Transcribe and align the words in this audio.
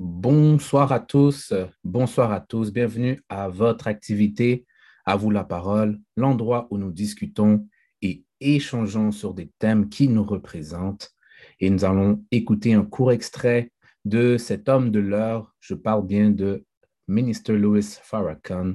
Bonsoir 0.00 0.90
à 0.90 0.98
tous, 0.98 1.54
bonsoir 1.84 2.32
à 2.32 2.40
tous, 2.40 2.72
bienvenue 2.72 3.22
à 3.28 3.48
votre 3.48 3.86
activité, 3.86 4.66
à 5.04 5.14
vous 5.14 5.30
la 5.30 5.44
parole, 5.44 6.00
l'endroit 6.16 6.66
où 6.72 6.78
nous 6.78 6.90
discutons 6.90 7.68
et 8.02 8.24
échangeons 8.40 9.12
sur 9.12 9.34
des 9.34 9.52
thèmes 9.60 9.88
qui 9.88 10.08
nous 10.08 10.24
représentent. 10.24 11.12
Et 11.60 11.70
nous 11.70 11.84
allons 11.84 12.24
écouter 12.32 12.74
un 12.74 12.84
court 12.84 13.12
extrait 13.12 13.70
de 14.04 14.36
cet 14.36 14.68
homme 14.68 14.90
de 14.90 14.98
l'heure, 14.98 15.54
je 15.60 15.74
parle 15.74 16.04
bien 16.04 16.30
de 16.30 16.64
Minister 17.06 17.56
Louis 17.56 17.86
Farrakhan, 18.02 18.74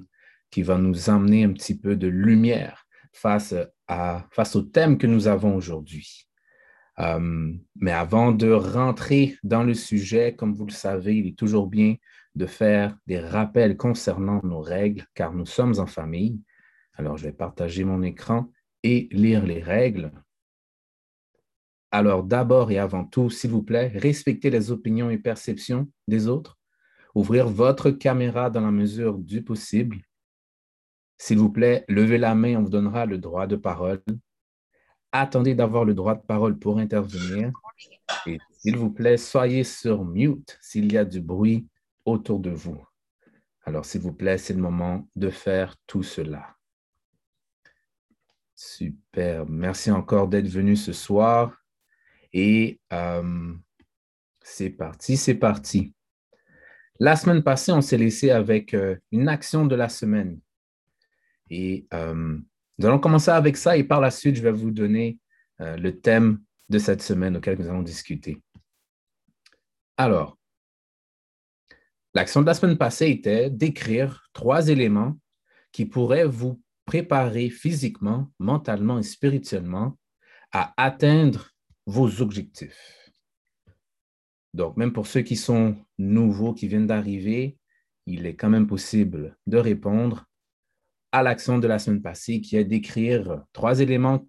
qui 0.49 0.61
va 0.61 0.77
nous 0.77 1.09
emmener 1.09 1.43
un 1.43 1.51
petit 1.51 1.77
peu 1.77 1.97
de 1.97 2.07
lumière 2.07 2.87
face, 3.11 3.53
à, 3.89 4.25
face 4.31 4.55
au 4.55 4.61
thème 4.61 4.97
que 4.97 5.07
nous 5.07 5.27
avons 5.27 5.53
aujourd'hui. 5.53 6.28
Euh, 7.01 7.53
mais 7.75 7.91
avant 7.91 8.31
de 8.31 8.51
rentrer 8.51 9.37
dans 9.43 9.63
le 9.63 9.73
sujet, 9.73 10.35
comme 10.35 10.53
vous 10.53 10.65
le 10.65 10.71
savez, 10.71 11.17
il 11.17 11.27
est 11.27 11.37
toujours 11.37 11.67
bien 11.67 11.95
de 12.35 12.45
faire 12.45 12.97
des 13.07 13.19
rappels 13.19 13.77
concernant 13.77 14.41
nos 14.43 14.59
règles, 14.59 15.05
car 15.13 15.33
nous 15.33 15.45
sommes 15.45 15.79
en 15.79 15.87
famille. 15.87 16.41
Alors, 16.93 17.17
je 17.17 17.23
vais 17.23 17.31
partager 17.31 17.85
mon 17.85 18.01
écran 18.03 18.51
et 18.83 19.07
lire 19.11 19.45
les 19.45 19.61
règles. 19.61 20.11
Alors, 21.91 22.23
d'abord 22.23 22.69
et 22.71 22.77
avant 22.77 23.05
tout, 23.05 23.29
s'il 23.29 23.51
vous 23.51 23.63
plaît, 23.63 23.91
respectez 23.95 24.49
les 24.49 24.71
opinions 24.71 25.09
et 25.09 25.17
perceptions 25.17 25.89
des 26.07 26.27
autres. 26.27 26.59
Ouvrir 27.15 27.47
votre 27.47 27.89
caméra 27.89 28.49
dans 28.49 28.61
la 28.61 28.71
mesure 28.71 29.17
du 29.17 29.41
possible. 29.41 29.97
S'il 31.17 31.39
vous 31.39 31.49
plaît, 31.49 31.85
levez 31.87 32.17
la 32.17 32.35
main, 32.35 32.57
on 32.57 32.63
vous 32.63 32.69
donnera 32.69 33.05
le 33.05 33.17
droit 33.17 33.47
de 33.47 33.55
parole 33.55 34.03
attendez 35.11 35.55
d'avoir 35.55 35.85
le 35.85 35.93
droit 35.93 36.15
de 36.15 36.21
parole 36.21 36.57
pour 36.57 36.79
intervenir. 36.79 37.51
Et 38.27 38.37
s'il 38.51 38.77
vous 38.77 38.91
plaît, 38.91 39.17
soyez 39.17 39.63
sur 39.63 40.05
mute 40.05 40.57
s'il 40.61 40.91
y 40.91 40.97
a 40.97 41.05
du 41.05 41.21
bruit 41.21 41.67
autour 42.05 42.39
de 42.39 42.49
vous. 42.49 42.83
Alors, 43.63 43.85
s'il 43.85 44.01
vous 44.01 44.13
plaît, 44.13 44.37
c'est 44.37 44.53
le 44.53 44.61
moment 44.61 45.07
de 45.15 45.29
faire 45.29 45.75
tout 45.85 46.03
cela. 46.03 46.55
Super. 48.55 49.45
Merci 49.45 49.91
encore 49.91 50.27
d'être 50.27 50.47
venu 50.47 50.75
ce 50.75 50.91
soir. 50.91 51.55
Et 52.33 52.79
euh, 52.91 53.53
c'est 54.41 54.69
parti, 54.69 55.17
c'est 55.17 55.35
parti. 55.35 55.93
La 56.99 57.15
semaine 57.15 57.43
passée, 57.43 57.71
on 57.71 57.81
s'est 57.81 57.97
laissé 57.97 58.31
avec 58.31 58.73
euh, 58.73 58.97
une 59.11 59.29
action 59.29 59.65
de 59.65 59.75
la 59.75 59.87
semaine. 59.87 60.39
Et 61.49 61.87
euh, 61.93 62.37
nous 62.79 62.85
allons 62.85 62.99
commencer 62.99 63.29
avec 63.29 63.57
ça 63.57 63.75
et 63.75 63.83
par 63.83 63.99
la 63.99 64.09
suite, 64.09 64.37
je 64.37 64.41
vais 64.41 64.53
vous 64.53 64.71
donner 64.71 65.19
euh, 65.59 65.75
le 65.75 65.99
thème 65.99 66.41
de 66.69 66.79
cette 66.79 67.01
semaine 67.01 67.35
auquel 67.35 67.59
nous 67.59 67.67
allons 67.67 67.83
discuter. 67.83 68.41
Alors, 69.97 70.37
l'action 72.13 72.39
de 72.39 72.45
la 72.45 72.53
semaine 72.53 72.77
passée 72.77 73.09
était 73.09 73.49
d'écrire 73.49 74.29
trois 74.31 74.69
éléments 74.69 75.17
qui 75.73 75.85
pourraient 75.85 76.25
vous 76.25 76.61
préparer 76.85 77.49
physiquement, 77.49 78.31
mentalement 78.39 78.97
et 78.97 79.03
spirituellement 79.03 79.97
à 80.53 80.73
atteindre 80.77 81.51
vos 81.85 82.21
objectifs. 82.21 83.11
Donc, 84.53 84.77
même 84.77 84.93
pour 84.93 85.05
ceux 85.05 85.21
qui 85.21 85.35
sont 85.35 85.75
nouveaux, 85.97 86.53
qui 86.53 86.69
viennent 86.69 86.87
d'arriver, 86.87 87.57
il 88.05 88.25
est 88.25 88.35
quand 88.35 88.49
même 88.49 88.67
possible 88.67 89.37
de 89.47 89.57
répondre 89.57 90.28
à 91.11 91.23
l'action 91.23 91.59
de 91.59 91.67
la 91.67 91.79
semaine 91.79 92.01
passée, 92.01 92.41
qui 92.41 92.57
est 92.57 92.65
d'écrire 92.65 93.43
trois 93.53 93.79
éléments 93.79 94.27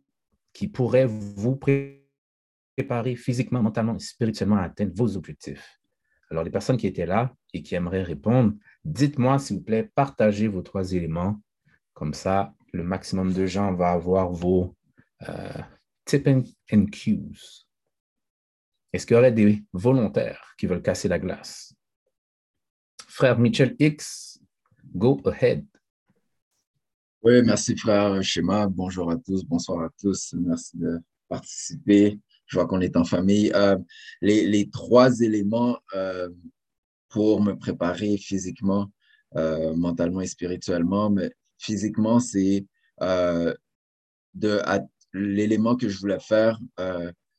qui 0.52 0.68
pourraient 0.68 1.06
vous 1.06 1.56
préparer 1.56 3.16
physiquement, 3.16 3.62
mentalement 3.62 3.96
et 3.96 4.00
spirituellement 4.00 4.56
à 4.56 4.62
atteindre 4.62 4.92
vos 4.94 5.16
objectifs. 5.16 5.80
Alors, 6.30 6.44
les 6.44 6.50
personnes 6.50 6.76
qui 6.76 6.86
étaient 6.86 7.06
là 7.06 7.34
et 7.52 7.62
qui 7.62 7.74
aimeraient 7.74 8.02
répondre, 8.02 8.54
dites-moi, 8.84 9.38
s'il 9.38 9.56
vous 9.56 9.62
plaît, 9.62 9.90
partagez 9.94 10.48
vos 10.48 10.62
trois 10.62 10.92
éléments. 10.92 11.40
Comme 11.92 12.14
ça, 12.14 12.54
le 12.72 12.84
maximum 12.84 13.32
de 13.32 13.46
gens 13.46 13.74
va 13.74 13.90
avoir 13.90 14.30
vos 14.30 14.76
euh, 15.28 15.62
tips 16.04 16.54
and 16.72 16.86
cues. 16.86 17.66
Est-ce 18.92 19.06
qu'il 19.06 19.16
y 19.16 19.18
aurait 19.18 19.32
des 19.32 19.64
volontaires 19.72 20.54
qui 20.56 20.66
veulent 20.66 20.82
casser 20.82 21.08
la 21.08 21.18
glace? 21.18 21.74
Frère 23.06 23.38
Mitchell 23.38 23.76
X, 23.78 24.40
go 24.94 25.20
ahead. 25.24 25.66
Oui, 27.22 27.42
merci 27.42 27.76
frère 27.76 28.22
Schéma. 28.22 28.66
Bonjour 28.66 29.10
à 29.10 29.16
tous, 29.18 29.44
bonsoir 29.44 29.84
à 29.84 29.90
tous. 30.00 30.32
Merci 30.38 30.78
de 30.78 31.00
participer. 31.28 32.18
Je 32.46 32.56
vois 32.56 32.66
qu'on 32.66 32.80
est 32.80 32.96
en 32.96 33.04
famille. 33.04 33.52
Euh, 33.54 33.76
les, 34.22 34.70
trois 34.70 35.20
éléments 35.20 35.78
euh, 35.94 36.30
pour 37.10 37.42
me 37.42 37.52
préparer 37.58 38.16
physiquement, 38.16 38.90
euh, 39.36 39.74
mentalement 39.76 40.22
et 40.22 40.26
spirituellement, 40.26 41.10
mais 41.10 41.30
physiquement, 41.58 42.20
c'est 42.20 42.64
de 43.02 44.62
l'élément 45.12 45.76
que 45.76 45.90
je 45.90 45.98
voulais 45.98 46.20
faire, 46.20 46.58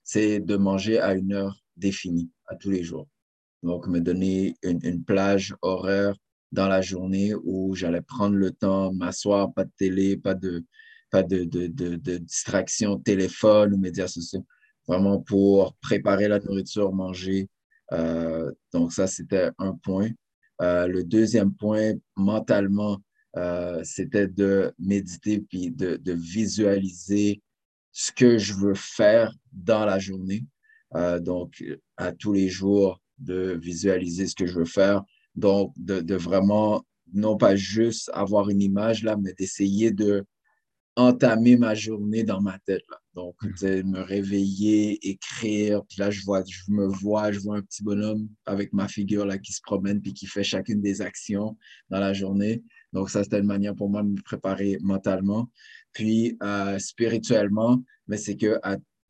c'est 0.04 0.42
de 0.42 0.58
manger 0.58 1.00
à 1.00 1.16
une 1.16 1.34
heure 1.34 1.60
définie, 1.76 2.30
à 2.46 2.56
tous 2.56 2.70
les 2.70 2.84
jours. 2.84 3.08
Donc, 3.64 3.88
me 3.88 4.00
donner 4.00 4.56
une, 4.62 4.80
une 4.84 5.04
plage 5.04 5.56
horaire 5.64 6.16
dans 6.52 6.68
la 6.68 6.82
journée 6.82 7.34
où 7.44 7.76
j'allais 7.76 8.02
prendre 8.02 8.36
le 8.36 8.52
temps, 8.52 8.94
m'asseoir, 8.94 9.54
pas 9.54 9.64
de 9.64 9.72
télé, 9.78 10.18
pas 10.18 10.34
de, 10.34 10.66
pas 11.10 11.24
de, 11.24 11.44
de, 11.44 11.68
de, 11.68 12.18
distraction, 12.18 13.00
téléphone 13.00 13.74
ou 13.74 13.78
médias 13.78 14.08
sociaux, 14.08 14.46
vraiment 14.88 15.20
pour 15.20 15.76
préparer 15.76 16.28
la 16.28 16.40
nourriture, 16.40 16.92
manger. 16.94 17.50
Euh, 17.94 18.52
donc 18.74 18.94
ça, 18.94 19.08
c'était 19.08 19.50
un 19.58 19.74
point. 19.74 20.10
Euh, 20.62 20.88
le 20.88 21.04
deuxième 21.04 21.54
point, 21.54 21.94
mentalement, 22.16 23.02
euh, 23.38 23.82
c'était 23.84 24.28
de 24.28 24.74
méditer 24.78 25.40
puis 25.40 25.72
de, 25.72 25.96
de, 25.96 26.14
visualiser 26.14 27.42
ce 27.94 28.12
que 28.12 28.38
je 28.38 28.54
veux 28.54 28.74
faire 28.76 29.34
dans 29.52 29.86
la 29.86 30.00
journée. 30.00 30.46
donc, 31.22 31.64
à 31.96 32.12
tous 32.12 32.34
les 32.34 32.50
jours, 32.50 33.02
de 33.18 33.58
visualiser 33.62 34.28
ce 34.28 34.36
que 34.36 34.46
je 34.46 34.60
veux 34.60 34.66
faire, 34.66 35.04
donc, 35.36 35.74
de, 35.78 36.16
vraiment, 36.16 36.84
non 37.14 37.38
pas 37.38 37.56
juste 37.56 38.10
avoir 38.14 38.50
une 38.50 38.62
image 38.62 39.04
là, 39.04 39.18
mais 39.18 39.34
d'essayer 39.34 39.92
de 39.92 40.26
entamer 40.98 41.56
ma 41.56 41.74
journée 41.74 42.24
dans 42.24 42.42
ma 42.42 42.60
tête. 42.60 42.84
Là. 42.90 42.98
Donc, 43.14 43.36
de 43.62 43.82
mm. 43.82 43.90
me 43.90 44.02
réveiller, 44.02 45.00
écrire. 45.08 45.84
Puis 45.86 46.00
là, 46.00 46.12
je, 46.12 46.24
vois, 46.24 46.44
je 46.48 46.70
me 46.70 46.88
vois, 46.88 47.32
je 47.32 47.40
vois 47.40 47.58
un 47.58 47.62
petit 47.62 47.84
bonhomme 47.84 48.28
avec 48.46 48.74
ma 48.74 48.88
figure 48.88 49.26
là, 49.26 49.38
qui 49.38 49.54
se 49.54 49.62
promène 49.62 50.02
puis 50.02 50.14
qui 50.14 50.28
fait 50.28 50.44
chacune 50.44 50.82
des 50.82 51.02
actions 51.02 51.58
dans 51.90 52.00
la 52.00 52.14
journée. 52.14 52.62
Donc, 52.94 53.10
ça, 53.10 53.24
c'était 53.24 53.40
une 53.40 53.46
manière 53.46 53.76
pour 53.76 53.90
moi 53.90 54.04
de 54.04 54.10
me 54.10 54.22
préparer 54.22 54.78
mentalement. 54.82 55.50
Puis, 55.94 56.38
euh, 56.44 56.78
spirituellement, 56.80 57.82
mais 58.08 58.18
c'est 58.18 58.36
que 58.36 58.60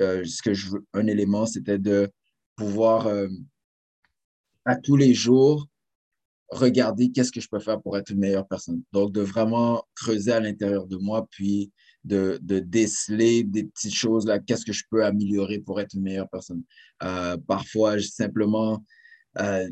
euh, 0.02 0.24
ce 0.26 0.42
que 0.42 0.54
je 0.54 0.70
veux, 0.70 0.86
un 0.94 1.08
élément, 1.08 1.46
c'était 1.46 1.80
de 1.80 2.12
pouvoir 2.56 3.08
euh, 3.08 3.28
à 4.66 4.76
tous 4.76 4.96
les 4.96 5.14
jours 5.14 5.68
regarder 6.52 7.12
qu'est-ce 7.12 7.32
que 7.32 7.42
je 7.42 7.48
peux 7.50 7.60
faire 7.60 7.82
pour 7.82 7.98
être 7.98 8.10
une 8.12 8.20
meilleure 8.20 8.48
personne. 8.48 8.84
Donc, 8.92 9.14
de 9.14 9.22
vraiment 9.22 9.84
creuser 9.96 10.34
à 10.34 10.40
l'intérieur 10.40 10.86
de 10.86 10.98
moi, 10.98 11.28
puis 11.32 11.72
de, 12.04 12.40
de 12.42 12.60
déceler 12.60 13.44
des 13.44 13.64
petites 13.64 13.94
choses, 13.94 14.26
là, 14.26 14.40
qu'est-ce 14.40 14.66
que 14.66 14.74
je 14.74 14.84
peux 14.90 15.06
améliorer 15.06 15.60
pour 15.60 15.80
être 15.80 15.94
une 15.94 16.02
meilleure 16.02 16.30
personne. 16.30 16.64
Euh, 17.04 17.38
parfois, 17.48 18.00
simplement, 18.02 18.84
euh, 19.40 19.70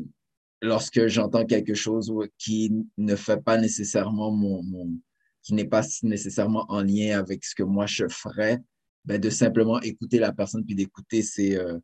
lorsque 0.62 1.06
j'entends 1.06 1.44
quelque 1.44 1.74
chose 1.74 2.12
qui 2.38 2.72
ne 2.96 3.16
fait 3.16 3.42
pas 3.42 3.58
nécessairement 3.58 4.30
mon, 4.30 4.62
qui 5.42 5.54
n'est 5.54 5.66
pas 5.66 5.82
nécessairement 6.02 6.66
en 6.68 6.82
lien 6.82 7.18
avec 7.18 7.44
ce 7.44 7.54
que 7.54 7.62
moi 7.62 7.86
je 7.86 8.08
ferais, 8.08 8.58
ben 9.04 9.20
de 9.20 9.30
simplement 9.30 9.80
écouter 9.80 10.18
la 10.18 10.32
personne 10.32 10.64
puis 10.64 10.74
d'écouter 10.74 11.22
ses, 11.22 11.56
euh, 11.56 11.78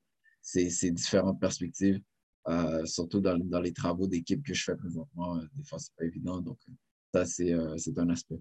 différentes 0.90 1.40
perspectives. 1.40 2.00
Euh, 2.48 2.84
surtout 2.86 3.20
dans, 3.20 3.36
dans, 3.36 3.60
les 3.60 3.72
travaux 3.72 4.06
d'équipe 4.06 4.44
que 4.44 4.54
je 4.54 4.62
fais 4.62 4.76
présentement. 4.76 5.36
Euh, 5.36 5.42
des 5.54 5.64
fois, 5.64 5.78
ce 5.78 5.88
n'est 5.88 5.94
pas 5.98 6.04
évident. 6.04 6.40
Donc, 6.40 6.58
ça, 7.12 7.24
euh, 7.40 7.76
c'est 7.76 7.98
un 7.98 8.08
aspect. 8.10 8.38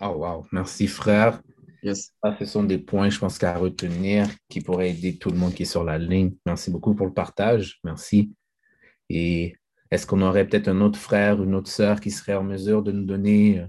Oh, 0.00 0.14
wow. 0.16 0.46
Merci, 0.50 0.88
frère. 0.88 1.40
Yes. 1.84 2.12
ce 2.38 2.44
sont 2.44 2.64
des 2.64 2.78
points, 2.78 3.08
je 3.08 3.18
pense, 3.18 3.38
qu'à 3.38 3.56
retenir 3.56 4.28
qui 4.48 4.60
pourraient 4.60 4.90
aider 4.90 5.16
tout 5.16 5.30
le 5.30 5.36
monde 5.36 5.54
qui 5.54 5.62
est 5.62 5.66
sur 5.66 5.84
la 5.84 5.98
ligne. 5.98 6.34
Merci 6.44 6.70
beaucoup 6.70 6.94
pour 6.94 7.06
le 7.06 7.12
partage. 7.12 7.78
Merci. 7.84 8.32
Et 9.08 9.56
est-ce 9.90 10.06
qu'on 10.06 10.22
aurait 10.22 10.48
peut-être 10.48 10.68
un 10.68 10.80
autre 10.80 10.98
frère, 10.98 11.42
une 11.42 11.54
autre 11.54 11.70
sœur 11.70 12.00
qui 12.00 12.10
serait 12.10 12.34
en 12.34 12.44
mesure 12.44 12.82
de 12.82 12.90
nous 12.90 13.04
donner 13.04 13.64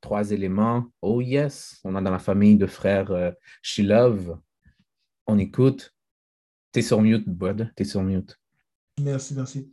trois 0.00 0.30
éléments? 0.32 0.86
Oh, 1.00 1.20
yes. 1.20 1.80
On 1.84 1.94
a 1.94 2.02
dans 2.02 2.10
la 2.10 2.18
famille 2.18 2.56
de 2.56 2.66
frères 2.66 3.12
euh, 3.12 3.30
Love. 3.78 4.36
On 5.26 5.38
écoute. 5.38 5.94
T'es 6.72 6.82
sur 6.82 7.00
mute, 7.00 7.28
Bud. 7.28 7.72
T'es 7.76 7.84
sur 7.84 8.02
mute. 8.02 8.38
Merci, 9.00 9.34
merci. 9.34 9.70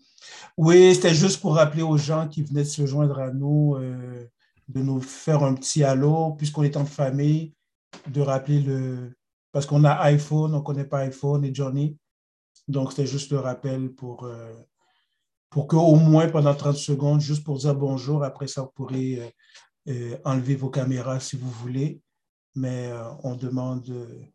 Oui, 0.58 0.96
c'était 0.96 1.14
juste 1.14 1.42
pour 1.42 1.56
rappeler 1.56 1.84
aux 1.84 1.98
gens 1.98 2.28
qui 2.28 2.44
venaient 2.44 2.64
de 2.64 2.68
se 2.68 2.86
joindre 2.86 3.20
à 3.20 3.32
nous 3.32 3.76
euh, 3.76 4.28
de 4.68 4.82
nous 4.82 5.02
faire 5.02 5.44
un 5.44 5.54
petit 5.54 5.84
allô, 5.84 6.34
puisqu'on 6.34 6.64
est 6.64 6.78
en 6.78 6.86
famille, 6.86 7.54
de 8.08 8.22
rappeler 8.22 8.62
le. 8.62 9.14
Parce 9.52 9.66
qu'on 9.66 9.84
a 9.86 9.94
iPhone, 10.04 10.54
on 10.54 10.60
ne 10.60 10.64
connaît 10.64 10.86
pas 10.86 11.00
iPhone 11.00 11.44
et 11.46 11.54
Johnny. 11.54 11.98
Donc, 12.68 12.92
c'était 12.92 13.08
juste 13.08 13.32
le 13.32 13.40
rappel 13.40 13.90
pour, 13.90 14.26
euh, 14.26 14.54
pour 15.50 15.68
qu'au 15.68 15.96
moins 15.96 16.28
pendant 16.28 16.54
30 16.54 16.76
secondes, 16.76 17.22
juste 17.22 17.44
pour 17.44 17.58
dire 17.58 17.74
bonjour. 17.74 18.24
Après 18.24 18.48
ça, 18.48 18.64
vous 18.64 18.72
pourrez 18.76 19.20
euh, 19.20 19.30
euh, 19.90 20.18
enlever 20.26 20.56
vos 20.56 20.70
caméras 20.70 21.20
si 21.20 21.38
vous 21.38 21.50
voulez. 21.50 22.02
Mais 22.58 22.92
on, 23.24 23.36
demande, 23.36 23.88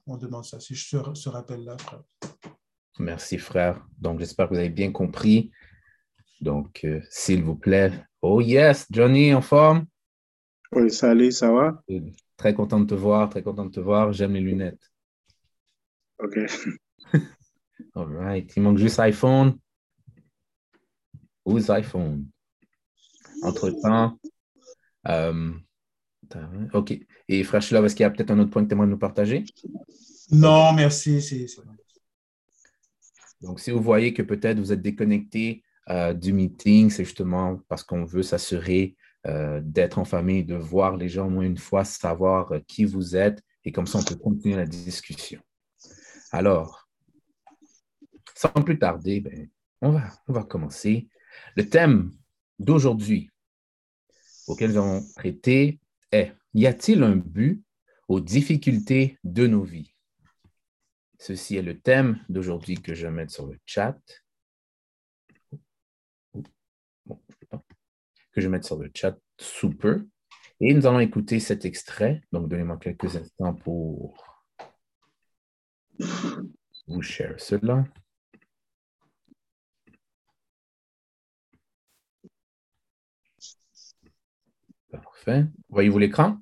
on 0.06 0.16
demande 0.16 0.44
ça. 0.44 0.60
C'est 0.60 0.76
juste 0.76 0.96
ce, 1.14 1.28
rappel-là, 1.28 1.76
frère. 1.78 2.04
Merci, 3.00 3.36
frère. 3.36 3.84
Donc, 3.98 4.20
j'espère 4.20 4.48
que 4.48 4.54
vous 4.54 4.60
avez 4.60 4.70
bien 4.70 4.92
compris. 4.92 5.50
Donc, 6.40 6.86
s'il 7.10 7.42
vous 7.42 7.56
plaît. 7.56 7.90
Oh 8.20 8.40
yes, 8.40 8.86
Johnny, 8.92 9.34
en 9.34 9.42
forme? 9.42 9.86
Oui, 10.70 10.88
salut, 10.88 11.32
ça 11.32 11.50
va? 11.50 11.82
Très 12.36 12.54
content 12.54 12.78
de 12.78 12.86
te 12.86 12.94
voir, 12.94 13.28
très 13.28 13.42
content 13.42 13.64
de 13.64 13.72
te 13.72 13.80
voir. 13.80 14.12
J'aime 14.12 14.34
les 14.34 14.40
lunettes. 14.40 14.92
OK. 16.20 16.38
All 17.96 18.06
right. 18.06 18.52
Il 18.56 18.62
manque 18.62 18.78
juste 18.78 19.00
iPhone. 19.00 19.58
Who's 21.44 21.68
iPhone? 21.70 22.28
Entre-temps, 23.42 24.16
euh, 25.08 25.52
OK. 26.72 26.98
Et 27.28 27.44
Frère 27.44 27.62
est-ce 27.62 27.94
qu'il 27.94 28.04
y 28.04 28.06
a 28.06 28.10
peut-être 28.10 28.30
un 28.30 28.38
autre 28.38 28.50
point 28.50 28.62
que 28.62 28.68
tu 28.68 28.74
aimerais 28.74 28.86
nous 28.86 28.98
partager? 28.98 29.44
Non, 30.30 30.72
merci. 30.72 31.46
Donc, 33.40 33.60
si 33.60 33.70
vous 33.70 33.82
voyez 33.82 34.14
que 34.14 34.22
peut-être 34.22 34.58
vous 34.58 34.72
êtes 34.72 34.82
déconnecté 34.82 35.62
euh, 35.90 36.14
du 36.14 36.32
meeting, 36.32 36.90
c'est 36.90 37.04
justement 37.04 37.60
parce 37.68 37.82
qu'on 37.82 38.04
veut 38.04 38.22
s'assurer 38.22 38.96
euh, 39.26 39.60
d'être 39.62 39.98
en 39.98 40.04
famille, 40.04 40.44
de 40.44 40.54
voir 40.54 40.96
les 40.96 41.08
gens 41.08 41.26
au 41.26 41.30
moins 41.30 41.44
une 41.44 41.58
fois, 41.58 41.84
savoir 41.84 42.52
qui 42.66 42.84
vous 42.84 43.16
êtes, 43.16 43.42
et 43.64 43.72
comme 43.72 43.86
ça, 43.86 43.98
on 43.98 44.04
peut 44.04 44.16
continuer 44.16 44.56
la 44.56 44.66
discussion. 44.66 45.40
Alors, 46.30 46.88
sans 48.34 48.48
plus 48.48 48.78
tarder, 48.78 49.20
ben, 49.20 49.48
on, 49.80 49.90
va, 49.90 50.02
on 50.28 50.32
va 50.32 50.44
commencer. 50.44 51.08
Le 51.56 51.68
thème 51.68 52.12
d'aujourd'hui 52.58 53.30
auquel 54.46 54.72
nous 54.72 54.78
allons 54.78 55.06
traiter 55.16 55.78
est 56.12 56.34
Y 56.54 56.66
a-t-il 56.66 57.02
un 57.02 57.16
but 57.16 57.64
aux 58.08 58.20
difficultés 58.20 59.18
de 59.24 59.46
nos 59.46 59.62
vies? 59.62 59.94
Ceci 61.18 61.56
est 61.56 61.62
le 61.62 61.80
thème 61.80 62.22
d'aujourd'hui 62.28 62.76
que 62.76 62.94
je 62.94 63.06
vais 63.06 63.12
mettre 63.12 63.32
sur 63.32 63.46
le 63.46 63.58
chat. 63.64 63.98
que 68.32 68.40
je 68.40 68.46
vais 68.46 68.52
mettre 68.52 68.66
sur 68.66 68.78
le 68.78 68.90
chat 68.94 69.16
sous 69.38 69.70
peu. 69.70 70.08
Et 70.60 70.74
nous 70.74 70.86
allons 70.86 71.00
écouter 71.00 71.40
cet 71.40 71.64
extrait. 71.64 72.22
Donc, 72.32 72.48
donnez-moi 72.48 72.78
quelques 72.78 73.16
instants 73.16 73.54
pour 73.54 74.16
vous 76.86 77.02
share 77.02 77.38
cela. 77.38 77.84
Parfait. 85.24 85.46
Voyez-vous 85.68 85.98
l'écran? 85.98 86.38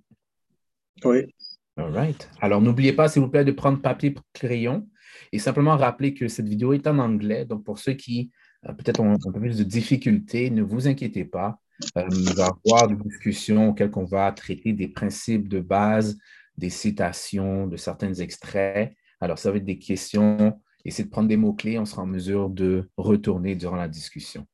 Oui. 1.05 1.35
All 1.77 1.93
right. 1.93 2.31
Alors, 2.41 2.61
n'oubliez 2.62 2.93
pas, 2.93 3.09
s'il 3.09 3.23
vous 3.23 3.29
plaît, 3.29 3.44
de 3.44 3.53
prendre 3.53 3.81
papier 3.81 4.11
et 4.11 4.15
crayon 4.32 4.88
et 5.32 5.38
simplement 5.38 5.77
rappeler 5.77 6.15
que 6.15 6.29
cette 6.29 6.49
vidéo 6.49 6.73
est 6.73 6.87
en 6.87 6.99
anglais. 6.99 7.44
Donc, 7.44 7.65
pour 7.65 7.79
ceux 7.79 7.93
qui 7.93 8.31
euh, 8.69 8.73
peut-être 8.73 9.00
ont 9.00 9.15
un 9.15 9.32
peu 9.32 9.41
plus 9.41 9.59
de 9.59 9.65
difficultés, 9.65 10.50
ne 10.50 10.62
vous 10.62 10.88
inquiétez 10.88 11.25
pas. 11.25 11.59
Euh, 11.97 12.06
il 12.11 12.35
va 12.35 12.50
y 12.65 12.73
avoir 12.73 12.88
des 12.88 12.97
discussions 12.97 13.71
auxquelles 13.71 13.91
on 13.97 14.05
va 14.05 14.32
traiter 14.32 14.73
des 14.73 14.88
principes 14.88 15.49
de 15.49 15.61
base, 15.61 16.19
des 16.56 16.71
citations 16.71 17.67
de 17.67 17.77
certains 17.77 18.15
extraits. 18.15 18.94
Alors, 19.21 19.38
ça 19.38 19.50
va 19.50 19.59
être 19.59 19.65
des 19.65 19.79
questions. 19.79 20.59
Essayez 20.85 21.05
de 21.05 21.11
prendre 21.11 21.29
des 21.29 21.37
mots-clés. 21.37 21.79
On 21.79 21.85
sera 21.85 22.03
en 22.03 22.06
mesure 22.06 22.49
de 22.49 22.88
retourner 22.97 23.56
durant 23.56 23.77
la 23.77 23.88
discussion. 23.88 24.47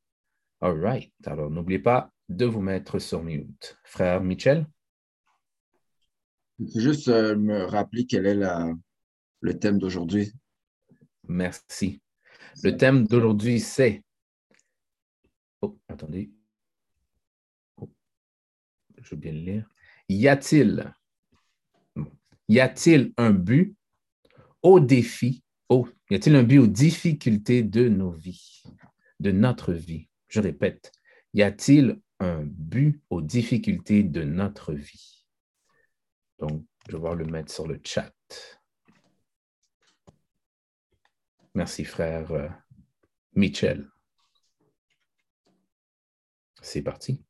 All 0.60 0.80
right. 0.80 1.12
Alors, 1.24 1.50
n'oubliez 1.50 1.78
pas 1.78 2.10
de 2.28 2.44
vous 2.44 2.60
mettre 2.60 2.98
sur 2.98 3.22
mute. 3.22 3.78
Frère 3.84 4.22
Michel? 4.22 4.66
Juste 6.74 7.08
euh, 7.08 7.36
me 7.36 7.64
rappeler 7.64 8.06
quel 8.06 8.26
est 8.26 8.40
le 9.40 9.58
thème 9.58 9.78
d'aujourd'hui. 9.78 10.32
Merci. 11.28 12.00
Le 12.62 12.76
thème 12.76 13.06
d'aujourd'hui, 13.06 13.60
c'est. 13.60 14.02
Oh, 15.60 15.78
attendez. 15.88 16.30
Oh, 17.76 17.90
je 18.98 19.10
veux 19.10 19.20
bien 19.20 19.32
le 19.32 19.40
lire. 19.40 19.68
Y 20.08 20.28
a-t-il 20.28 20.94
y 22.48 22.60
a-t-il 22.60 23.12
un 23.16 23.30
but 23.30 23.74
au 24.62 24.80
défi, 24.80 25.42
oh, 25.68 25.88
y 26.10 26.14
a-t-il 26.14 26.36
un 26.36 26.42
but 26.42 26.58
aux 26.58 26.66
difficultés 26.66 27.62
de 27.62 27.88
nos 27.88 28.12
vies, 28.12 28.62
de 29.20 29.32
notre 29.32 29.72
vie? 29.72 30.08
Je 30.28 30.40
répète, 30.40 30.92
y 31.34 31.42
a-t-il 31.42 32.00
un 32.20 32.42
but 32.44 33.00
aux 33.10 33.22
difficultés 33.22 34.02
de 34.02 34.24
notre 34.24 34.72
vie? 34.72 35.26
Donc, 36.38 36.64
je 36.88 36.92
vais 36.92 36.98
voir 36.98 37.14
le 37.14 37.24
mettre 37.24 37.52
sur 37.52 37.66
le 37.66 37.80
chat. 37.84 38.12
Merci, 41.54 41.84
frère 41.84 42.30
euh, 42.32 42.48
Michel. 43.34 43.88
C'est 46.60 46.82
parti. 46.82 47.22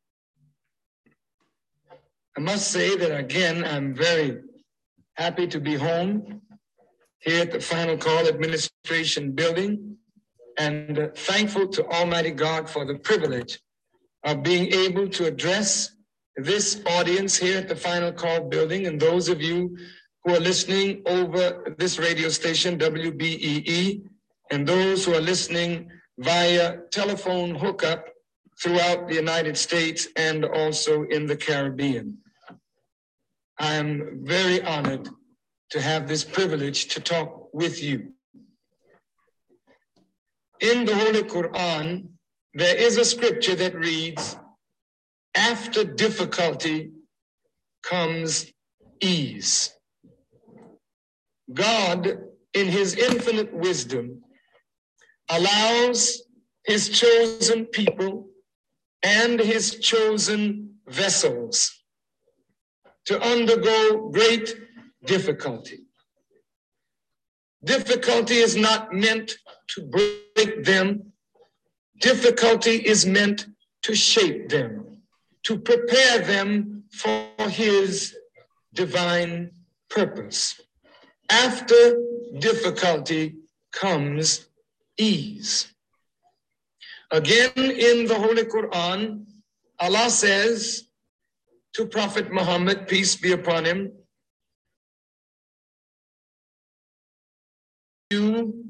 I 2.36 2.40
must 2.40 2.70
say 2.70 2.96
that 2.96 3.16
again, 3.16 3.64
I'm 3.64 3.94
very 3.94 4.42
happy 5.14 5.46
to 5.48 5.60
be 5.60 5.74
home 5.74 6.42
here 7.18 7.42
at 7.42 7.50
the 7.50 7.60
Final 7.60 7.96
Call 7.96 8.26
Administration 8.26 9.32
Building 9.32 9.96
and 10.58 11.10
thankful 11.14 11.68
to 11.68 11.86
Almighty 11.86 12.30
God 12.30 12.68
for 12.68 12.84
the 12.84 12.98
privilege 12.98 13.58
of 14.24 14.42
being 14.42 14.72
able 14.72 15.08
to 15.08 15.26
address 15.26 15.92
this 16.36 16.82
audience 16.86 17.36
here 17.36 17.58
at 17.58 17.68
the 17.68 17.76
Final 17.76 18.12
Call 18.12 18.40
Building 18.48 18.86
and 18.86 19.00
those 19.00 19.28
of 19.28 19.40
you 19.40 19.76
who 20.24 20.34
are 20.34 20.40
listening 20.40 21.02
over 21.06 21.74
this 21.78 21.98
radio 21.98 22.28
station, 22.28 22.78
WBEE, 22.78 24.02
and 24.50 24.66
those 24.66 25.04
who 25.04 25.14
are 25.14 25.20
listening 25.20 25.88
via 26.18 26.78
telephone 26.90 27.54
hookup 27.54 28.08
throughout 28.60 29.08
the 29.08 29.14
United 29.14 29.56
States 29.56 30.08
and 30.16 30.44
also 30.44 31.04
in 31.04 31.26
the 31.26 31.36
Caribbean. 31.36 32.18
I 33.58 33.74
am 33.74 34.20
very 34.24 34.62
honored 34.62 35.08
to 35.70 35.80
have 35.80 36.06
this 36.06 36.24
privilege 36.24 36.88
to 36.88 37.00
talk 37.00 37.48
with 37.52 37.82
you. 37.82 38.12
In 40.60 40.84
the 40.84 40.94
Holy 40.94 41.22
Quran, 41.22 42.08
there 42.56 42.74
is 42.74 42.96
a 42.96 43.04
scripture 43.04 43.54
that 43.54 43.74
reads, 43.74 44.38
after 45.34 45.84
difficulty 45.84 46.90
comes 47.82 48.46
ease. 49.00 49.74
God, 51.52 52.18
in 52.54 52.66
his 52.66 52.94
infinite 52.94 53.52
wisdom, 53.52 54.22
allows 55.28 56.22
his 56.64 56.88
chosen 56.88 57.66
people 57.66 58.28
and 59.02 59.38
his 59.38 59.78
chosen 59.80 60.76
vessels 60.88 61.70
to 63.04 63.20
undergo 63.20 64.08
great 64.08 64.56
difficulty. 65.04 65.80
Difficulty 67.62 68.36
is 68.36 68.56
not 68.56 68.94
meant 68.94 69.36
to 69.74 69.82
break 69.82 70.64
them. 70.64 71.12
Difficulty 72.00 72.76
is 72.76 73.06
meant 73.06 73.46
to 73.82 73.94
shape 73.94 74.48
them, 74.48 74.98
to 75.44 75.58
prepare 75.58 76.18
them 76.18 76.84
for 76.92 77.30
his 77.48 78.16
divine 78.74 79.50
purpose. 79.88 80.60
After 81.30 81.98
difficulty 82.38 83.36
comes 83.72 84.46
ease. 84.98 85.72
Again, 87.10 87.52
in 87.56 88.06
the 88.06 88.18
Holy 88.18 88.44
Quran, 88.44 89.24
Allah 89.78 90.10
says 90.10 90.88
to 91.74 91.86
Prophet 91.86 92.32
Muhammad, 92.32 92.88
peace 92.88 93.16
be 93.16 93.32
upon 93.32 93.64
him, 93.64 93.92
you 98.10 98.64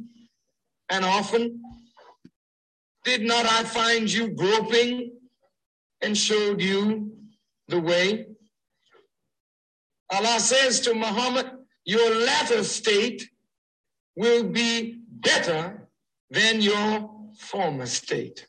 and 0.88 1.04
often 1.04 1.60
did 3.06 3.22
not 3.22 3.46
I 3.46 3.62
find 3.62 4.12
you 4.12 4.30
groping 4.30 5.12
and 6.02 6.18
showed 6.18 6.60
you 6.60 7.12
the 7.68 7.80
way? 7.80 8.26
Allah 10.10 10.40
says 10.40 10.80
to 10.80 10.92
Muhammad, 10.94 11.50
your 11.84 12.14
latter 12.16 12.64
state 12.64 13.30
will 14.16 14.42
be 14.42 14.98
better 15.08 15.88
than 16.30 16.60
your 16.60 17.08
former 17.38 17.86
state. 17.86 18.48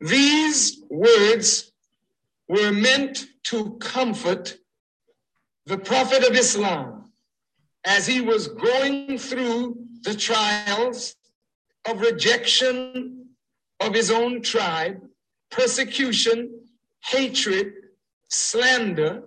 These 0.00 0.82
words 0.88 1.72
were 2.48 2.72
meant 2.72 3.26
to 3.44 3.76
comfort 3.76 4.56
the 5.66 5.76
Prophet 5.76 6.24
of 6.24 6.34
Islam 6.34 7.12
as 7.84 8.06
he 8.06 8.22
was 8.22 8.48
going 8.48 9.18
through 9.18 9.76
the 10.02 10.14
trials 10.14 11.14
of 11.88 12.00
rejection 12.00 13.26
of 13.80 13.94
his 13.94 14.10
own 14.10 14.42
tribe, 14.42 15.00
persecution, 15.50 16.60
hatred, 17.04 17.72
slander, 18.28 19.22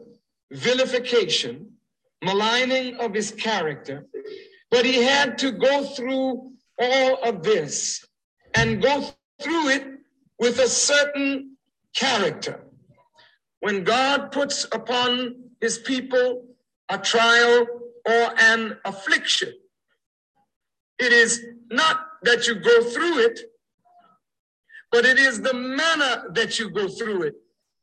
vilification, 0.52 1.72
maligning 2.24 2.96
of 2.96 3.14
his 3.14 3.32
character. 3.32 4.06
But 4.72 4.86
he 4.86 5.04
had 5.04 5.38
to 5.40 5.52
go 5.52 5.86
through 5.86 6.52
all 6.80 7.16
of 7.24 7.44
this 7.44 8.06
and 8.56 8.82
go 8.82 9.10
through 9.42 9.70
it 9.70 9.88
with 10.40 10.60
a 10.60 10.68
certain 10.68 11.58
character. 11.96 12.64
When 13.62 13.84
God 13.84 14.32
puts 14.32 14.66
upon 14.72 15.36
his 15.60 15.80
people 15.80 16.46
a 16.90 16.98
trial 16.98 17.68
or 18.06 18.34
an 18.40 18.78
affliction, 18.86 19.54
it 20.98 21.12
is 21.12 21.42
not 21.70 22.09
that 22.24 22.48
you 22.48 22.56
go 22.56 22.84
through 22.84 23.20
it, 23.20 23.40
but 24.92 25.06
it 25.06 25.20
is 25.20 25.42
the 25.42 25.54
manner 25.54 26.26
that 26.34 26.60
you 26.60 26.70
go 26.70 26.88
through 26.88 27.24
it 27.24 27.36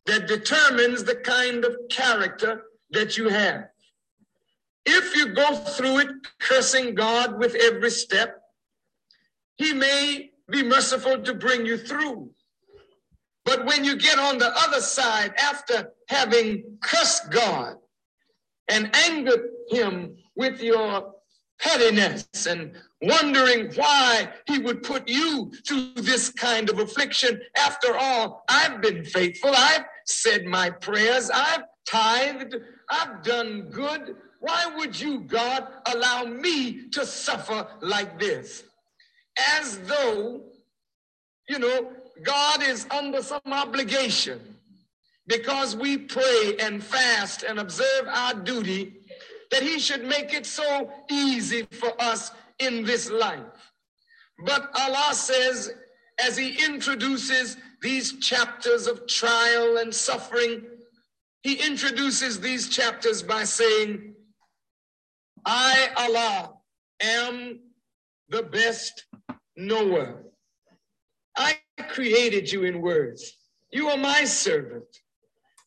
that 0.06 0.28
determines 0.28 1.04
the 1.04 1.16
kind 1.16 1.64
of 1.64 1.76
character 1.90 2.62
that 2.90 3.16
you 3.16 3.28
have. 3.28 3.68
If 4.84 5.16
you 5.16 5.34
go 5.34 5.54
through 5.54 5.98
it 5.98 6.08
cursing 6.38 6.94
God 6.94 7.38
with 7.38 7.54
every 7.56 7.90
step, 7.90 8.40
He 9.56 9.72
may 9.72 10.30
be 10.48 10.62
merciful 10.62 11.22
to 11.22 11.34
bring 11.34 11.66
you 11.66 11.76
through. 11.76 12.30
But 13.44 13.64
when 13.64 13.84
you 13.84 13.96
get 13.96 14.18
on 14.18 14.38
the 14.38 14.52
other 14.56 14.80
side 14.80 15.32
after 15.38 15.92
having 16.08 16.78
cursed 16.82 17.30
God 17.30 17.76
and 18.68 18.94
angered 18.94 19.48
Him 19.70 20.16
with 20.36 20.60
your 20.60 21.15
pettiness 21.60 22.46
and 22.46 22.72
wondering 23.02 23.72
why 23.74 24.28
he 24.46 24.58
would 24.58 24.82
put 24.82 25.08
you 25.08 25.52
through 25.66 25.92
this 25.96 26.30
kind 26.30 26.70
of 26.70 26.78
affliction. 26.78 27.40
After 27.56 27.96
all, 27.96 28.44
I've 28.48 28.80
been 28.80 29.04
faithful. 29.04 29.52
I've 29.54 29.84
said 30.04 30.44
my 30.44 30.70
prayers. 30.70 31.30
I've 31.32 31.62
tithed. 31.86 32.56
I've 32.90 33.22
done 33.22 33.68
good. 33.70 34.16
Why 34.40 34.66
would 34.76 34.98
you, 34.98 35.20
God, 35.20 35.66
allow 35.86 36.24
me 36.24 36.88
to 36.90 37.06
suffer 37.06 37.66
like 37.80 38.18
this? 38.18 38.64
As 39.58 39.78
though, 39.80 40.42
you 41.48 41.58
know, 41.58 41.92
God 42.22 42.62
is 42.62 42.86
under 42.90 43.22
some 43.22 43.40
obligation 43.46 44.40
because 45.26 45.76
we 45.76 45.98
pray 45.98 46.56
and 46.60 46.82
fast 46.82 47.42
and 47.42 47.58
observe 47.58 48.06
our 48.08 48.34
duty 48.34 49.00
that 49.50 49.62
he 49.62 49.78
should 49.78 50.04
make 50.04 50.34
it 50.34 50.46
so 50.46 50.90
easy 51.10 51.66
for 51.72 51.92
us 52.00 52.32
in 52.58 52.84
this 52.84 53.10
life. 53.10 53.72
But 54.44 54.70
Allah 54.74 55.14
says, 55.14 55.72
as 56.24 56.36
he 56.36 56.64
introduces 56.64 57.56
these 57.82 58.18
chapters 58.18 58.86
of 58.86 59.06
trial 59.06 59.78
and 59.78 59.94
suffering, 59.94 60.62
he 61.42 61.54
introduces 61.54 62.40
these 62.40 62.68
chapters 62.68 63.22
by 63.22 63.44
saying, 63.44 64.14
I, 65.44 65.88
Allah, 65.96 66.54
am 67.00 67.60
the 68.28 68.42
best 68.42 69.06
knower. 69.56 70.24
I 71.36 71.58
created 71.88 72.50
you 72.50 72.64
in 72.64 72.80
words. 72.80 73.32
You 73.70 73.88
are 73.88 73.96
my 73.96 74.24
servant. 74.24 74.84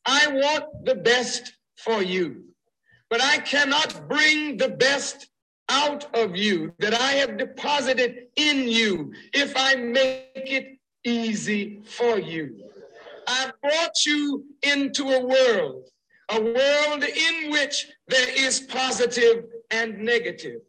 I 0.05 0.27
want 0.27 0.85
the 0.85 0.95
best 0.95 1.53
for 1.77 2.01
you 2.01 2.48
but 3.09 3.23
I 3.23 3.37
cannot 3.39 4.07
bring 4.07 4.57
the 4.57 4.69
best 4.69 5.29
out 5.69 6.13
of 6.15 6.35
you 6.35 6.73
that 6.79 6.93
I 6.93 7.11
have 7.13 7.37
deposited 7.37 8.27
in 8.35 8.67
you 8.67 9.13
if 9.33 9.53
I 9.55 9.75
make 9.75 10.29
it 10.33 10.79
easy 11.03 11.81
for 11.85 12.19
you. 12.19 12.55
I 13.27 13.51
brought 13.61 14.05
you 14.05 14.45
into 14.63 15.03
a 15.09 15.25
world, 15.25 15.89
a 16.31 16.41
world 16.41 17.03
in 17.03 17.51
which 17.51 17.87
there 18.07 18.29
is 18.35 18.61
positive 18.61 19.45
and 19.69 19.99
negative. 19.99 20.61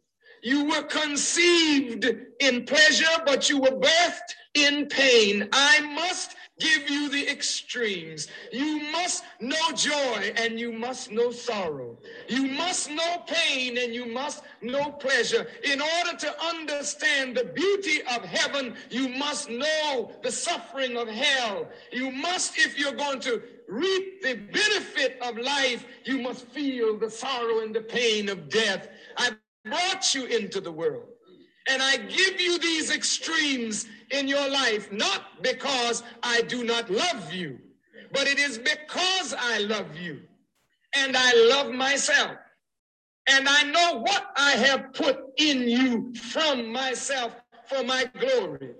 You 0.43 0.65
were 0.65 0.83
conceived 0.83 2.05
in 2.39 2.65
pleasure, 2.65 3.05
but 3.25 3.49
you 3.49 3.59
were 3.59 3.71
birthed 3.71 4.31
in 4.55 4.87
pain. 4.87 5.47
I 5.51 5.81
must 5.81 6.35
give 6.61 6.89
you 6.89 7.09
the 7.09 7.29
extremes. 7.29 8.27
You 8.51 8.79
must 8.91 9.23
know 9.39 9.71
joy 9.75 10.33
and 10.37 10.59
you 10.59 10.71
must 10.71 11.11
know 11.11 11.31
sorrow. 11.31 11.97
You 12.29 12.43
must 12.47 12.89
know 12.91 13.23
pain 13.27 13.77
and 13.77 13.93
you 13.93 14.05
must 14.05 14.43
know 14.61 14.91
pleasure. 14.91 15.47
In 15.63 15.81
order 15.81 16.17
to 16.19 16.45
understand 16.45 17.35
the 17.35 17.45
beauty 17.45 18.01
of 18.15 18.23
heaven, 18.23 18.75
you 18.89 19.09
must 19.09 19.49
know 19.49 20.11
the 20.23 20.31
suffering 20.31 20.97
of 20.97 21.07
hell. 21.07 21.67
You 21.91 22.11
must, 22.11 22.57
if 22.57 22.77
you're 22.77 22.93
going 22.93 23.19
to 23.21 23.41
reap 23.67 24.21
the 24.21 24.35
benefit 24.35 25.17
of 25.21 25.37
life, 25.37 25.85
you 26.05 26.19
must 26.19 26.45
feel 26.47 26.97
the 26.97 27.09
sorrow 27.09 27.59
and 27.61 27.73
the 27.75 27.81
pain 27.81 28.29
of 28.29 28.49
death. 28.49 28.89
I 29.17 29.31
brought 29.65 30.13
you 30.13 30.25
into 30.25 30.61
the 30.61 30.71
world. 30.71 31.05
And 31.69 31.81
I 31.81 31.97
give 31.97 32.41
you 32.41 32.57
these 32.57 32.91
extremes 32.93 33.85
in 34.11 34.27
your 34.27 34.49
life, 34.49 34.91
not 34.91 35.41
because 35.41 36.03
I 36.23 36.41
do 36.41 36.63
not 36.63 36.89
love 36.89 37.33
you, 37.33 37.59
but 38.11 38.27
it 38.27 38.39
is 38.39 38.57
because 38.57 39.33
I 39.37 39.59
love 39.59 39.97
you 39.97 40.21
and 40.95 41.15
I 41.17 41.33
love 41.49 41.73
myself. 41.73 42.37
And 43.29 43.47
I 43.47 43.63
know 43.63 43.99
what 43.99 44.31
I 44.35 44.51
have 44.51 44.93
put 44.93 45.19
in 45.37 45.67
you 45.67 46.13
from 46.15 46.71
myself 46.71 47.35
for 47.67 47.83
my 47.83 48.09
glory. 48.19 48.71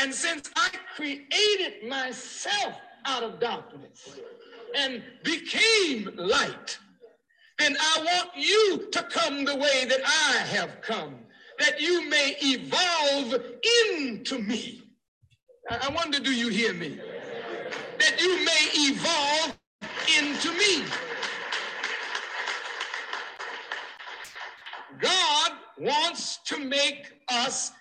And 0.00 0.12
since 0.12 0.50
I 0.56 0.70
created 0.96 1.88
myself 1.88 2.80
out 3.04 3.22
of 3.22 3.38
darkness 3.38 4.18
and 4.76 5.02
became 5.22 6.10
light, 6.16 6.78
then 7.58 7.76
I 7.78 7.98
want 8.04 8.30
you 8.36 8.88
to 8.90 9.02
come 9.04 9.44
the 9.44 9.54
way 9.54 9.84
that 9.84 10.00
I 10.04 10.38
have 10.46 10.80
come 10.80 11.14
that 11.58 11.80
you 11.80 12.08
may 12.08 12.36
evolve 12.40 13.34
into 13.92 14.38
me. 14.38 14.82
I 15.70 15.88
wonder, 15.90 16.20
do 16.20 16.32
you 16.32 16.48
hear 16.48 16.72
me? 16.74 16.98
That 17.98 18.20
you 18.20 18.44
may 18.44 18.90
evolve 18.90 19.56
into 20.18 20.52
me. 20.52 20.84
God 25.00 25.52
wants 25.78 26.38
to 26.46 26.58
make 26.58 27.12
us 27.28 27.72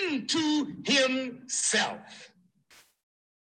into 0.00 0.74
himself. 0.84 2.32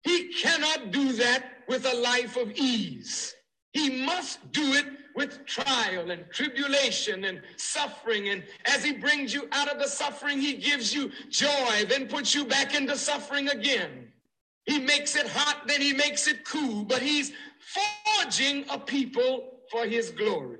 He 0.03 0.33
cannot 0.33 0.91
do 0.91 1.13
that 1.13 1.63
with 1.67 1.85
a 1.85 1.95
life 1.95 2.37
of 2.37 2.51
ease. 2.51 3.33
He 3.73 4.05
must 4.05 4.51
do 4.51 4.73
it 4.73 4.85
with 5.17 5.43
trial 5.47 6.11
and 6.11 6.29
tribulation 6.29 7.25
and 7.25 7.41
suffering. 7.57 8.29
And 8.29 8.43
as 8.65 8.83
he 8.83 8.93
brings 8.93 9.33
you 9.33 9.49
out 9.51 9.67
of 9.67 9.79
the 9.79 9.87
suffering, 9.87 10.39
he 10.39 10.53
gives 10.53 10.93
you 10.93 11.11
joy, 11.29 11.85
then 11.89 12.07
puts 12.07 12.35
you 12.35 12.45
back 12.45 12.75
into 12.75 12.95
suffering 12.95 13.49
again. 13.49 14.09
He 14.65 14.79
makes 14.79 15.15
it 15.15 15.27
hot, 15.27 15.67
then 15.67 15.81
he 15.81 15.91
makes 15.91 16.27
it 16.27 16.45
cool, 16.45 16.83
but 16.83 17.01
he's 17.01 17.31
forging 17.59 18.65
a 18.69 18.77
people 18.77 19.61
for 19.71 19.85
his 19.85 20.11
glory. 20.11 20.59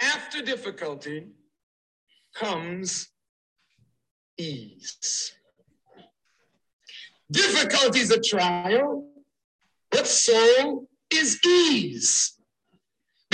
After 0.00 0.42
difficulty 0.42 1.28
comes 2.34 3.08
ease. 4.36 5.32
Difficulty 7.30 8.00
is 8.00 8.10
a 8.10 8.20
trial, 8.20 9.08
but 9.90 10.06
so 10.06 10.86
is 11.10 11.40
ease. 11.46 12.37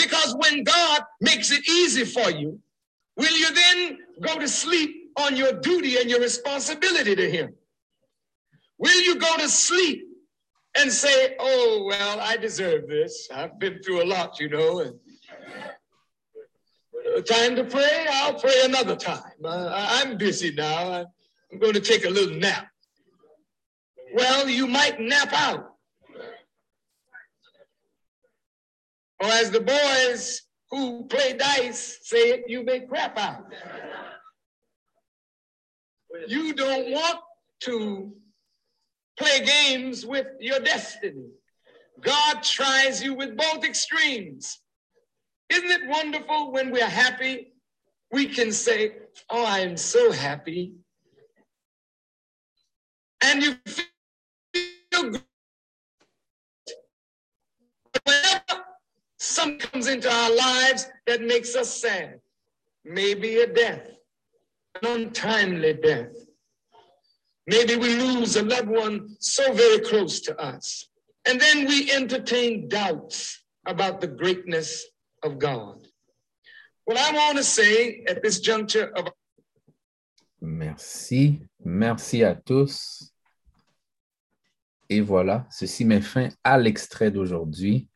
Because 0.05 0.37
when 0.37 0.65
God 0.65 1.03
makes 1.21 1.51
it 1.51 1.67
easy 1.69 2.05
for 2.05 2.31
you, 2.31 2.61
will 3.17 3.37
you 3.37 3.55
then 3.55 3.99
go 4.21 4.39
to 4.39 4.47
sleep 4.47 5.13
on 5.17 5.37
your 5.37 5.53
duty 5.53 5.97
and 5.99 6.11
your 6.11 6.21
responsibility 6.21 7.15
to 7.17 7.31
Him? 7.31 7.55
Will 8.79 9.01
you 9.03 9.17
go 9.19 9.37
to 9.39 9.49
sleep 9.49 10.05
and 10.77 10.93
say, 10.93 11.37
Oh, 11.39 11.85
well, 11.89 12.21
I 12.21 12.37
deserve 12.37 12.87
this. 12.87 13.29
I've 13.33 13.59
been 13.59 13.83
through 13.83 14.03
a 14.03 14.09
lot, 14.17 14.39
you 14.41 14.49
know, 14.49 14.81
and 14.81 14.99
time 17.27 17.57
to 17.57 17.65
pray, 17.65 18.07
I'll 18.11 18.35
pray 18.35 18.61
another 18.65 18.97
time. 18.97 19.33
Uh, 19.45 19.71
I'm 19.73 20.19
busy 20.19 20.53
now. 20.53 21.07
I'm 21.53 21.59
going 21.59 21.75
to 21.75 21.81
take 21.81 22.05
a 22.05 22.11
little 22.11 22.37
nap. 22.37 22.67
Well, 24.13 24.49
you 24.49 24.67
might 24.67 25.01
nap 25.01 25.33
out. 25.33 25.74
Or 29.25 29.31
as 29.31 29.51
the 29.51 29.61
boys 29.61 30.43
who 30.71 31.05
play 31.07 31.33
dice 31.33 32.01
say 32.03 32.45
you 32.47 32.63
may 32.63 32.81
crap 32.81 33.17
out. 33.17 33.47
You 36.29 36.53
don't 36.53 36.91
want 36.91 37.21
to 37.61 38.13
play 39.19 39.43
games 39.47 40.05
with 40.05 40.27
your 40.41 40.61
destiny. 40.61 41.31
God 42.03 42.43
tries 42.43 43.03
you 43.03 43.15
with 43.15 43.35
both 43.35 43.65
extremes. 43.65 44.61
Isn't 45.49 45.71
it 45.71 45.89
wonderful 45.89 46.53
when 46.53 46.71
we're 46.71 46.85
happy 46.85 47.55
we 48.13 48.27
can 48.27 48.53
say, 48.53 48.93
Oh, 49.31 49.47
I'm 49.47 49.79
so 49.79 50.13
happy. 50.13 50.75
And 53.25 53.43
you 53.43 53.57
feel 53.67 53.87
something 59.35 59.59
comes 59.59 59.87
into 59.89 60.11
our 60.11 60.35
lives 60.35 60.89
that 61.07 61.23
makes 61.23 61.55
us 61.55 61.81
sad, 61.81 62.21
maybe 62.85 63.39
a 63.39 63.47
death, 63.47 63.89
an 64.83 65.01
untimely 65.01 65.75
death. 65.75 66.15
Maybe 67.47 67.77
we 67.77 67.95
lose 67.97 68.37
a 68.37 68.43
loved 68.43 68.69
one 68.69 69.17
so 69.19 69.53
very 69.53 69.81
close 69.81 70.21
to 70.21 70.41
us. 70.41 70.89
And 71.27 71.41
then 71.41 71.67
we 71.67 71.93
entertain 71.93 72.69
doubts 72.69 73.45
about 73.67 74.01
the 74.01 74.07
greatness 74.07 74.85
of 75.23 75.39
God. 75.39 75.87
What 76.85 76.99
I 76.99 77.13
want 77.13 77.39
to 77.39 77.45
say 77.45 78.05
at 78.09 78.23
this 78.23 78.41
juncture 78.41 78.93
of 78.97 79.09
Merci. 80.41 81.41
Merci 81.65 82.23
à 82.23 82.35
tous. 82.35 83.11
Et 84.91 85.01
voilà, 85.01 85.47
ceci 85.51 85.87
met 85.87 86.03
fin 86.03 86.29
à 86.45 86.59
l'extrait 86.59 87.11
d'aujourd'hui. 87.11 87.89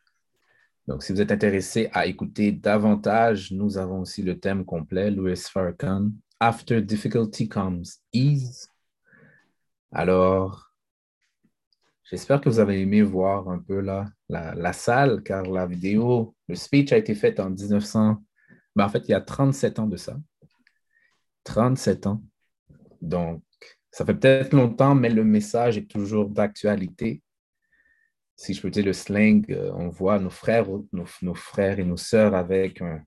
Donc, 0.89 1.03
si 1.03 1.13
vous 1.13 1.21
êtes 1.21 1.33
intéressé 1.33 1.91
à 1.93 2.07
écouter 2.07 2.51
davantage, 2.51 3.53
nous 3.53 3.77
avons 3.77 4.01
aussi 4.01 4.23
le 4.23 4.41
thème 4.41 4.65
complet, 4.65 5.11
Louis 5.11 5.37
Farrakhan, 5.37 6.09
After 6.41 6.81
Difficulty 6.81 7.47
Comes 7.47 7.85
Ease. 8.15 8.71
Alors, 9.93 10.73
j'espère 12.05 12.41
que 12.41 12.49
vous 12.49 12.59
avez 12.59 12.81
aimé 12.81 13.03
voir 13.03 13.51
un 13.51 13.59
peu 13.59 13.81
la, 13.81 14.07
la 14.31 14.73
salle, 14.73 15.23
car 15.23 15.43
la 15.43 15.67
vidéo, 15.67 16.35
le 16.49 16.55
speech 16.55 16.91
a 16.95 16.97
été 16.97 17.15
fait 17.15 17.39
en 17.39 17.51
1900, 17.51 18.25
ben, 18.75 18.87
en 18.87 18.89
fait, 18.89 19.07
il 19.09 19.11
y 19.11 19.15
a 19.15 19.21
37 19.21 19.81
ans 19.81 19.89
de 19.89 19.99
ça. 19.99 20.17
37 21.45 22.07
ans. 22.07 22.23
Donc, 23.03 23.43
ça 23.91 24.07
fait 24.07 24.15
peut-être 24.15 24.55
longtemps, 24.55 24.95
mais 24.95 25.11
le 25.11 25.23
message 25.23 25.77
est 25.77 25.91
toujours 25.91 26.31
d'actualité. 26.31 27.21
Si 28.39 28.55
je 28.55 28.63
peux 28.63 28.71
dire 28.71 28.85
le 28.85 28.93
slang, 28.93 29.45
euh, 29.51 29.73
on 29.75 29.89
voit 29.89 30.21
nos 30.21 30.31
frères, 30.31 30.69
nos, 30.93 31.35
frères 31.35 31.81
et 31.81 31.85
nos 31.85 31.97
sœurs 31.97 32.37
avec 32.37 32.81
un, 32.81 33.03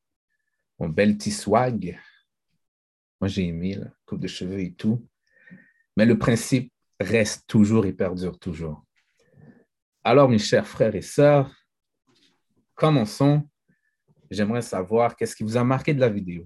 un 0.81 0.89
bel 0.89 1.17
petit 1.17 1.31
swag. 1.31 1.97
Moi, 3.21 3.29
j'ai 3.29 3.45
aimé, 3.47 3.75
la 3.75 3.87
coupe 4.05 4.19
de 4.19 4.27
cheveux 4.27 4.59
et 4.59 4.73
tout. 4.73 5.07
Mais 5.95 6.05
le 6.05 6.17
principe 6.17 6.73
reste 6.99 7.47
toujours 7.47 7.85
et 7.85 7.93
perdure 7.93 8.37
toujours. 8.39 8.83
Alors, 10.03 10.27
mes 10.27 10.37
chers 10.37 10.67
frères 10.67 10.95
et 10.95 11.01
sœurs, 11.01 11.55
commençons. 12.75 13.47
J'aimerais 14.29 14.61
savoir 14.61 15.15
qu'est-ce 15.15 15.35
qui 15.35 15.43
vous 15.43 15.55
a 15.55 15.63
marqué 15.63 15.93
de 15.93 16.01
la 16.01 16.09
vidéo? 16.09 16.45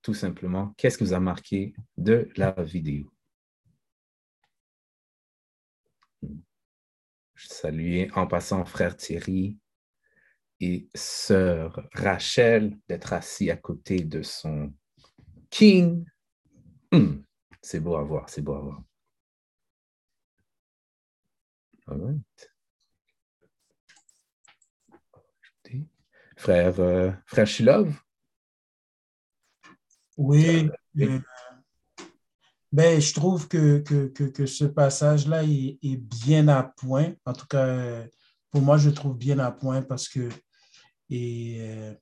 Tout 0.00 0.14
simplement, 0.14 0.72
qu'est-ce 0.78 0.96
qui 0.96 1.04
vous 1.04 1.14
a 1.14 1.20
marqué 1.20 1.74
de 1.98 2.30
la 2.36 2.52
vidéo? 2.62 3.13
Je 7.44 7.50
salue 7.50 8.04
en 8.14 8.26
passant 8.26 8.64
frère 8.64 8.96
Thierry 8.96 9.58
et 10.60 10.88
sœur 10.94 11.86
Rachel 11.92 12.78
d'être 12.88 13.12
assis 13.12 13.50
à 13.50 13.56
côté 13.58 14.00
de 14.00 14.22
son 14.22 14.72
king. 15.50 16.06
Hmm, 16.90 17.22
C'est 17.60 17.80
beau 17.80 17.96
à 17.96 18.02
voir, 18.02 18.30
c'est 18.30 18.40
beau 18.40 18.54
à 18.54 18.60
voir. 18.60 18.82
All 21.86 22.00
right. 22.00 22.50
Frère, 26.36 26.80
euh, 26.80 27.12
frère 27.26 27.46
Shilov, 27.46 27.94
Oui, 30.16 30.70
euh, 30.98 31.20
ben, 32.74 33.00
je 33.00 33.14
trouve 33.14 33.46
que, 33.46 33.78
que, 33.78 34.06
que, 34.08 34.46
ce 34.46 34.64
passage-là 34.64 35.44
est, 35.44 35.96
bien 35.96 36.48
à 36.48 36.64
point. 36.64 37.12
En 37.24 37.32
tout 37.32 37.46
cas, 37.46 38.04
pour 38.50 38.62
moi, 38.62 38.78
je 38.78 38.90
trouve 38.90 39.16
bien 39.16 39.38
à 39.38 39.52
point 39.52 39.80
parce 39.80 40.08
que 40.08 40.28
et, 41.08 41.58
euh, 41.60 41.94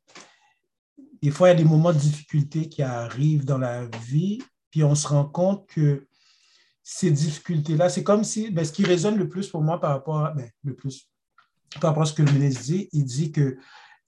des 1.21 1.31
fois, 1.31 1.49
il 1.49 1.51
y 1.51 1.55
a 1.57 1.63
des 1.63 1.69
moments 1.69 1.93
de 1.93 1.99
difficulté 1.99 2.71
qui 2.71 2.83
arrivent 2.83 3.45
dans 3.45 3.59
la 3.59 3.85
vie, 4.07 4.41
puis 4.71 4.83
on 4.83 4.95
se 4.95 5.09
rend 5.09 5.27
compte 5.27 5.67
que 5.67 6.09
ces 6.83 7.11
difficultés-là, 7.11 7.91
c'est 7.91 8.03
comme 8.03 8.25
si, 8.25 8.51
ben, 8.51 8.65
ce 8.65 8.73
qui 8.73 8.87
résonne 8.87 9.19
le 9.19 9.29
plus 9.29 9.49
pour 9.49 9.61
moi 9.61 9.79
par 9.79 9.91
rapport 9.91 10.25
à, 10.25 10.31
ben, 10.31 10.49
le 10.65 10.75
plus, 10.75 11.07
par 11.83 11.91
rapport 11.91 12.05
à 12.05 12.07
ce 12.07 12.15
que 12.15 12.23
le 12.23 12.33
ministre 12.33 12.63
dit, 12.63 12.89
il 12.93 13.05
dit 13.05 13.31
que 13.31 13.59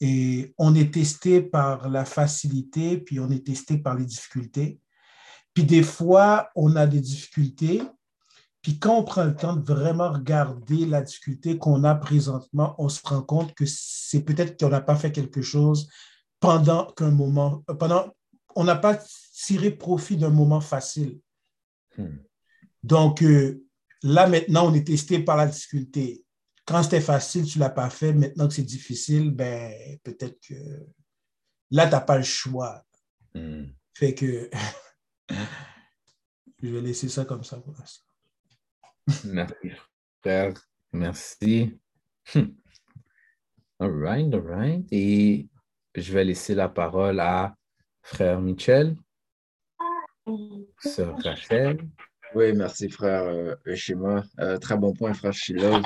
et 0.01 0.55
on 0.57 0.75
est 0.75 0.95
testé 0.95 1.43
par 1.43 1.91
la 1.91 2.07
facilité, 2.07 2.97
puis 2.97 3.21
on 3.21 3.31
est 3.31 3.47
testé 3.47 3.77
par 3.77 3.95
les 3.95 4.07
difficultés. 4.07 4.81
Puis 5.55 5.65
des 5.65 5.83
fois, 5.83 6.51
on 6.55 6.77
a 6.77 6.87
des 6.87 7.01
difficultés. 7.01 7.83
Puis 8.61 8.79
quand 8.79 8.99
on 8.99 9.05
prend 9.05 9.25
le 9.25 9.37
temps 9.37 9.55
de 9.55 9.73
vraiment 9.73 10.11
regarder 10.11 10.87
la 10.87 11.03
difficulté 11.03 11.59
qu'on 11.59 11.85
a 11.85 11.95
présentement, 11.95 12.75
on 12.79 12.89
se 12.89 13.01
rend 13.05 13.23
compte 13.23 13.55
que 13.55 13.65
c'est 13.67 14.23
peut-être 14.23 14.59
qu'on 14.59 14.71
n'a 14.71 14.81
pas 14.81 14.97
fait 14.97 15.13
quelque 15.13 15.43
chose 15.43 15.89
pendant 16.41 16.91
qu'un 16.93 17.11
moment, 17.11 17.63
euh, 17.71 17.75
pendant, 17.75 18.15
on 18.57 18.65
n'a 18.65 18.77
pas 18.77 18.99
tiré 19.33 19.71
profit 19.71 20.17
d'un 20.17 20.31
moment 20.31 20.61
facile. 20.61 21.21
Hmm. 21.97 22.17
Donc 22.83 23.23
euh, 23.23 23.65
là, 24.03 24.27
maintenant, 24.27 24.71
on 24.71 24.75
est 24.75 24.87
testé 24.87 25.19
par 25.19 25.37
la 25.37 25.47
difficulté 25.47 26.25
quand 26.67 26.83
c'était 26.83 27.01
facile, 27.01 27.45
tu 27.45 27.59
ne 27.59 27.65
l'as 27.65 27.71
pas 27.71 27.91
fait. 27.91 28.13
Maintenant 28.13 28.49
que 28.49 28.55
c'est 28.55 28.63
difficile, 28.63 29.31
ben, 29.31 29.73
peut-être 30.03 30.41
que 30.41 30.55
là, 31.71 31.87
tu 31.87 31.93
n'as 31.93 32.01
pas 32.01 32.17
le 32.17 32.25
choix. 32.25 32.83
Hmm. 33.35 33.67
Fait 33.93 34.15
que 34.15 34.51
je 35.31 36.69
vais 36.69 36.81
laisser 36.81 37.09
ça 37.09 37.25
comme 37.25 37.45
ça 37.45 37.59
pour 37.59 37.75
l'instant. 37.79 38.05
Merci, 39.25 39.71
frère. 40.21 40.55
Merci. 40.93 41.79
Hmm. 42.35 42.55
All 43.81 43.91
right, 43.91 44.33
all 44.33 44.41
right. 44.41 44.87
Et 44.91 45.49
je 45.95 46.13
vais 46.13 46.25
laisser 46.25 46.55
la 46.55 46.69
parole 46.69 47.21
à 47.21 47.55
frère 48.03 48.41
Michel, 48.41 48.97
sœur 50.79 51.17
Rachel. 51.23 51.79
Oui, 52.35 52.53
merci, 52.53 52.89
frère 52.89 53.57
Eshima. 53.67 54.25
Euh, 54.41 54.59
très 54.59 54.77
bon 54.77 54.93
point, 54.93 55.15
frère 55.15 55.33
Shilov. 55.33 55.83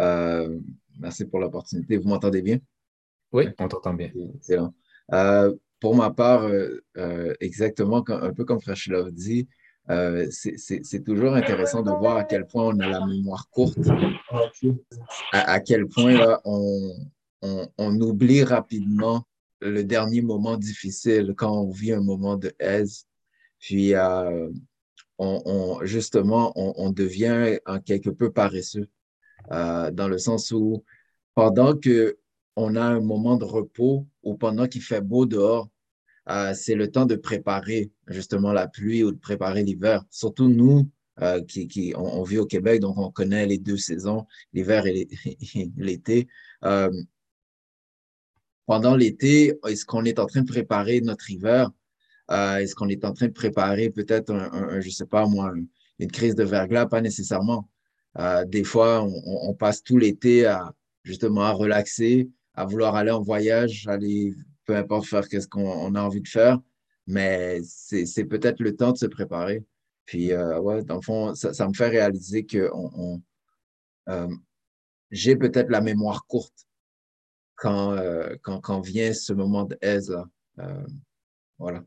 Euh, 0.00 0.58
merci 0.98 1.24
pour 1.24 1.38
l'opportunité. 1.38 1.96
Vous 1.96 2.08
m'entendez 2.08 2.42
bien? 2.42 2.58
Oui, 3.32 3.48
on 3.58 3.68
t'entend 3.68 3.94
bien. 3.94 4.10
Excellent. 4.36 4.74
Euh, 5.12 5.54
pour 5.80 5.94
ma 5.94 6.10
part, 6.10 6.44
euh, 6.44 6.82
euh, 6.96 7.34
exactement, 7.40 8.04
un 8.08 8.32
peu 8.32 8.44
comme 8.44 8.60
Frère 8.60 8.76
Shilov 8.76 9.10
dit, 9.10 9.48
euh, 9.90 10.26
c'est 10.30 11.04
toujours 11.04 11.34
intéressant 11.34 11.82
de 11.82 11.90
voir 11.90 12.16
à 12.16 12.24
quel 12.24 12.46
point 12.46 12.66
on 12.66 12.80
a 12.80 12.88
la 12.88 13.06
mémoire 13.06 13.48
courte, 13.50 13.78
à, 15.32 15.60
quel 15.60 15.86
point 15.86 16.38
on, 16.44 18.00
oublie 18.00 18.44
rapidement 18.44 19.24
le 19.60 19.84
dernier 19.84 20.20
moment 20.20 20.56
difficile 20.56 21.34
quand 21.36 21.52
on 21.52 21.70
vit 21.70 21.92
un 21.92 22.02
moment 22.02 22.36
de 22.36 22.52
aise. 22.58 23.06
Puis, 23.60 23.94
justement, 25.82 26.52
on, 26.54 26.90
devient 26.90 27.58
en 27.64 27.80
quelque 27.80 28.10
peu 28.10 28.30
paresseux, 28.30 28.88
dans 29.50 30.08
le 30.08 30.18
sens 30.18 30.50
où 30.50 30.84
pendant 31.34 31.74
que 31.74 32.18
on 32.58 32.76
a 32.76 32.82
un 32.82 33.00
moment 33.00 33.36
de 33.36 33.44
repos 33.44 34.06
ou 34.22 34.36
pendant 34.36 34.66
qu'il 34.66 34.82
fait 34.82 35.00
beau 35.00 35.26
dehors, 35.26 35.68
euh, 36.30 36.54
c'est 36.54 36.74
le 36.76 36.90
temps 36.90 37.06
de 37.06 37.16
préparer 37.16 37.90
justement 38.08 38.52
la 38.52 38.68
pluie 38.68 39.04
ou 39.04 39.12
de 39.12 39.18
préparer 39.18 39.62
l'hiver. 39.64 40.04
Surtout 40.10 40.48
nous 40.48 40.88
euh, 41.22 41.42
qui, 41.44 41.68
qui 41.68 41.94
on, 41.96 42.22
vit 42.24 42.38
au 42.38 42.46
Québec, 42.46 42.80
donc 42.80 42.98
on 42.98 43.10
connaît 43.10 43.46
les 43.46 43.58
deux 43.58 43.76
saisons, 43.78 44.26
l'hiver 44.54 44.86
et 44.86 44.92
l'é- 44.92 45.72
l'été. 45.78 46.28
Euh, 46.64 46.90
pendant 48.66 48.94
l'été, 48.96 49.54
est-ce 49.66 49.84
qu'on 49.84 50.04
est 50.04 50.18
en 50.18 50.26
train 50.26 50.42
de 50.42 50.48
préparer 50.50 51.00
notre 51.00 51.30
hiver? 51.30 51.70
Est-ce 52.30 52.74
qu'on 52.74 52.88
est 52.88 53.04
en 53.04 53.12
train 53.14 53.28
de 53.28 53.32
préparer 53.32 53.90
peut-être 53.90 54.32
un, 54.32 54.80
je 54.80 54.90
sais 54.90 55.06
pas 55.06 55.26
moi, 55.26 55.52
un- 55.54 55.64
une 55.98 56.10
crise 56.12 56.34
de 56.34 56.44
verglas? 56.44 56.86
Pas 56.86 57.00
nécessairement. 57.00 57.68
Des 58.46 58.64
fois, 58.64 59.02
on, 59.04 59.08
on- 59.26 59.50
on 59.50 59.54
passe 59.54 59.82
tout 59.82 59.98
l'été 59.98 60.46
à 60.46 60.74
justement 61.04 61.42
à 61.42 61.52
relaxer, 61.52 62.28
à 62.58 62.64
vouloir 62.64 62.96
aller 62.96 63.12
en 63.12 63.22
voyage, 63.22 63.86
aller 63.86 64.34
peu 64.64 64.76
importe 64.76 65.06
faire 65.06 65.28
qu'est-ce 65.28 65.46
qu'on 65.46 65.70
on 65.70 65.94
a 65.94 66.02
envie 66.02 66.20
de 66.20 66.28
faire, 66.28 66.58
mais 67.06 67.60
c'est 67.62 68.24
peut-être 68.24 68.60
le 68.60 68.74
temps 68.76 68.92
de 68.92 68.98
se 68.98 69.06
préparer. 69.06 69.64
Puis 70.06 70.32
euh, 70.32 70.58
ouais, 70.60 70.82
dans 70.82 70.96
le 70.96 71.02
fond, 71.02 71.34
ça, 71.34 71.68
me 71.68 71.72
fait 71.72 71.88
réaliser 71.88 72.44
que 72.46 72.68
on, 72.74 73.22
euh, 74.08 74.34
j'ai 75.12 75.36
peut-être 75.36 75.70
la 75.70 75.80
mémoire 75.80 76.26
courte 76.26 76.66
quand, 77.54 77.92
euh, 77.92 78.34
quand, 78.42 78.60
quand 78.60 78.80
vient 78.80 79.12
ce 79.12 79.32
moment 79.32 79.64
de 79.64 79.78
aise. 79.80 80.16
Euh, 80.58 80.86
voilà. 81.58 81.84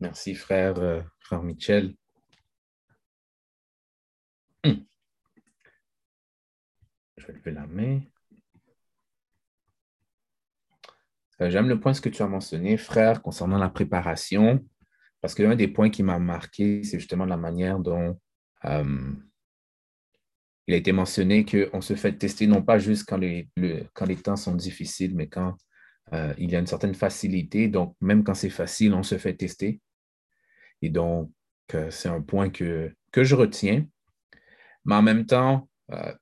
Merci, 0.00 0.34
frère, 0.34 1.04
frère 1.18 1.42
Michel. 1.42 1.94
Hmm. 4.64 4.84
Je 7.26 7.32
vais 7.32 7.38
lever 7.38 7.52
la 7.52 7.66
main. 7.66 8.00
Euh, 11.40 11.50
j'aime 11.50 11.68
le 11.68 11.80
point 11.80 11.92
que 11.94 12.08
tu 12.08 12.22
as 12.22 12.28
mentionné, 12.28 12.76
frère, 12.76 13.22
concernant 13.22 13.58
la 13.58 13.70
préparation, 13.70 14.64
parce 15.20 15.34
que 15.34 15.42
l'un 15.42 15.56
des 15.56 15.68
points 15.68 15.90
qui 15.90 16.02
m'a 16.02 16.18
marqué, 16.18 16.82
c'est 16.84 16.98
justement 16.98 17.24
la 17.24 17.36
manière 17.36 17.78
dont 17.78 18.20
euh, 18.66 19.12
il 20.66 20.74
a 20.74 20.76
été 20.76 20.92
mentionné 20.92 21.44
qu'on 21.44 21.80
se 21.80 21.94
fait 21.94 22.12
tester 22.12 22.46
non 22.46 22.62
pas 22.62 22.78
juste 22.78 23.04
quand 23.08 23.16
les, 23.16 23.48
quand 23.94 24.06
les 24.06 24.16
temps 24.16 24.36
sont 24.36 24.54
difficiles, 24.54 25.14
mais 25.14 25.28
quand 25.28 25.56
euh, 26.12 26.34
il 26.38 26.50
y 26.50 26.56
a 26.56 26.58
une 26.58 26.66
certaine 26.66 26.94
facilité. 26.94 27.68
Donc, 27.68 27.96
même 28.00 28.22
quand 28.22 28.34
c'est 28.34 28.50
facile, 28.50 28.92
on 28.94 29.02
se 29.02 29.18
fait 29.18 29.34
tester. 29.34 29.80
Et 30.82 30.90
donc, 30.90 31.30
c'est 31.88 32.10
un 32.10 32.20
point 32.20 32.50
que, 32.50 32.94
que 33.10 33.24
je 33.24 33.34
retiens. 33.34 33.86
Mais 34.84 34.94
en 34.94 35.02
même 35.02 35.24
temps, 35.24 35.68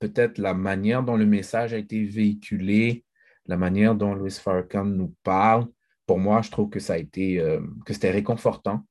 peut-être 0.00 0.38
la 0.38 0.54
manière 0.54 1.02
dont 1.02 1.16
le 1.16 1.26
message 1.26 1.72
a 1.72 1.78
été 1.78 2.04
véhiculé, 2.04 3.04
la 3.46 3.56
manière 3.56 3.94
dont 3.94 4.14
Louis 4.14 4.30
Farrakhan 4.30 4.84
nous 4.84 5.14
parle, 5.22 5.66
pour 6.06 6.18
moi, 6.18 6.42
je 6.42 6.50
trouve 6.50 6.70
que 6.70 6.80
ça 6.80 6.94
a 6.94 6.98
été, 6.98 7.40
euh, 7.40 7.60
que 7.86 7.92
c'était 7.92 8.10
réconfortant 8.10 8.86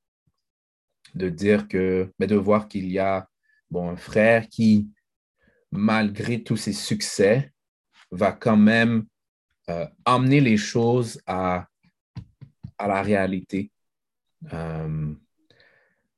de 1.14 1.30
dire 1.30 1.68
que, 1.68 2.12
mais 2.20 2.28
de 2.28 2.36
voir 2.36 2.68
qu'il 2.68 2.90
y 2.90 3.00
a 3.00 3.28
bon, 3.70 3.90
un 3.90 3.98
frère 3.98 4.48
qui, 4.48 4.90
malgré 5.72 6.42
tous 6.42 6.58
ses 6.58 6.74
succès, 6.74 7.52
va 8.12 8.32
quand 8.32 8.58
même 8.58 9.06
euh, 9.70 9.86
emmener 10.06 10.42
les 10.42 10.58
choses 10.58 11.22
à, 11.26 11.68
à 12.78 12.88
la 12.88 13.02
réalité. 13.02 13.72
Euh, 14.54 15.14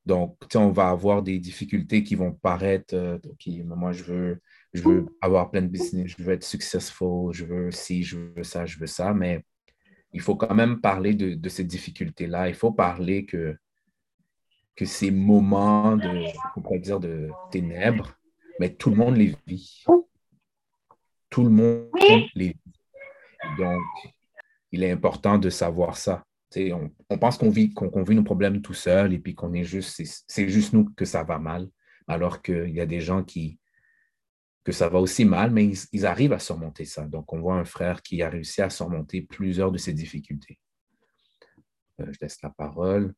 donc, 0.05 0.37
on 0.55 0.69
va 0.69 0.89
avoir 0.89 1.23
des 1.23 1.39
difficultés 1.39 2.03
qui 2.03 2.15
vont 2.15 2.33
paraître, 2.33 3.19
OK, 3.25 3.47
moi, 3.65 3.93
je 3.93 4.03
veux 4.03 4.41
je 4.73 4.81
veux 4.81 5.05
avoir 5.21 5.51
plein 5.51 5.61
de 5.61 5.67
business, 5.67 6.15
je 6.17 6.23
veux 6.23 6.33
être 6.33 6.43
successful, 6.43 7.31
je 7.31 7.45
veux 7.45 7.71
ci, 7.71 8.03
je 8.03 8.17
veux 8.17 8.43
ça, 8.43 8.65
je 8.65 8.79
veux 8.79 8.87
ça, 8.87 9.13
mais 9.13 9.45
il 10.13 10.21
faut 10.21 10.35
quand 10.35 10.53
même 10.53 10.81
parler 10.81 11.13
de, 11.13 11.49
ces 11.49 11.63
difficultés-là. 11.63 12.49
Il 12.49 12.55
faut 12.55 12.71
parler 12.71 13.25
que, 13.25 13.55
que 14.75 14.85
ces 14.85 15.11
moments 15.11 15.95
de, 15.95 16.25
on 16.55 16.77
dire, 16.77 16.99
de 16.99 17.29
ténèbres, 17.51 18.17
mais 18.59 18.73
tout 18.73 18.89
le 18.89 18.95
monde 18.95 19.17
les 19.17 19.35
vit. 19.47 19.83
Tout 21.29 21.43
le 21.43 21.49
monde 21.49 21.89
les 22.35 22.49
vit. 22.49 23.57
Donc, 23.57 23.81
il 24.71 24.83
est 24.83 24.91
important 24.91 25.37
de 25.37 25.49
savoir 25.49 25.97
ça. 25.97 26.23
On, 27.09 27.17
pense 27.17 27.37
qu'on 27.37 27.49
vit, 27.49 27.73
nos 27.75 28.23
problèmes 28.23 28.61
tout 28.61 28.73
seul 28.73 29.13
et 29.13 29.19
puis 29.19 29.33
qu'on 29.33 29.53
est 29.53 29.63
juste, 29.63 30.01
c'est 30.27 30.49
juste 30.49 30.73
nous 30.73 30.85
que 30.93 31.05
ça 31.05 31.23
va 31.23 31.39
mal, 31.39 31.69
alors 32.07 32.41
qu'il 32.41 32.69
y 32.69 32.81
a 32.81 32.85
des 32.85 32.99
gens 32.99 33.23
qui, 33.23 33.59
que 34.63 34.71
ça 34.71 34.87
va 34.87 34.99
aussi 34.99 35.25
mal, 35.25 35.51
mais 35.51 35.71
ils, 35.91 36.05
arrivent 36.05 36.33
à 36.33 36.39
surmonter 36.39 36.85
ça. 36.85 37.05
Donc, 37.05 37.33
on 37.33 37.39
voit 37.39 37.55
un 37.55 37.65
frère 37.65 38.01
qui 38.01 38.21
a 38.21 38.29
réussi 38.29 38.61
à 38.61 38.69
surmonter 38.69 39.21
plusieurs 39.21 39.71
de 39.71 39.77
ces 39.77 39.93
difficultés. 39.93 40.59
Euh, 41.99 42.11
je 42.11 42.17
laisse 42.21 42.41
la 42.41 42.49
parole. 42.49 43.13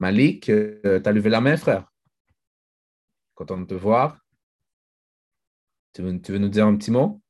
Malik, 0.00 0.48
euh, 0.48 1.00
tu 1.00 1.08
as 1.08 1.12
levé 1.12 1.30
la 1.30 1.40
main, 1.40 1.56
frère? 1.56 1.90
Content 3.34 3.58
de 3.58 3.66
te 3.66 3.74
voir. 3.74 4.20
Tu 5.92 6.02
veux, 6.02 6.20
tu 6.20 6.32
veux 6.32 6.38
nous 6.38 6.48
dire 6.48 6.66
un 6.66 6.76
petit 6.76 6.90
mot? 6.90 7.22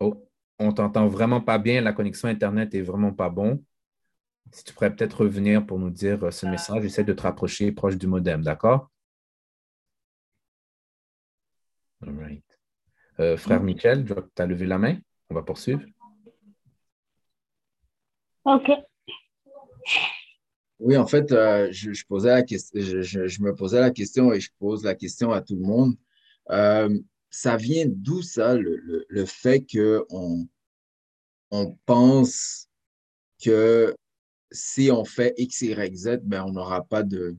Oh, 0.00 0.26
on 0.58 0.72
t'entend 0.72 1.06
vraiment 1.06 1.40
pas 1.40 1.58
bien. 1.58 1.80
La 1.80 1.92
connexion 1.92 2.28
Internet 2.28 2.74
est 2.74 2.82
vraiment 2.82 3.12
pas 3.12 3.28
bon. 3.28 3.62
Si 4.52 4.64
tu 4.64 4.72
pourrais 4.72 4.94
peut-être 4.94 5.22
revenir 5.24 5.64
pour 5.66 5.78
nous 5.78 5.90
dire 5.90 6.24
euh, 6.24 6.30
ce 6.30 6.46
message, 6.46 6.84
essaie 6.84 7.04
de 7.04 7.12
te 7.12 7.22
rapprocher 7.22 7.72
proche 7.72 7.96
du 7.96 8.06
modem, 8.06 8.42
d'accord? 8.42 8.90
All 12.02 12.16
right. 12.18 12.44
Euh, 13.20 13.36
frère 13.36 13.62
Michel, 13.62 14.04
tu 14.06 14.42
as 14.42 14.46
levé 14.46 14.66
la 14.66 14.78
main. 14.78 14.96
On 15.28 15.34
va 15.34 15.42
poursuivre. 15.42 15.82
OK. 18.44 18.70
Oui, 20.80 20.96
en 20.96 21.06
fait, 21.06 21.30
euh, 21.32 21.68
je, 21.70 22.04
posais 22.06 22.30
la 22.30 22.42
question, 22.42 22.80
je, 22.80 23.42
me 23.42 23.54
posais 23.54 23.80
la 23.80 23.90
question 23.90 24.32
et 24.32 24.40
je 24.40 24.50
pose 24.58 24.82
la 24.82 24.94
question 24.94 25.30
à 25.30 25.42
tout 25.42 25.54
le 25.54 25.60
monde. 25.60 25.94
Ça 26.50 27.56
vient 27.56 27.86
d'où 27.86 28.22
ça, 28.22 28.56
le, 28.56 29.24
fait 29.26 29.64
qu'on 29.64 30.46
on 31.50 31.78
pense 31.86 32.68
que 33.42 33.94
si 34.52 34.90
on 34.90 35.04
fait 35.04 35.34
X, 35.36 35.62
Y, 35.62 35.96
Z, 35.96 36.20
ben, 36.22 36.44
on 36.44 36.52
n'aura 36.52 36.84
pas 36.84 37.02
de 37.02 37.36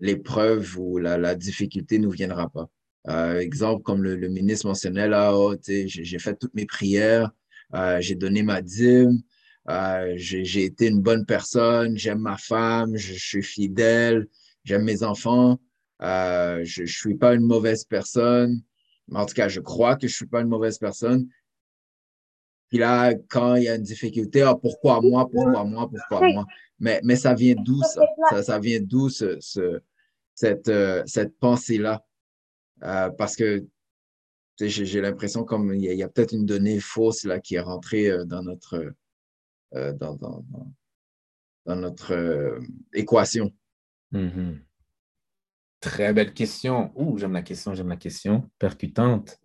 l'épreuve 0.00 0.78
ou 0.78 0.98
la, 0.98 1.34
difficulté 1.34 1.98
ne 1.98 2.08
viendra 2.08 2.48
pas. 2.48 2.68
Euh, 3.08 3.38
exemple, 3.38 3.82
comme 3.82 4.02
le, 4.02 4.28
ministre 4.28 4.66
mentionnait 4.66 5.08
là, 5.08 5.36
oh, 5.36 5.54
j'ai 5.66 6.18
fait 6.18 6.36
toutes 6.36 6.54
mes 6.54 6.66
prières, 6.66 7.30
euh, 7.74 8.00
j'ai 8.00 8.14
donné 8.14 8.42
ma 8.42 8.62
dîme, 8.62 9.20
euh, 9.68 10.14
j'ai 10.16 10.64
été 10.64 10.88
une 10.88 11.00
bonne 11.00 11.26
personne, 11.26 11.96
j'aime 11.96 12.20
ma 12.20 12.36
femme, 12.36 12.96
je, 12.96 13.14
suis 13.14 13.42
fidèle, 13.42 14.26
j'aime 14.64 14.84
mes 14.84 15.02
enfants, 15.02 15.58
je 16.04 16.82
ne 16.82 16.86
suis 16.86 17.16
pas 17.16 17.34
une 17.34 17.46
mauvaise 17.46 17.84
personne. 17.84 18.62
En 19.12 19.26
tout 19.26 19.34
cas, 19.34 19.48
je 19.48 19.60
crois 19.60 19.96
que 19.96 20.06
je 20.06 20.12
ne 20.12 20.16
suis 20.16 20.26
pas 20.26 20.40
une 20.40 20.48
mauvaise 20.48 20.78
personne. 20.78 21.28
Puis 22.68 22.78
là, 22.78 23.14
quand 23.28 23.54
il 23.54 23.64
y 23.64 23.68
a 23.68 23.76
une 23.76 23.82
difficulté, 23.82 24.42
ah, 24.42 24.54
pourquoi 24.54 25.00
moi, 25.00 25.28
pourquoi 25.30 25.64
moi, 25.64 25.88
pourquoi 25.88 26.28
moi? 26.28 26.46
Mais, 26.80 27.00
mais 27.04 27.16
ça 27.16 27.34
vient 27.34 27.54
d'où 27.54 27.80
ça? 27.82 28.42
ça? 28.42 28.58
vient 28.58 28.80
d'où 28.80 29.08
ce, 29.08 29.38
cette, 30.34 30.68
euh, 30.68 31.02
cette 31.06 31.38
pensée-là? 31.38 32.04
Euh, 32.82 33.10
parce 33.10 33.36
que 33.36 33.64
j'ai 34.58 35.00
l'impression 35.00 35.44
comme 35.44 35.72
il 35.72 35.82
y 35.82 36.02
a, 36.02 36.08
peut-être 36.08 36.32
une 36.32 36.46
donnée 36.46 36.80
fausse 36.80 37.24
là, 37.24 37.38
qui 37.38 37.54
est 37.54 37.60
rentrée 37.60 38.10
euh, 38.10 38.24
dans 38.24 38.42
notre, 38.42 38.92
dans, 39.72 40.16
dans, 40.16 40.44
dans, 41.66 41.76
notre 41.76 42.60
équation. 42.92 43.52
Mm-hmm. 44.12 44.58
Très 45.84 46.14
belle 46.14 46.32
question. 46.32 46.92
Ouh, 46.96 47.18
j'aime 47.18 47.34
la 47.34 47.42
question, 47.42 47.74
j'aime 47.74 47.90
la 47.90 47.98
question. 47.98 48.50
Percutante. 48.58 49.38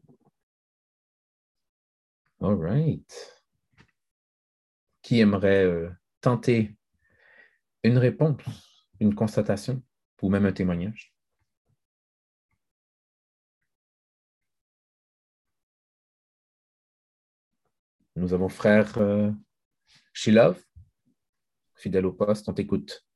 All 2.39 2.55
right. 2.55 3.43
Qui 5.01 5.19
aimerait 5.19 5.65
euh, 5.65 5.89
tenter 6.21 6.77
une 7.83 7.97
réponse, 7.97 8.87
une 9.01 9.13
constatation 9.13 9.83
ou 10.21 10.29
même 10.29 10.45
un 10.45 10.53
témoignage? 10.53 11.13
Nous 18.15 18.33
avons 18.33 18.47
frère 18.47 18.97
euh, 18.97 19.29
Shilov, 20.13 20.63
fidèle 21.75 22.05
au 22.05 22.13
poste, 22.13 22.47
on 22.47 22.53
t'écoute. 22.53 23.08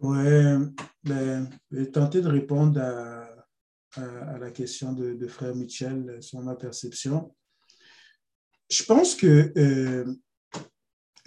Oui, 0.00 0.16
ben, 1.04 1.50
je 1.70 1.76
vais 1.76 1.90
tenter 1.90 2.22
de 2.22 2.28
répondre 2.28 2.80
à, 2.80 4.38
la 4.38 4.50
question 4.50 4.92
de, 4.92 5.12
de, 5.12 5.26
frère 5.26 5.54
Michel 5.54 6.22
sur 6.22 6.40
ma 6.40 6.54
perception. 6.54 7.34
Je 8.70 8.82
pense 8.84 9.14
que 9.14 9.52
euh, 9.58 10.14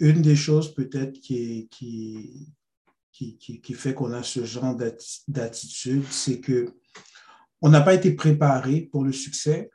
une 0.00 0.22
des 0.22 0.34
choses 0.34 0.74
peut-être 0.74 1.20
qui, 1.20 1.68
qui, 1.70 2.48
qui, 3.12 3.36
qui, 3.38 3.74
fait 3.74 3.94
qu'on 3.94 4.12
a 4.12 4.22
ce 4.22 4.44
genre 4.44 4.76
d'attitude, 5.28 6.04
c'est 6.10 6.40
que 6.40 6.74
on 7.60 7.68
n'a 7.68 7.80
pas 7.80 7.94
été 7.94 8.12
préparé 8.12 8.88
pour 8.90 9.04
le 9.04 9.12
succès. 9.12 9.70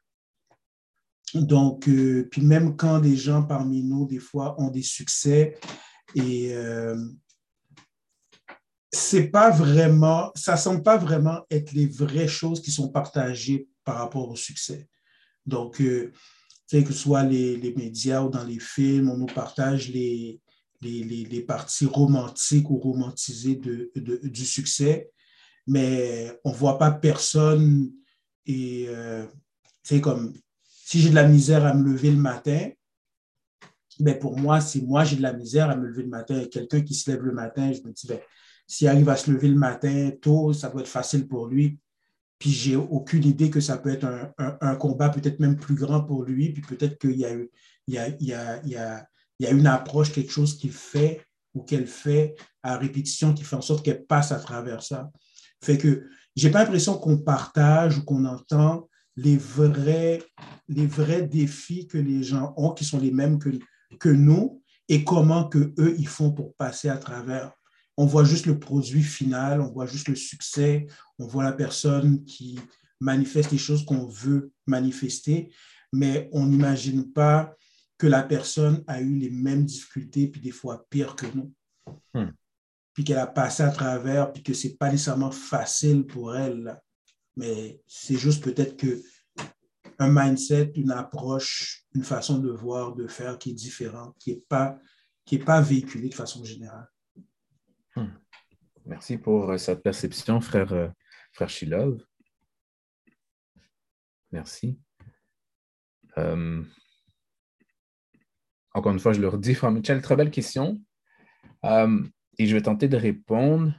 Donc, 1.33 1.87
euh, 1.87 2.27
puis 2.29 2.41
même 2.41 2.75
quand 2.75 2.99
des 2.99 3.15
gens 3.15 3.43
parmi 3.43 3.83
nous, 3.83 4.05
des 4.05 4.19
fois, 4.19 4.59
ont 4.59 4.69
des 4.69 4.81
succès 4.81 5.57
et 6.15 6.53
euh, 6.53 6.97
c'est 8.91 9.27
pas 9.27 9.51
vraiment, 9.51 10.31
ça 10.35 10.57
semble 10.57 10.83
pas 10.83 10.97
vraiment 10.97 11.45
être 11.51 11.73
les 11.73 11.85
vraies 11.85 12.27
choses 12.27 12.61
qui 12.61 12.71
sont 12.71 12.89
partagées 12.89 13.67
par 13.83 13.97
rapport 13.97 14.29
au 14.29 14.35
succès. 14.35 14.87
Donc, 15.45 15.81
euh, 15.81 16.11
que 16.71 16.85
ce 16.85 16.93
soit 16.93 17.23
les, 17.23 17.57
les, 17.57 17.73
médias 17.73 18.21
ou 18.21 18.29
dans 18.29 18.43
les 18.43 18.59
films, 18.59 19.09
on 19.09 19.17
nous 19.17 19.25
partage 19.25 19.89
les, 19.89 20.39
les, 20.81 21.03
les 21.03 21.41
parties 21.41 21.85
romantiques 21.85 22.69
ou 22.69 22.77
romantisées 22.77 23.55
de, 23.55 23.91
du 23.95 24.45
succès, 24.45 25.11
mais 25.67 26.39
on 26.43 26.51
voit 26.51 26.77
pas 26.77 26.91
personne. 26.91 27.91
Et 28.45 28.85
euh, 28.89 29.25
comme 30.01 30.33
si 30.65 31.01
j'ai 31.01 31.09
de 31.09 31.15
la 31.15 31.27
misère 31.27 31.65
à 31.65 31.73
me 31.73 31.91
lever 31.91 32.11
le 32.11 32.17
matin, 32.17 32.69
ben 33.99 34.17
pour 34.17 34.37
moi, 34.37 34.61
si 34.61 34.81
moi 34.81 35.03
j'ai 35.03 35.17
de 35.17 35.21
la 35.21 35.33
misère 35.33 35.69
à 35.69 35.75
me 35.75 35.87
lever 35.87 36.03
le 36.03 36.09
matin, 36.09 36.45
quelqu'un 36.51 36.81
qui 36.81 36.93
se 36.93 37.11
lève 37.11 37.21
le 37.21 37.33
matin, 37.33 37.71
je 37.73 37.81
me 37.81 37.91
dis, 37.91 38.07
ben, 38.07 38.19
s'il 38.69 38.87
arrive 38.87 39.09
à 39.09 39.15
se 39.15 39.31
lever 39.31 39.47
le 39.47 39.55
matin 39.55 40.11
tôt, 40.21 40.53
ça 40.53 40.69
doit 40.69 40.81
être 40.81 40.87
facile 40.87 41.27
pour 41.27 41.47
lui. 41.47 41.79
Puis 42.37 42.51
j'ai 42.51 42.75
aucune 42.75 43.25
idée 43.25 43.49
que 43.49 43.59
ça 43.59 43.79
peut 43.79 43.89
être 43.89 44.05
un, 44.37 44.75
combat 44.75 45.09
peut-être 45.09 45.39
même 45.39 45.57
plus 45.57 45.73
grand 45.73 46.03
pour 46.03 46.23
lui. 46.23 46.53
Puis 46.53 46.61
peut-être 46.61 46.99
qu'il 46.99 47.17
y, 47.17 47.25
a, 47.25 47.31
il 47.33 47.47
y, 47.87 47.97
a, 47.97 48.09
il 48.19 48.27
y, 48.27 48.33
a, 48.33 48.61
il 48.63 49.45
y 49.45 49.47
a 49.47 49.51
une 49.51 49.65
approche, 49.65 50.11
quelque 50.11 50.31
chose 50.31 50.55
qu'il 50.55 50.71
fait 50.71 51.25
ou 51.55 51.63
qu'elle 51.63 51.87
fait 51.87 52.35
à 52.61 52.77
répétition 52.77 53.33
qui 53.33 53.43
fait 53.43 53.55
en 53.55 53.61
sorte 53.61 53.83
qu'elle 53.83 54.05
passe 54.05 54.31
à 54.31 54.39
travers 54.39 54.83
ça. 54.83 55.09
Fait 55.63 55.79
que 55.79 56.07
j'ai 56.35 56.51
pas 56.51 56.59
l'impression 56.59 56.95
qu'on 56.95 57.17
partage 57.17 57.97
ou 57.97 58.05
qu'on 58.05 58.23
entend 58.25 58.87
les 59.15 59.35
vrais, 59.35 60.21
les 60.67 60.85
vrais 60.85 61.23
défis 61.23 61.87
que 61.87 61.97
les 61.97 62.21
gens 62.21 62.53
ont, 62.55 62.69
qui 62.69 62.85
sont 62.85 62.99
les 62.99 63.11
mêmes 63.11 63.39
que, 63.39 63.49
que 63.99 64.09
nous, 64.09 64.61
et 64.87 65.03
comment 65.03 65.49
que 65.49 65.73
eux 65.79 65.95
ils 65.97 66.07
font 66.07 66.31
pour 66.31 66.53
passer 66.53 66.87
à 66.87 66.97
travers. 66.97 67.51
On 67.99 68.05
voit 68.05 68.23
juste 68.23 68.45
le 68.45 68.57
produit 68.57 69.03
final, 69.03 69.59
on 69.59 69.73
voit 69.73 69.85
juste 69.85 70.07
le 70.07 70.15
succès, 70.15 70.87
on 71.17 71.27
voit 71.27 71.43
la 71.43 71.51
personne 71.51 72.23
qui 72.23 72.57
manifeste 73.01 73.51
les 73.51 73.57
choses 73.57 73.83
qu'on 73.83 74.07
veut 74.07 74.53
manifester, 74.65 75.53
mais 75.91 76.29
on 76.31 76.45
n'imagine 76.45 77.11
pas 77.11 77.53
que 77.97 78.07
la 78.07 78.23
personne 78.23 78.85
a 78.87 79.01
eu 79.01 79.15
les 79.15 79.29
mêmes 79.29 79.65
difficultés, 79.65 80.29
puis 80.29 80.39
des 80.39 80.51
fois 80.51 80.87
pire 80.89 81.17
que 81.17 81.25
nous. 81.35 81.53
Hmm. 82.13 82.31
Puis 82.93 83.03
qu'elle 83.03 83.17
a 83.17 83.27
passé 83.27 83.63
à 83.63 83.69
travers, 83.69 84.31
puis 84.31 84.43
que 84.43 84.53
ce 84.53 84.67
n'est 84.69 84.75
pas 84.75 84.89
nécessairement 84.89 85.31
facile 85.31 86.07
pour 86.07 86.33
elle. 86.33 86.79
Mais 87.35 87.81
c'est 87.85 88.17
juste 88.17 88.41
peut-être 88.41 88.77
que 88.77 89.03
un 89.97 90.09
mindset, 90.09 90.71
une 90.75 90.91
approche, 90.91 91.83
une 91.93 92.05
façon 92.05 92.39
de 92.39 92.49
voir, 92.49 92.95
de 92.95 93.07
faire 93.07 93.37
qui 93.37 93.49
est 93.49 93.53
différente, 93.55 94.15
qui 94.19 94.31
n'est 94.31 94.43
pas, 94.47 94.79
qui 95.25 95.35
est 95.35 95.43
pas 95.43 95.59
véhiculée 95.59 96.07
de 96.07 96.15
façon 96.15 96.45
générale. 96.45 96.87
Hmm. 97.95 98.07
Merci 98.85 99.17
pour 99.17 99.51
euh, 99.51 99.57
cette 99.57 99.83
perception, 99.83 100.41
frère, 100.41 100.73
euh, 100.73 100.89
Shilov. 101.47 102.03
Merci. 104.31 104.79
Euh, 106.17 106.63
encore 108.73 108.91
une 108.91 108.99
fois, 108.99 109.13
je 109.13 109.21
le 109.21 109.27
redis, 109.27 109.55
Frère 109.55 109.71
Michel, 109.71 110.01
très 110.01 110.15
belle 110.15 110.31
question. 110.31 110.81
Et 111.63 112.47
je 112.47 112.55
vais 112.55 112.61
tenter 112.61 112.87
de 112.87 112.97
répondre. 112.97 113.73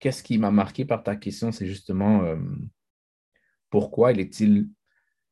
Qu'est-ce 0.00 0.22
qui 0.22 0.38
m'a 0.38 0.50
marqué 0.50 0.84
par 0.84 1.02
ta 1.02 1.16
question? 1.16 1.52
C'est 1.52 1.66
justement 1.66 2.36
pourquoi 3.70 4.12
il 4.12 4.20
est-il, 4.20 4.68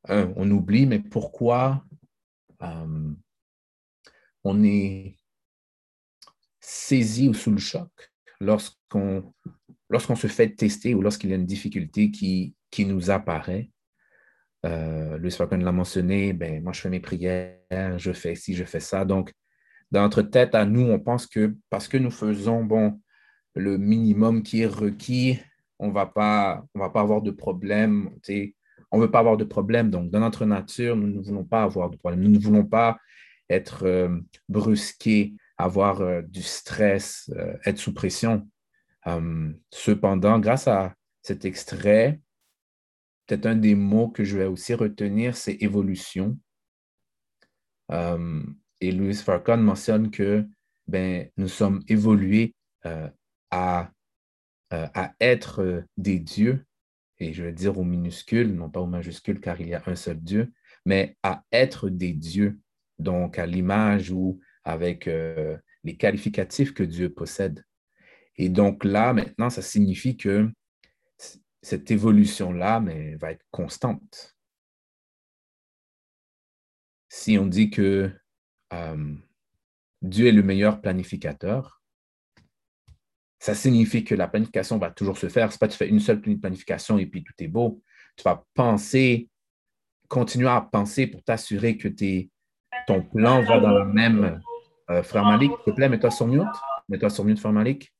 on 0.08 0.50
oublie, 0.50 0.86
mais 0.86 1.00
pourquoi 1.00 1.84
on 2.60 3.16
est 4.62 5.16
saisi 6.60 7.28
ou 7.28 7.34
sous 7.34 7.50
le 7.50 7.58
choc? 7.58 8.09
Lorsqu'on 8.40 9.22
se 10.16 10.26
fait 10.26 10.50
tester 10.50 10.94
ou 10.94 11.02
lorsqu'il 11.02 11.30
y 11.30 11.32
a 11.32 11.36
une 11.36 11.46
difficulté 11.46 12.10
qui, 12.10 12.54
qui 12.70 12.84
nous 12.86 13.10
apparaît 13.10 13.70
euh, 14.66 15.16
Louis 15.18 15.30
Farrakhan 15.30 15.58
l'a 15.58 15.72
mentionné, 15.72 16.32
ben, 16.32 16.62
moi 16.62 16.72
je 16.72 16.80
fais 16.80 16.90
mes 16.90 17.00
prières, 17.00 17.98
je 17.98 18.12
fais 18.12 18.34
ci, 18.34 18.54
je 18.54 18.64
fais 18.64 18.80
ça. 18.80 19.04
Donc, 19.04 19.32
dans 19.90 20.02
notre 20.02 20.22
tête, 20.22 20.54
à 20.54 20.64
nous, 20.64 20.82
on 20.82 20.98
pense 20.98 21.26
que 21.26 21.56
parce 21.70 21.88
que 21.88 21.96
nous 21.96 22.10
faisons 22.10 22.64
bon, 22.64 23.00
le 23.54 23.78
minimum 23.78 24.42
qui 24.42 24.62
est 24.62 24.66
requis, 24.66 25.38
on 25.78 25.88
ne 25.88 25.92
va 25.92 26.06
pas 26.06 26.62
avoir 26.74 27.22
de 27.22 27.30
problème. 27.30 28.10
On 28.92 28.98
ne 28.98 29.02
veut 29.02 29.10
pas 29.10 29.20
avoir 29.20 29.36
de 29.36 29.44
problème. 29.44 29.90
Donc, 29.90 30.10
dans 30.10 30.20
notre 30.20 30.44
nature, 30.44 30.94
nous 30.94 31.06
ne 31.08 31.20
voulons 31.20 31.44
pas 31.44 31.62
avoir 31.62 31.90
de 31.90 31.96
problème. 31.96 32.20
Nous 32.20 32.30
ne 32.30 32.38
voulons 32.38 32.64
pas 32.64 32.98
être 33.48 33.84
euh, 33.84 34.20
brusqués, 34.48 35.34
avoir 35.62 36.00
euh, 36.00 36.22
du 36.22 36.42
stress, 36.42 37.30
euh, 37.36 37.56
être 37.64 37.78
sous 37.78 37.94
pression. 37.94 38.48
Hum, 39.06 39.58
cependant, 39.70 40.38
grâce 40.38 40.68
à 40.68 40.94
cet 41.22 41.44
extrait, 41.44 42.20
peut-être 43.26 43.46
un 43.46 43.56
des 43.56 43.74
mots 43.74 44.08
que 44.08 44.24
je 44.24 44.36
vais 44.36 44.46
aussi 44.46 44.74
retenir, 44.74 45.36
c'est 45.36 45.56
évolution. 45.60 46.38
Euh, 47.90 48.42
et 48.80 48.92
Louis 48.92 49.14
Farrakhan 49.14 49.58
mentionne 49.58 50.10
que 50.10 50.46
ben, 50.86 51.28
nous 51.36 51.48
sommes 51.48 51.82
évolués 51.88 52.54
euh, 52.86 53.08
à, 53.50 53.90
à 54.70 55.12
être 55.20 55.84
des 55.96 56.18
dieux, 56.18 56.64
et 57.18 57.32
je 57.32 57.42
vais 57.42 57.52
dire 57.52 57.78
au 57.78 57.84
minuscule, 57.84 58.54
non 58.54 58.70
pas 58.70 58.80
au 58.80 58.86
majuscule, 58.86 59.40
car 59.40 59.60
il 59.60 59.68
y 59.68 59.74
a 59.74 59.82
un 59.86 59.96
seul 59.96 60.20
Dieu, 60.20 60.52
mais 60.86 61.16
à 61.22 61.42
être 61.52 61.88
des 61.88 62.12
dieux, 62.12 62.58
donc 62.98 63.38
à 63.38 63.46
l'image 63.46 64.10
ou 64.10 64.40
avec 64.64 65.08
les 65.84 65.96
qualificatifs 65.96 66.74
que 66.74 66.82
Dieu 66.82 67.12
possède. 67.12 67.64
Et 68.36 68.48
donc 68.48 68.84
là, 68.84 69.12
maintenant, 69.12 69.50
ça 69.50 69.62
signifie 69.62 70.16
que 70.16 70.48
cette 71.62 71.90
évolution-là 71.90 72.82
va 73.20 73.32
être 73.32 73.44
constante. 73.50 74.36
Si 77.08 77.36
on 77.38 77.46
dit 77.46 77.70
que 77.70 78.10
euh, 78.72 79.14
Dieu 80.00 80.28
est 80.28 80.32
le 80.32 80.42
meilleur 80.42 80.80
planificateur, 80.80 81.82
ça 83.38 83.54
signifie 83.54 84.04
que 84.04 84.14
la 84.14 84.28
planification 84.28 84.78
va 84.78 84.90
toujours 84.90 85.18
se 85.18 85.28
faire. 85.28 85.50
Ce 85.50 85.56
n'est 85.56 85.58
pas 85.58 85.66
que 85.66 85.72
tu 85.72 85.78
fais 85.78 85.88
une 85.88 86.00
seule 86.00 86.20
planification 86.20 86.98
et 86.98 87.06
puis 87.06 87.24
tout 87.24 87.32
est 87.38 87.48
beau. 87.48 87.82
Tu 88.16 88.22
vas 88.22 88.44
penser, 88.54 89.28
continuer 90.08 90.48
à 90.48 90.60
penser 90.60 91.06
pour 91.06 91.22
t'assurer 91.22 91.76
que 91.76 91.88
ton 92.86 93.02
plan 93.02 93.42
va 93.42 93.60
dans 93.60 93.70
la 93.70 93.84
même. 93.84 94.40
Euh, 94.90 95.02
frère 95.04 95.24
Malik, 95.24 95.52
s'il 95.52 95.72
te 95.72 95.76
plaît, 95.76 95.88
mets-toi 95.88 96.10
sur 96.10 96.26
mute. 96.26 96.42
Mets-toi 96.88 97.10
sur 97.10 97.24
mute, 97.24 97.38
frère 97.38 97.52
Malik. 97.52 97.94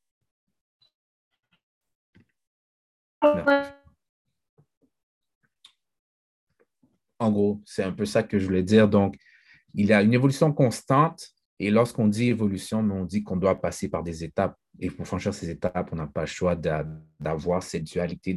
En 7.19 7.31
gros, 7.31 7.61
c'est 7.65 7.83
un 7.83 7.91
peu 7.91 8.05
ça 8.05 8.23
que 8.23 8.39
je 8.39 8.45
voulais 8.45 8.63
dire. 8.63 8.89
Donc, 8.89 9.15
il 9.73 9.85
y 9.85 9.93
a 9.93 10.01
une 10.01 10.13
évolution 10.13 10.51
constante 10.51 11.29
et 11.59 11.69
lorsqu'on 11.69 12.07
dit 12.07 12.29
évolution, 12.29 12.79
on 12.79 13.05
dit 13.05 13.23
qu'on 13.23 13.37
doit 13.37 13.61
passer 13.61 13.87
par 13.87 14.03
des 14.03 14.23
étapes. 14.23 14.57
Et 14.79 14.89
pour 14.89 15.05
franchir 15.05 15.33
ces 15.33 15.49
étapes, 15.49 15.89
on 15.93 15.95
n'a 15.95 16.07
pas 16.07 16.21
le 16.21 16.27
choix 16.27 16.55
d'avoir 16.55 17.63
cette 17.63 17.83
dualité 17.83 18.35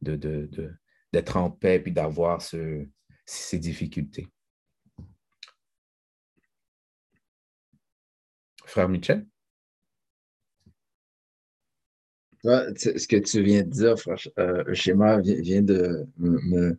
d'être 0.00 1.36
en 1.36 1.50
paix 1.50 1.80
puis 1.80 1.92
d'avoir 1.92 2.40
ces 2.40 3.58
difficultés. 3.58 4.28
Frère 8.68 8.88
Michel? 8.88 9.26
ce 12.44 13.08
que 13.08 13.16
tu 13.16 13.42
viens 13.42 13.62
de 13.62 13.70
dire, 13.70 13.94
euh, 14.38 14.62
le 14.64 14.74
schéma 14.74 15.18
vient 15.20 15.62
de 15.62 16.06
me, 16.18 16.78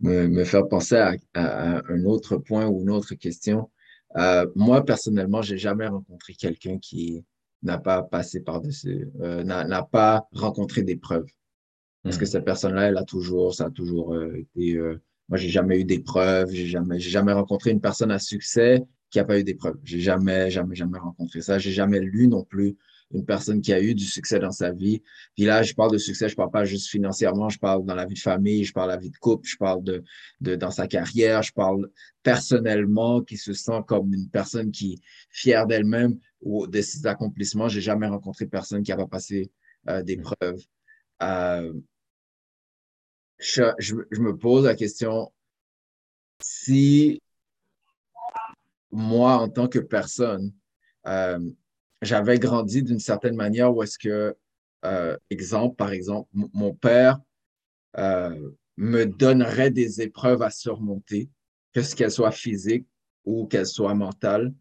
me, 0.00 0.44
faire 0.44 0.68
penser 0.68 0.96
à, 1.34 1.82
un 1.88 2.04
autre 2.04 2.36
point 2.36 2.66
ou 2.66 2.82
une 2.82 2.90
autre 2.90 3.14
question. 3.14 3.70
Euh, 4.16 4.46
moi, 4.54 4.84
personnellement, 4.84 5.40
j'ai 5.40 5.56
jamais 5.56 5.86
rencontré 5.86 6.34
quelqu'un 6.34 6.78
qui 6.78 7.24
n'a 7.62 7.78
pas 7.78 8.02
passé 8.02 8.40
par-dessus, 8.40 9.08
euh, 9.20 9.42
n'a 9.44 9.82
pas 9.82 10.28
rencontré 10.32 10.82
des 10.82 10.96
preuves. 10.96 11.26
Parce 12.02 12.18
que 12.18 12.24
hmm. 12.24 12.28
cette 12.28 12.44
personne-là, 12.44 12.88
elle 12.88 12.98
a 12.98 13.04
toujours, 13.04 13.54
ça 13.54 13.66
a 13.66 13.70
toujours 13.70 14.14
été. 14.34 14.78
moi, 15.28 15.38
j'ai 15.38 15.48
jamais 15.48 15.80
eu 15.80 15.84
d'épreuves, 15.84 16.50
j'ai 16.50 16.66
jamais, 16.66 17.00
j'ai 17.00 17.10
jamais 17.10 17.32
rencontré 17.32 17.70
une 17.70 17.80
personne 17.80 18.10
à 18.10 18.18
succès 18.18 18.84
qui 19.10 19.18
n'a 19.18 19.24
pas 19.24 19.38
eu 19.38 19.44
d'épreuves. 19.44 19.78
J'ai 19.84 20.00
jamais, 20.00 20.50
jamais, 20.50 20.74
jamais 20.74 20.98
rencontré 20.98 21.40
ça. 21.40 21.58
J'ai 21.58 21.72
jamais 21.72 22.00
lu 22.00 22.28
non 22.28 22.44
plus 22.44 22.76
une 23.12 23.24
personne 23.24 23.60
qui 23.60 23.72
a 23.72 23.80
eu 23.80 23.94
du 23.94 24.04
succès 24.04 24.38
dans 24.38 24.50
sa 24.50 24.72
vie. 24.72 25.02
Puis 25.34 25.44
là, 25.44 25.62
je 25.62 25.72
parle 25.74 25.92
de 25.92 25.98
succès, 25.98 26.28
je 26.28 26.36
parle 26.36 26.50
pas 26.50 26.64
juste 26.64 26.88
financièrement, 26.88 27.48
je 27.48 27.58
parle 27.58 27.84
dans 27.86 27.94
la 27.94 28.04
vie 28.04 28.14
de 28.14 28.18
famille, 28.20 28.64
je 28.64 28.72
parle 28.72 28.88
de 28.90 28.94
la 28.94 29.00
vie 29.00 29.10
de 29.10 29.16
couple, 29.16 29.48
je 29.48 29.56
parle 29.56 29.82
de, 29.82 30.04
de 30.40 30.56
dans 30.56 30.70
sa 30.70 30.86
carrière, 30.86 31.42
je 31.42 31.52
parle 31.52 31.88
personnellement, 32.22 33.22
qui 33.22 33.36
se 33.38 33.52
sent 33.54 33.80
comme 33.86 34.12
une 34.12 34.28
personne 34.28 34.70
qui 34.70 34.94
est 34.94 34.98
fière 35.30 35.66
d'elle-même 35.66 36.18
ou 36.42 36.66
de 36.66 36.80
ses 36.82 37.06
accomplissements. 37.06 37.68
J'ai 37.68 37.80
jamais 37.80 38.06
rencontré 38.06 38.46
personne 38.46 38.82
qui 38.82 38.90
n'a 38.90 38.96
pas 38.96 39.06
passé 39.06 39.50
euh, 39.88 40.02
des 40.02 40.16
mm. 40.16 40.24
Euh, 41.20 41.72
je, 43.38 43.62
je, 43.78 44.20
me 44.20 44.36
pose 44.36 44.64
la 44.64 44.76
question, 44.76 45.32
si 46.40 47.20
moi, 48.90 49.36
en 49.36 49.48
tant 49.48 49.68
que 49.68 49.78
personne, 49.78 50.52
euh, 51.06 51.38
j'avais 52.02 52.38
grandi 52.38 52.82
d'une 52.82 53.00
certaine 53.00 53.36
manière 53.36 53.74
où 53.74 53.82
est-ce 53.82 53.98
que, 53.98 54.36
euh, 54.84 55.16
exemple, 55.30 55.76
par 55.76 55.92
exemple, 55.92 56.28
mon 56.32 56.74
père 56.74 57.18
euh, 57.98 58.50
me 58.76 59.04
donnerait 59.04 59.70
des 59.70 60.00
épreuves 60.00 60.42
à 60.42 60.50
surmonter, 60.50 61.28
que 61.72 61.82
ce 61.82 61.96
qu'elles 61.96 62.12
soient 62.12 62.30
physiques 62.30 62.86
ou 63.24 63.46
qu'elles 63.46 63.66
soient 63.66 63.94
mentales, 63.94 64.54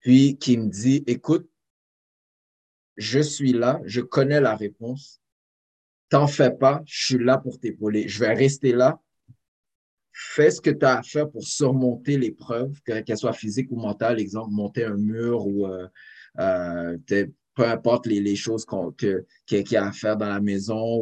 puis 0.00 0.38
qui 0.38 0.56
me 0.56 0.68
dit, 0.68 1.04
écoute, 1.06 1.48
je 2.96 3.20
suis 3.20 3.52
là, 3.52 3.80
je 3.84 4.00
connais 4.00 4.40
la 4.40 4.56
réponse, 4.56 5.20
t'en 6.08 6.26
fais 6.26 6.50
pas, 6.50 6.82
je 6.86 7.04
suis 7.04 7.24
là 7.24 7.38
pour 7.38 7.60
t'épauler, 7.60 8.08
je 8.08 8.18
vais 8.20 8.32
rester 8.32 8.72
là, 8.72 9.00
fais 10.12 10.50
ce 10.50 10.60
que 10.60 10.70
tu 10.70 10.84
as 10.84 10.98
à 10.98 11.02
faire 11.02 11.30
pour 11.30 11.44
surmonter 11.44 12.18
l'épreuve, 12.18 12.80
qu'elle 12.82 13.16
soit 13.16 13.32
physique 13.32 13.70
ou 13.70 13.76
mentale, 13.76 14.20
exemple, 14.20 14.50
monter 14.50 14.84
un 14.84 14.96
mur 14.96 15.46
ou 15.46 15.66
euh, 15.66 15.86
euh, 16.38 16.96
peu 17.54 17.64
importe 17.64 18.06
les, 18.06 18.36
choses 18.36 18.64
qu'il 18.96 19.24
y 19.50 19.76
a 19.76 19.86
à 19.86 19.92
faire 19.92 20.16
dans 20.16 20.28
la 20.28 20.40
maison 20.40 21.00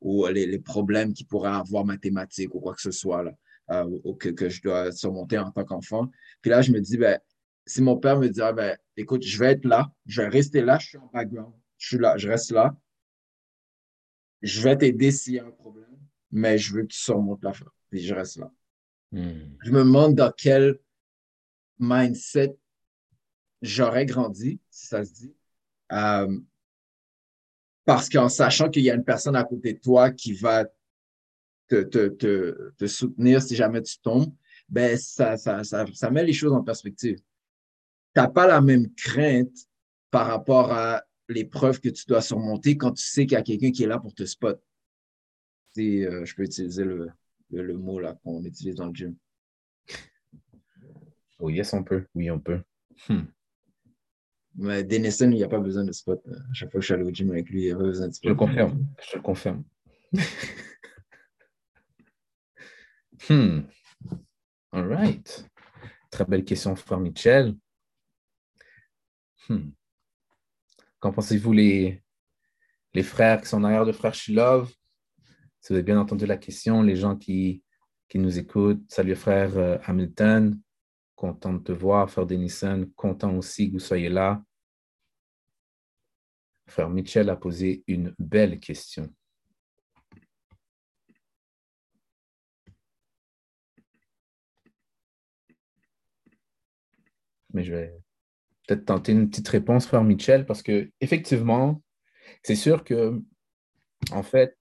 ou, 0.00 0.26
les, 0.26 0.58
problèmes 0.58 1.12
qu'il 1.12 1.26
pourrait 1.26 1.50
avoir 1.50 1.84
mathématiques 1.84 2.54
ou 2.54 2.60
quoi 2.60 2.74
que 2.74 2.80
ce 2.80 2.90
soit 2.90 3.24
euh, 3.70 4.14
que, 4.18 4.48
je 4.48 4.62
dois 4.62 4.92
surmonter 4.92 5.38
en 5.38 5.50
tant 5.50 5.64
qu'enfant. 5.64 6.10
Puis 6.40 6.50
là, 6.50 6.62
je 6.62 6.72
me 6.72 6.80
dis, 6.80 6.96
ben, 6.96 7.18
si 7.66 7.82
mon 7.82 7.98
père 7.98 8.18
me 8.18 8.28
dit, 8.28 8.40
ah, 8.40 8.52
ben, 8.52 8.76
écoute, 8.96 9.22
je 9.22 9.38
vais 9.38 9.52
être 9.52 9.64
là, 9.64 9.92
je 10.06 10.22
vais 10.22 10.28
rester 10.28 10.62
là, 10.62 10.78
je 10.78 10.88
suis 10.88 10.98
en 10.98 11.10
background, 11.12 11.54
je 11.76 11.88
suis 11.88 11.98
là, 11.98 12.16
je 12.16 12.28
reste 12.28 12.50
là. 12.50 12.74
je 14.42 14.62
vais 14.62 14.76
t'aider 14.76 15.10
s'il 15.10 15.34
y 15.34 15.38
a 15.38 15.46
un 15.46 15.50
problème, 15.50 15.98
mais 16.30 16.56
je 16.56 16.74
veux 16.74 16.82
que 16.82 16.88
tu 16.88 16.98
surmontes 16.98 17.44
l'affaire. 17.44 17.70
Et 17.92 17.98
je 17.98 18.14
reste 18.14 18.38
là. 18.38 18.52
Hmm. 19.12 19.56
Je 19.62 19.70
me 19.70 19.78
demande 19.80 20.14
dans 20.14 20.32
quel 20.32 20.78
mindset 21.78 22.56
j'aurais 23.62 24.06
grandi, 24.06 24.60
si 24.70 24.86
ça 24.86 25.04
se 25.04 25.12
dit. 25.12 25.34
Euh, 25.92 26.38
parce 27.84 28.08
qu'en 28.08 28.28
sachant 28.28 28.70
qu'il 28.70 28.82
y 28.82 28.90
a 28.90 28.94
une 28.94 29.04
personne 29.04 29.36
à 29.36 29.44
côté 29.44 29.72
de 29.72 29.80
toi 29.80 30.10
qui 30.10 30.34
va 30.34 30.64
te, 31.66 31.82
te, 31.82 32.08
te, 32.08 32.72
te 32.76 32.86
soutenir 32.86 33.42
si 33.42 33.56
jamais 33.56 33.82
tu 33.82 33.98
tombes, 33.98 34.32
ben 34.68 34.96
ça, 34.96 35.36
ça, 35.36 35.64
ça, 35.64 35.84
ça 35.92 36.10
met 36.10 36.24
les 36.24 36.32
choses 36.32 36.52
en 36.52 36.62
perspective. 36.62 37.16
Tu 37.16 37.22
n'as 38.20 38.28
pas 38.28 38.46
la 38.46 38.60
même 38.60 38.92
crainte 38.94 39.56
par 40.10 40.26
rapport 40.26 40.72
à 40.72 41.02
l'épreuve 41.28 41.80
que 41.80 41.88
tu 41.88 42.04
dois 42.06 42.22
surmonter 42.22 42.76
quand 42.76 42.92
tu 42.92 43.04
sais 43.04 43.26
qu'il 43.26 43.32
y 43.32 43.40
a 43.40 43.42
quelqu'un 43.42 43.70
qui 43.70 43.84
est 43.84 43.88
là 43.88 43.98
pour 43.98 44.14
te 44.14 44.24
spot. 44.24 44.60
Si, 45.70 46.04
euh, 46.04 46.24
je 46.24 46.34
peux 46.34 46.42
utiliser 46.42 46.84
le, 46.84 47.10
le, 47.50 47.62
le 47.62 47.76
mot 47.76 48.00
là 48.00 48.14
qu'on 48.22 48.42
utilise 48.44 48.76
dans 48.76 48.86
le 48.86 48.94
gym. 48.94 49.16
Oui, 51.38 51.54
yes, 51.54 51.72
on 51.72 51.82
peut. 51.82 52.06
Oui, 52.14 52.30
on 52.30 52.38
peut. 52.38 52.60
Hmm. 53.08 53.22
Mais 54.56 54.84
Denison, 54.84 55.30
il 55.30 55.36
n'y 55.36 55.44
a 55.44 55.48
pas 55.48 55.58
besoin 55.60 55.84
de 55.84 55.92
spot. 55.92 56.20
À 56.28 56.52
chaque 56.52 56.70
fois 56.70 56.80
que 56.80 56.82
je 56.82 56.86
suis 56.86 56.94
allé 56.94 57.04
au 57.04 57.10
gym 57.14 57.30
avec 57.30 57.48
lui, 57.48 57.62
il 57.62 57.66
n'y 57.66 57.72
a 57.72 57.76
pas 57.76 57.82
besoin 57.84 58.08
de 58.08 58.12
Je 58.12 58.16
spot. 58.16 58.28
le 58.28 58.34
confirme. 58.34 58.86
Je 59.10 59.16
le 59.16 59.22
confirme. 59.22 59.64
hmm. 63.28 63.60
All 64.72 64.86
right. 64.86 65.48
Très 66.10 66.24
belle 66.26 66.44
question, 66.44 66.76
frère 66.76 67.00
Michel. 67.00 67.56
Hmm. 69.48 69.70
Qu'en 70.98 71.12
pensez-vous, 71.12 71.52
les, 71.52 72.02
les 72.92 73.02
frères 73.02 73.40
qui 73.40 73.48
sont 73.48 73.60
derrière 73.60 73.86
de 73.86 73.92
frère 73.92 74.14
Shilov? 74.14 74.70
Si 75.60 75.72
vous 75.72 75.74
avez 75.74 75.82
bien 75.82 76.00
entendu 76.00 76.24
la 76.26 76.38
question, 76.38 76.82
les 76.82 76.96
gens 76.96 77.16
qui, 77.16 77.62
qui 78.08 78.18
nous 78.18 78.38
écoutent, 78.38 78.82
salut 78.88 79.14
frère 79.14 79.56
euh, 79.58 79.76
Hamilton, 79.84 80.58
content 81.14 81.52
de 81.52 81.58
te 81.62 81.72
voir, 81.72 82.10
frère 82.10 82.26
Denison, 82.26 82.90
content 82.96 83.36
aussi 83.36 83.68
que 83.68 83.74
vous 83.74 83.78
soyez 83.78 84.08
là. 84.08 84.42
Frère 86.66 86.88
Michel 86.88 87.28
a 87.28 87.36
posé 87.36 87.84
une 87.86 88.14
belle 88.18 88.58
question. 88.58 89.12
Mais 97.52 97.64
je 97.64 97.74
vais 97.74 97.94
peut-être 98.66 98.86
tenter 98.86 99.12
une 99.12 99.28
petite 99.28 99.48
réponse, 99.48 99.86
frère 99.86 100.04
Michel, 100.04 100.46
parce 100.46 100.62
que 100.62 100.90
effectivement, 101.00 101.82
c'est 102.42 102.54
sûr 102.54 102.82
que, 102.84 103.20
en 104.12 104.22
fait, 104.22 104.56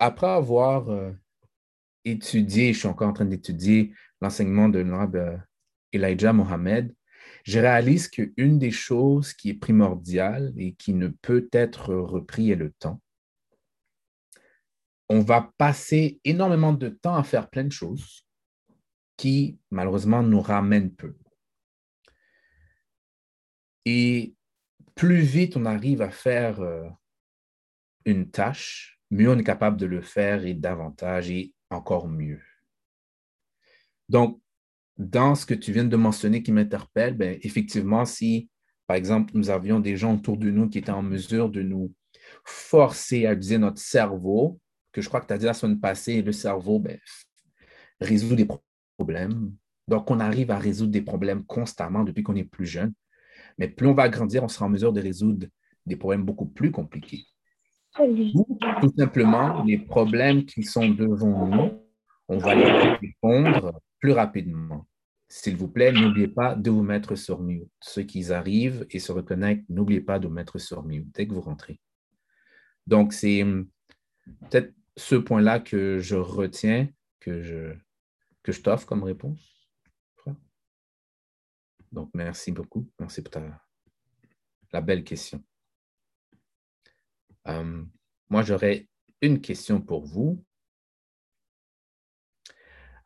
après 0.00 0.28
avoir 0.28 0.88
euh, 0.90 1.12
étudié, 2.04 2.72
je 2.72 2.80
suis 2.80 2.88
encore 2.88 3.08
en 3.08 3.12
train 3.12 3.26
d'étudier 3.26 3.92
l'enseignement 4.20 4.68
de 4.68 4.80
l'honorable 4.80 5.18
euh, 5.18 5.36
Elijah 5.92 6.32
Mohamed, 6.32 6.94
je 7.44 7.58
réalise 7.58 8.08
qu'une 8.08 8.58
des 8.58 8.70
choses 8.70 9.32
qui 9.32 9.50
est 9.50 9.54
primordiale 9.54 10.52
et 10.56 10.74
qui 10.74 10.94
ne 10.94 11.08
peut 11.08 11.48
être 11.52 11.94
repris 11.94 12.50
est 12.50 12.56
le 12.56 12.72
temps. 12.72 13.00
On 15.08 15.20
va 15.20 15.52
passer 15.58 16.20
énormément 16.24 16.72
de 16.72 16.88
temps 16.88 17.16
à 17.16 17.24
faire 17.24 17.50
plein 17.50 17.64
de 17.64 17.72
choses 17.72 18.26
qui, 19.16 19.58
malheureusement, 19.70 20.22
nous 20.22 20.40
ramènent 20.40 20.94
peu. 20.94 21.16
Et 23.84 24.34
plus 24.94 25.20
vite 25.20 25.56
on 25.56 25.64
arrive 25.64 26.02
à 26.02 26.10
faire 26.10 26.60
euh, 26.60 26.88
une 28.04 28.30
tâche, 28.30 28.99
mieux 29.10 29.30
on 29.30 29.38
est 29.38 29.44
capable 29.44 29.76
de 29.76 29.86
le 29.86 30.00
faire 30.00 30.44
et 30.44 30.54
davantage 30.54 31.30
et 31.30 31.52
encore 31.70 32.08
mieux. 32.08 32.40
Donc, 34.08 34.40
dans 34.98 35.34
ce 35.34 35.46
que 35.46 35.54
tu 35.54 35.72
viens 35.72 35.84
de 35.84 35.96
mentionner 35.96 36.42
qui 36.42 36.52
m'interpelle, 36.52 37.14
ben, 37.14 37.38
effectivement, 37.42 38.04
si, 38.04 38.50
par 38.86 38.96
exemple, 38.96 39.32
nous 39.34 39.50
avions 39.50 39.80
des 39.80 39.96
gens 39.96 40.14
autour 40.14 40.36
de 40.36 40.50
nous 40.50 40.68
qui 40.68 40.78
étaient 40.78 40.90
en 40.90 41.02
mesure 41.02 41.48
de 41.48 41.62
nous 41.62 41.94
forcer 42.44 43.26
à 43.26 43.32
utiliser 43.32 43.58
notre 43.58 43.80
cerveau, 43.80 44.60
que 44.92 45.00
je 45.00 45.08
crois 45.08 45.20
que 45.20 45.26
tu 45.26 45.32
as 45.32 45.38
dit 45.38 45.46
la 45.46 45.54
semaine 45.54 45.80
passée, 45.80 46.22
le 46.22 46.32
cerveau 46.32 46.80
ben, 46.80 46.98
résout 48.00 48.34
des 48.34 48.48
problèmes. 48.98 49.54
Donc, 49.88 50.10
on 50.10 50.20
arrive 50.20 50.50
à 50.50 50.58
résoudre 50.58 50.92
des 50.92 51.02
problèmes 51.02 51.44
constamment 51.44 52.04
depuis 52.04 52.22
qu'on 52.22 52.36
est 52.36 52.44
plus 52.44 52.66
jeune. 52.66 52.92
Mais 53.58 53.68
plus 53.68 53.86
on 53.86 53.94
va 53.94 54.08
grandir, 54.08 54.44
on 54.44 54.48
sera 54.48 54.66
en 54.66 54.68
mesure 54.68 54.92
de 54.92 55.00
résoudre 55.00 55.46
des 55.86 55.96
problèmes 55.96 56.24
beaucoup 56.24 56.46
plus 56.46 56.70
compliqués. 56.70 57.26
Ou 57.98 58.58
tout 58.80 58.92
simplement, 58.96 59.64
les 59.64 59.78
problèmes 59.78 60.44
qui 60.44 60.62
sont 60.62 60.88
devant 60.88 61.46
nous, 61.46 61.82
on 62.28 62.38
va 62.38 62.54
les 62.54 62.70
répondre 62.94 63.80
plus 63.98 64.12
rapidement. 64.12 64.86
S'il 65.28 65.56
vous 65.56 65.68
plaît, 65.68 65.92
n'oubliez 65.92 66.28
pas 66.28 66.54
de 66.54 66.70
vous 66.70 66.82
mettre 66.82 67.14
sur 67.14 67.40
mute. 67.40 67.68
Ceux 67.80 68.02
qui 68.02 68.32
arrivent 68.32 68.86
et 68.90 68.98
se 68.98 69.12
reconnectent, 69.12 69.68
n'oubliez 69.68 70.00
pas 70.00 70.18
de 70.18 70.26
vous 70.26 70.34
mettre 70.34 70.58
sur 70.58 70.82
mute 70.82 71.08
dès 71.14 71.26
que 71.26 71.34
vous 71.34 71.40
rentrez. 71.40 71.80
Donc, 72.86 73.12
c'est 73.12 73.42
hum, 73.42 73.68
peut-être 74.50 74.72
ce 74.96 75.14
point-là 75.16 75.60
que 75.60 75.98
je 75.98 76.16
retiens, 76.16 76.88
que 77.20 77.42
je, 77.42 77.74
que 78.42 78.52
je 78.52 78.60
t'offre 78.60 78.86
comme 78.86 79.02
réponse. 79.02 79.60
Donc, 81.92 82.10
merci 82.14 82.52
beaucoup. 82.52 82.88
Merci 83.00 83.22
pour 83.22 83.32
ta, 83.32 83.42
la 84.72 84.80
belle 84.80 85.04
question. 85.04 85.42
Hum, 87.44 87.90
moi, 88.28 88.42
j'aurais 88.42 88.88
une 89.20 89.40
question 89.40 89.80
pour 89.80 90.04
vous. 90.04 90.44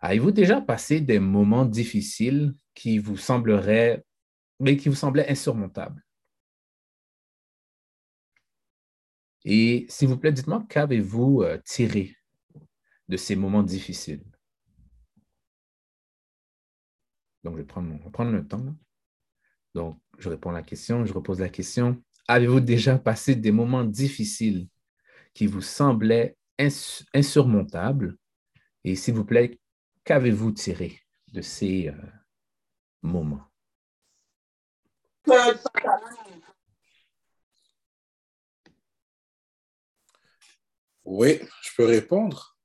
Avez-vous 0.00 0.32
déjà 0.32 0.60
passé 0.60 1.00
des 1.00 1.18
moments 1.18 1.64
difficiles 1.64 2.54
qui 2.74 2.98
vous 2.98 3.16
sembleraient, 3.16 4.04
mais 4.60 4.76
qui 4.76 4.88
vous 4.88 4.94
semblaient 4.94 5.30
insurmontables? 5.30 6.04
Et 9.46 9.86
s'il 9.88 10.08
vous 10.08 10.18
plaît, 10.18 10.32
dites-moi 10.32 10.64
qu'avez-vous 10.68 11.42
euh, 11.42 11.58
tiré 11.64 12.14
de 13.08 13.16
ces 13.16 13.36
moments 13.36 13.62
difficiles? 13.62 14.24
Donc, 17.42 17.54
je 17.54 17.58
vais 17.62 17.66
prendre, 17.66 18.10
prendre 18.10 18.32
le 18.32 18.46
temps. 18.46 18.76
Donc, 19.74 19.98
je 20.18 20.28
réponds 20.28 20.50
à 20.50 20.54
la 20.54 20.62
question, 20.62 21.06
je 21.06 21.12
repose 21.14 21.40
la 21.40 21.48
question. 21.48 22.03
Avez-vous 22.28 22.60
déjà 22.60 22.98
passé 22.98 23.34
des 23.34 23.52
moments 23.52 23.84
difficiles 23.84 24.68
qui 25.34 25.46
vous 25.46 25.60
semblaient 25.60 26.36
ins- 26.58 27.02
insurmontables? 27.14 28.16
Et 28.84 28.96
s'il 28.96 29.14
vous 29.14 29.24
plaît, 29.24 29.58
qu'avez-vous 30.04 30.52
tiré 30.52 31.00
de 31.32 31.40
ces 31.40 31.88
euh, 31.88 31.92
moments? 33.02 33.44
Oui, 41.04 41.40
je 41.62 41.70
peux 41.76 41.86
répondre. 41.86 42.56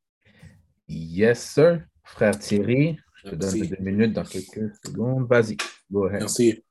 Yes, 0.88 1.52
sir. 1.54 1.86
Frère 2.04 2.38
Thierry, 2.40 2.98
je 3.24 3.30
te 3.30 3.36
donne 3.36 3.60
deux 3.60 3.78
minutes 3.80 4.14
dans 4.14 4.24
quelques 4.24 4.74
secondes. 4.84 5.28
Vas-y, 5.28 5.58
go 5.92 6.06
ahead. 6.06 6.22
Merci. 6.22 6.64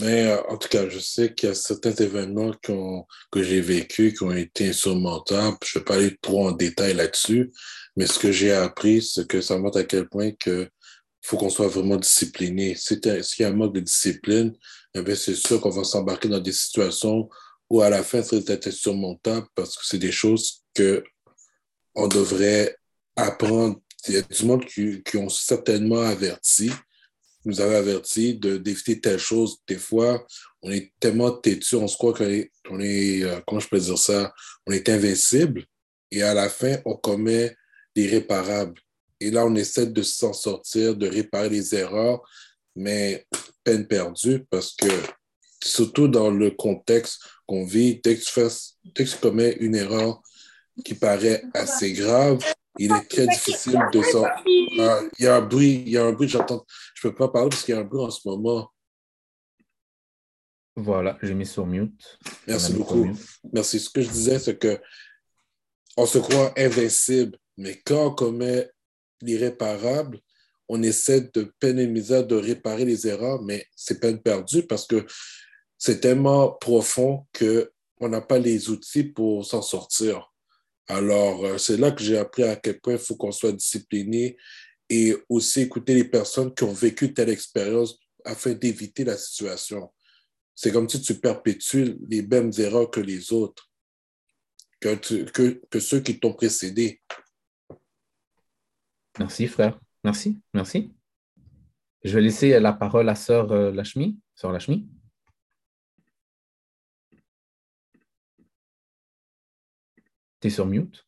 Mais 0.00 0.26
euh, 0.28 0.42
en 0.48 0.56
tout 0.56 0.68
cas, 0.68 0.88
je 0.88 0.98
sais 0.98 1.34
qu'il 1.34 1.48
y 1.48 1.52
a 1.52 1.54
certains 1.54 1.92
événements 1.94 2.52
qu'on- 2.64 3.04
que 3.32 3.42
j'ai 3.42 3.60
vécus 3.60 4.16
qui 4.16 4.22
ont 4.22 4.32
été 4.32 4.68
insurmontables. 4.68 5.56
Je 5.64 5.78
ne 5.78 5.80
vais 5.80 5.84
pas 5.84 5.94
aller 5.96 6.16
trop 6.22 6.48
en 6.48 6.52
détail 6.52 6.94
là-dessus, 6.94 7.50
mais 7.96 8.06
ce 8.06 8.18
que 8.18 8.30
j'ai 8.32 8.52
appris, 8.52 9.02
c'est 9.02 9.26
que 9.26 9.40
ça 9.40 9.58
montre 9.58 9.78
à 9.78 9.84
quel 9.84 10.08
point 10.08 10.30
que 10.32 10.68
faut 11.22 11.36
qu'on 11.36 11.50
soit 11.50 11.68
vraiment 11.68 11.96
discipliné. 11.96 12.74
S'il 12.76 13.00
y 13.04 13.44
a 13.44 13.48
un 13.48 13.52
manque 13.52 13.74
de 13.74 13.80
discipline, 13.80 14.54
eh 14.94 15.14
c'est 15.14 15.34
sûr 15.34 15.60
qu'on 15.60 15.70
va 15.70 15.84
s'embarquer 15.84 16.28
dans 16.28 16.40
des 16.40 16.52
situations 16.52 17.28
où 17.68 17.82
à 17.82 17.90
la 17.90 18.02
fin, 18.02 18.20
être 18.20 18.66
insurmontable 18.66 19.46
parce 19.54 19.76
que 19.76 19.84
c'est 19.84 19.98
des 19.98 20.12
choses 20.12 20.62
que 20.74 21.04
on 21.94 22.08
devrait 22.08 22.76
apprendre. 23.16 23.80
Il 24.06 24.14
y 24.14 24.16
a 24.16 24.22
du 24.22 24.44
monde 24.44 24.64
qui, 24.64 25.02
qui 25.02 25.16
ont 25.16 25.28
certainement 25.28 26.00
averti, 26.00 26.70
nous 27.44 27.60
avait 27.60 27.76
averti 27.76 28.34
d'éviter 28.34 29.00
telle 29.00 29.18
chose. 29.18 29.58
Des 29.66 29.76
fois, 29.76 30.26
on 30.62 30.70
est 30.70 30.92
tellement 31.00 31.30
têtu, 31.30 31.76
on 31.76 31.88
se 31.88 31.96
croit 31.96 32.12
qu'on 32.12 32.28
est, 32.28 32.50
on 32.70 32.80
est 32.80 33.22
euh, 33.22 33.40
comment 33.46 33.60
je 33.60 33.68
peux 33.68 33.78
dire 33.78 33.98
ça, 33.98 34.32
on 34.66 34.72
est 34.72 34.88
invincible 34.88 35.64
et 36.10 36.22
à 36.22 36.34
la 36.34 36.48
fin, 36.48 36.78
on 36.84 36.96
commet 36.96 37.54
l'irréparable. 37.94 38.80
Et 39.20 39.30
là, 39.30 39.44
on 39.46 39.54
essaie 39.54 39.86
de 39.86 40.02
s'en 40.02 40.32
sortir, 40.32 40.96
de 40.96 41.08
réparer 41.08 41.48
les 41.48 41.74
erreurs, 41.74 42.22
mais 42.76 43.26
peine 43.64 43.86
perdue 43.86 44.44
parce 44.50 44.74
que 44.74 44.88
surtout 45.62 46.08
dans 46.08 46.30
le 46.30 46.50
contexte 46.52 47.20
qu'on 47.46 47.64
vit, 47.64 48.00
dès 48.02 48.16
que 48.16 48.22
tu, 48.22 48.40
dès 48.94 49.04
que 49.04 49.10
tu 49.10 49.16
commets 49.16 49.56
une 49.60 49.74
erreur 49.74 50.22
qui 50.84 50.94
paraît 50.94 51.42
assez 51.54 51.92
grave, 51.92 52.38
il 52.78 52.92
est 52.92 53.08
très 53.08 53.26
difficile 53.26 53.80
de 53.92 54.02
s'en... 54.02 54.24
Ah, 54.24 55.00
il 55.18 55.24
y 55.24 55.26
a 55.26 55.36
un 55.36 55.40
bruit, 55.40 55.82
il 55.86 55.90
y 55.90 55.96
a 55.96 56.04
un 56.04 56.12
bruit, 56.12 56.28
j'entends... 56.28 56.64
Je 56.94 57.08
peux 57.08 57.14
pas 57.14 57.28
parler 57.28 57.50
parce 57.50 57.62
qu'il 57.62 57.74
y 57.74 57.78
a 57.78 57.80
un 57.80 57.84
bruit 57.84 58.02
en 58.02 58.10
ce 58.10 58.26
moment. 58.26 58.70
Voilà, 60.76 61.18
j'ai 61.22 61.34
mis 61.34 61.46
sur 61.46 61.66
mute. 61.66 62.18
Merci 62.46 62.72
beaucoup. 62.72 63.08
Merci. 63.52 63.80
Ce 63.80 63.90
que 63.90 64.00
je 64.00 64.08
disais, 64.08 64.38
c'est 64.38 64.56
que 64.56 64.80
on 65.96 66.06
se 66.06 66.18
croit 66.18 66.52
invincible, 66.56 67.36
mais 67.56 67.82
quand 67.84 68.06
on 68.06 68.14
commet 68.14 68.70
l'irréparable, 69.20 70.20
on 70.68 70.80
essaie 70.82 71.22
de 71.34 71.52
peine 71.58 71.80
et 71.80 71.88
misère 71.88 72.24
de 72.24 72.36
réparer 72.36 72.84
les 72.84 73.08
erreurs, 73.08 73.42
mais 73.42 73.66
c'est 73.74 74.00
peine 74.00 74.22
perdue 74.22 74.64
parce 74.64 74.86
que 74.86 75.04
c'est 75.76 75.98
tellement 75.98 76.52
profond 76.52 77.26
qu'on 77.36 78.08
n'a 78.08 78.20
pas 78.20 78.38
les 78.38 78.70
outils 78.70 79.04
pour 79.04 79.44
s'en 79.44 79.62
sortir. 79.62 80.27
Alors, 80.88 81.44
euh, 81.44 81.58
c'est 81.58 81.76
là 81.76 81.90
que 81.90 82.02
j'ai 82.02 82.16
appris 82.16 82.44
à 82.44 82.56
quel 82.56 82.80
point 82.80 82.94
il 82.94 82.98
faut 82.98 83.14
qu'on 83.14 83.30
soit 83.30 83.52
discipliné 83.52 84.36
et 84.88 85.14
aussi 85.28 85.60
écouter 85.60 85.94
les 85.94 86.04
personnes 86.04 86.54
qui 86.54 86.64
ont 86.64 86.72
vécu 86.72 87.12
telle 87.12 87.28
expérience 87.28 87.98
afin 88.24 88.52
d'éviter 88.52 89.04
la 89.04 89.16
situation. 89.16 89.92
C'est 90.54 90.72
comme 90.72 90.88
si 90.88 91.00
tu 91.02 91.14
perpétues 91.14 91.98
les 92.08 92.22
mêmes 92.22 92.50
erreurs 92.58 92.90
que 92.90 93.00
les 93.00 93.32
autres, 93.32 93.70
que, 94.80 94.94
que, 95.68 95.80
ceux 95.80 96.00
qui 96.00 96.18
t'ont 96.18 96.32
précédé. 96.32 97.00
Merci, 99.18 99.46
frère. 99.46 99.78
Merci, 100.02 100.38
merci. 100.54 100.92
Je 102.02 102.14
vais 102.14 102.22
laisser 102.22 102.58
la 102.60 102.72
parole 102.72 103.08
à 103.08 103.14
Sœur 103.14 103.52
euh, 103.52 103.70
Lachmi, 103.72 104.18
Sœur 104.34 104.52
Lachmi. 104.52 104.88
Tu 110.40 110.48
es 110.48 110.50
sur 110.50 110.66
mute. 110.66 111.04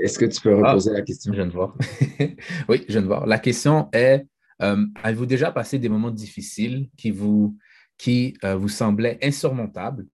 Est-ce 0.00 0.18
que 0.18 0.26
tu 0.26 0.40
peux 0.40 0.54
reposer 0.54 0.92
la 0.92 1.02
question? 1.02 1.32
Je 1.32 1.38
viens 1.38 1.46
de 1.46 1.52
voir. 1.52 1.76
oui, 2.68 2.84
je 2.86 2.92
viens 2.92 3.02
de 3.02 3.06
voir. 3.06 3.26
La 3.26 3.38
question 3.38 3.88
est 3.92 4.26
euh, 4.60 4.86
avez-vous 5.02 5.26
déjà 5.26 5.52
passé 5.52 5.78
des 5.78 5.88
moments 5.88 6.10
difficiles 6.10 6.88
qui 6.96 7.10
vous, 7.10 7.56
qui, 7.96 8.36
euh, 8.44 8.56
vous 8.56 8.68
semblaient 8.68 9.18
insurmontables 9.22 10.06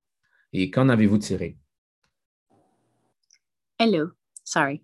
et 0.52 0.70
qu'en 0.70 0.88
avez-vous 0.88 1.18
tiré? 1.18 1.56
Hello, 3.78 4.10
sorry. 4.44 4.82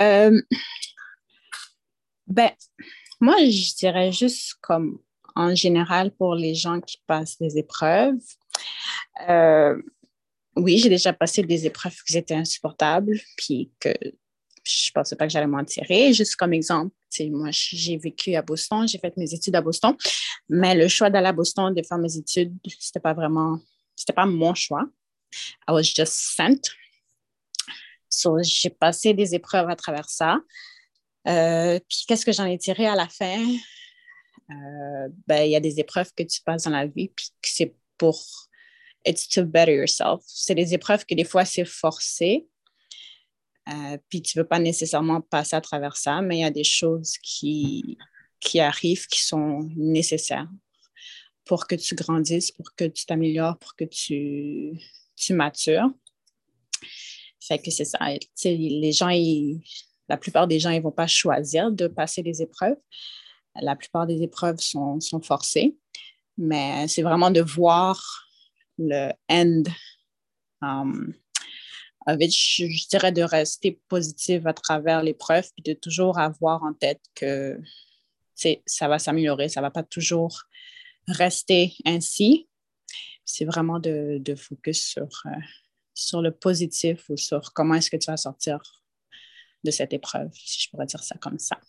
Euh, 0.00 0.40
ben, 2.26 2.50
moi, 3.20 3.36
je 3.44 3.76
dirais 3.76 4.12
juste 4.12 4.54
comme 4.62 4.98
en 5.36 5.54
général 5.54 6.10
pour 6.12 6.34
les 6.34 6.54
gens 6.54 6.80
qui 6.80 7.02
passent 7.06 7.38
des 7.38 7.58
épreuves. 7.58 8.18
Oui, 10.56 10.78
j'ai 10.78 10.88
déjà 10.88 11.12
passé 11.12 11.42
des 11.42 11.66
épreuves 11.66 11.96
qui 12.06 12.16
étaient 12.16 12.34
insupportables, 12.34 13.18
puis 13.36 13.70
que 13.78 13.92
je 14.64 14.90
pensais 14.92 15.16
pas 15.16 15.26
que 15.26 15.32
j'allais 15.32 15.46
m'en 15.46 15.64
tirer. 15.64 16.12
Juste 16.12 16.36
comme 16.36 16.52
exemple, 16.52 16.94
moi, 17.30 17.48
j'ai 17.50 17.96
vécu 17.96 18.34
à 18.34 18.42
Boston, 18.42 18.86
j'ai 18.86 18.98
fait 18.98 19.16
mes 19.16 19.32
études 19.32 19.56
à 19.56 19.60
Boston, 19.60 19.96
mais 20.48 20.74
le 20.74 20.88
choix 20.88 21.10
d'aller 21.10 21.28
à 21.28 21.32
Boston, 21.32 21.74
de 21.74 21.82
faire 21.82 21.98
mes 21.98 22.16
études, 22.16 22.54
c'était 22.78 23.00
pas 23.00 23.14
vraiment, 23.14 23.58
c'était 23.96 24.12
pas 24.12 24.26
mon 24.26 24.54
choix. 24.54 24.84
I 25.68 25.72
was 25.72 25.82
just 25.82 26.12
sent. 26.12 26.60
So, 28.08 28.38
j'ai 28.42 28.70
passé 28.70 29.14
des 29.14 29.34
épreuves 29.34 29.68
à 29.68 29.76
travers 29.76 30.08
ça. 30.08 30.40
Euh, 31.28 31.78
puis, 31.88 32.04
qu'est-ce 32.06 32.26
que 32.26 32.32
j'en 32.32 32.46
ai 32.46 32.58
tiré 32.58 32.86
à 32.86 32.96
la 32.96 33.08
fin? 33.08 33.44
Euh, 34.50 35.08
ben, 35.28 35.44
il 35.44 35.52
y 35.52 35.56
a 35.56 35.60
des 35.60 35.78
épreuves 35.78 36.10
que 36.16 36.24
tu 36.24 36.40
passes 36.42 36.64
dans 36.64 36.70
la 36.70 36.86
vie, 36.86 37.12
puis 37.14 37.30
c'est 37.42 37.74
pour 37.96 38.49
it's 39.04 39.28
to 39.28 39.44
better 39.44 39.72
yourself. 39.72 40.22
C'est 40.26 40.54
des 40.54 40.74
épreuves 40.74 41.04
que 41.06 41.14
des 41.14 41.24
fois, 41.24 41.44
c'est 41.44 41.64
forcé, 41.64 42.46
euh, 43.68 43.98
puis 44.08 44.22
tu 44.22 44.38
ne 44.38 44.42
veux 44.42 44.48
pas 44.48 44.58
nécessairement 44.58 45.20
passer 45.20 45.56
à 45.56 45.60
travers 45.60 45.96
ça, 45.96 46.22
mais 46.22 46.38
il 46.38 46.40
y 46.40 46.44
a 46.44 46.50
des 46.50 46.64
choses 46.64 47.14
qui, 47.22 47.98
qui 48.40 48.58
arrivent 48.60 49.06
qui 49.06 49.22
sont 49.22 49.68
nécessaires 49.76 50.48
pour 51.44 51.66
que 51.66 51.74
tu 51.74 51.94
grandisses, 51.94 52.50
pour 52.50 52.74
que 52.74 52.84
tu 52.84 53.06
t'améliores, 53.06 53.58
pour 53.58 53.74
que 53.76 53.84
tu, 53.84 54.72
tu 55.16 55.34
matures. 55.34 55.90
Fait 57.40 57.58
que 57.58 57.70
c'est 57.70 57.84
ça. 57.84 57.98
Les 58.44 58.92
gens, 58.92 59.10
la 60.08 60.16
plupart 60.16 60.46
des 60.46 60.60
gens, 60.60 60.70
ils 60.70 60.78
ne 60.78 60.82
vont 60.82 60.92
pas 60.92 61.06
choisir 61.06 61.70
de 61.70 61.86
passer 61.86 62.22
des 62.22 62.42
épreuves. 62.42 62.76
La 63.60 63.76
plupart 63.76 64.06
des 64.06 64.22
épreuves 64.22 64.58
sont, 64.58 65.00
sont 65.00 65.20
forcées, 65.20 65.76
mais 66.38 66.86
c'est 66.86 67.02
vraiment 67.02 67.30
de 67.30 67.40
voir 67.40 68.29
le 68.80 69.12
end. 69.28 69.62
Um, 70.62 71.14
je, 72.06 72.88
dirais 72.88 73.12
de 73.12 73.22
rester 73.22 73.80
positive 73.88 74.46
à 74.46 74.52
travers 74.52 75.02
l'épreuve, 75.02 75.48
puis 75.54 75.62
de 75.62 75.78
toujours 75.78 76.18
avoir 76.18 76.62
en 76.62 76.72
tête 76.72 77.00
que 77.14 77.60
ça 78.66 78.88
va 78.88 78.98
s'améliorer, 78.98 79.48
ça 79.48 79.60
ne 79.60 79.66
va 79.66 79.70
pas 79.70 79.82
toujours 79.82 80.44
rester 81.06 81.74
ainsi. 81.84 82.48
C'est 83.24 83.44
vraiment 83.44 83.78
de, 83.78 84.18
de, 84.18 84.34
focus 84.34 84.82
sur, 84.82 85.08
euh, 85.26 85.40
sur 85.94 86.22
le 86.22 86.32
positif 86.32 87.08
ou 87.10 87.16
sur 87.16 87.52
comment 87.52 87.74
est-ce 87.74 87.90
que 87.90 87.96
tu 87.96 88.10
vas 88.10 88.16
sortir 88.16 88.60
de 89.62 89.70
cette 89.70 89.92
épreuve, 89.92 90.30
si 90.32 90.62
je 90.62 90.70
pourrais 90.70 90.86
dire 90.86 91.02
ça 91.02 91.16
comme 91.18 91.38
ça. 91.38 91.60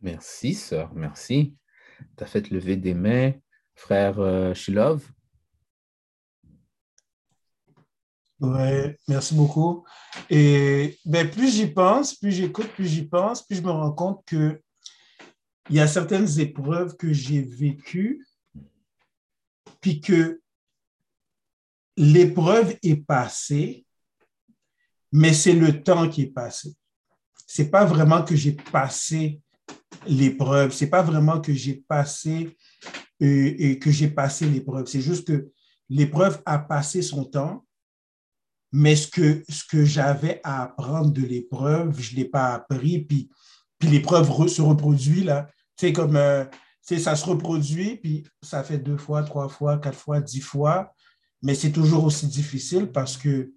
Merci, 0.00 0.54
sœur, 0.54 0.92
merci. 0.94 1.54
Tu 2.16 2.24
as 2.24 2.26
fait 2.26 2.50
lever 2.50 2.76
des 2.76 2.94
mains. 2.94 3.32
Frère 3.74 4.18
euh, 4.18 4.54
Shilov, 4.54 5.10
Oui, 8.40 8.96
merci 9.08 9.34
beaucoup. 9.34 9.84
Et 10.28 10.98
ben, 11.04 11.30
plus 11.30 11.54
j'y 11.54 11.66
pense, 11.66 12.14
plus 12.14 12.32
j'écoute, 12.32 12.68
plus 12.68 12.86
j'y 12.86 13.06
pense, 13.06 13.42
plus 13.42 13.56
je 13.56 13.62
me 13.62 13.70
rends 13.70 13.92
compte 13.92 14.24
que 14.26 14.60
il 15.70 15.76
y 15.76 15.80
a 15.80 15.86
certaines 15.86 16.38
épreuves 16.40 16.96
que 16.96 17.10
j'ai 17.12 17.40
vécues, 17.40 18.26
puis 19.80 20.00
que 20.00 20.42
l'épreuve 21.96 22.76
est 22.82 22.96
passée, 22.96 23.86
mais 25.10 25.32
c'est 25.32 25.54
le 25.54 25.82
temps 25.82 26.08
qui 26.10 26.22
est 26.22 26.32
passé. 26.32 26.74
C'est 27.46 27.70
pas 27.70 27.86
vraiment 27.86 28.22
que 28.22 28.36
j'ai 28.36 28.52
passé 28.52 29.40
l'épreuve, 30.06 30.72
c'est 30.72 30.90
pas 30.90 31.02
vraiment 31.02 31.40
que 31.40 31.52
j'ai 31.54 31.76
passé 31.76 32.56
et 33.20 33.78
que 33.78 33.90
j'ai 33.90 34.08
passé 34.08 34.46
l'épreuve. 34.46 34.86
C'est 34.86 35.00
juste 35.00 35.26
que 35.28 35.48
l'épreuve 35.88 36.42
a 36.46 36.58
passé 36.58 37.00
son 37.02 37.24
temps 37.24 37.64
mais 38.76 38.96
ce 38.96 39.06
que, 39.06 39.44
ce 39.48 39.62
que 39.62 39.84
j'avais 39.84 40.40
à 40.42 40.64
apprendre 40.64 41.12
de 41.12 41.22
l'épreuve, 41.22 42.00
je 42.00 42.10
ne 42.10 42.16
l'ai 42.16 42.24
pas 42.24 42.54
appris, 42.54 43.04
puis, 43.04 43.30
puis 43.78 43.88
l'épreuve 43.88 44.48
se 44.48 44.60
reproduit, 44.60 45.22
là. 45.22 45.48
C'est 45.76 45.92
comme, 45.92 46.16
euh, 46.16 46.44
ça 46.82 47.14
se 47.14 47.24
reproduit, 47.24 47.98
puis 47.98 48.26
ça 48.42 48.64
fait 48.64 48.78
deux 48.78 48.96
fois, 48.96 49.22
trois 49.22 49.48
fois, 49.48 49.78
quatre 49.78 49.96
fois, 49.96 50.20
dix 50.20 50.40
fois, 50.40 50.92
mais 51.40 51.54
c'est 51.54 51.70
toujours 51.70 52.02
aussi 52.02 52.26
difficile 52.26 52.90
parce 52.90 53.16
que 53.16 53.52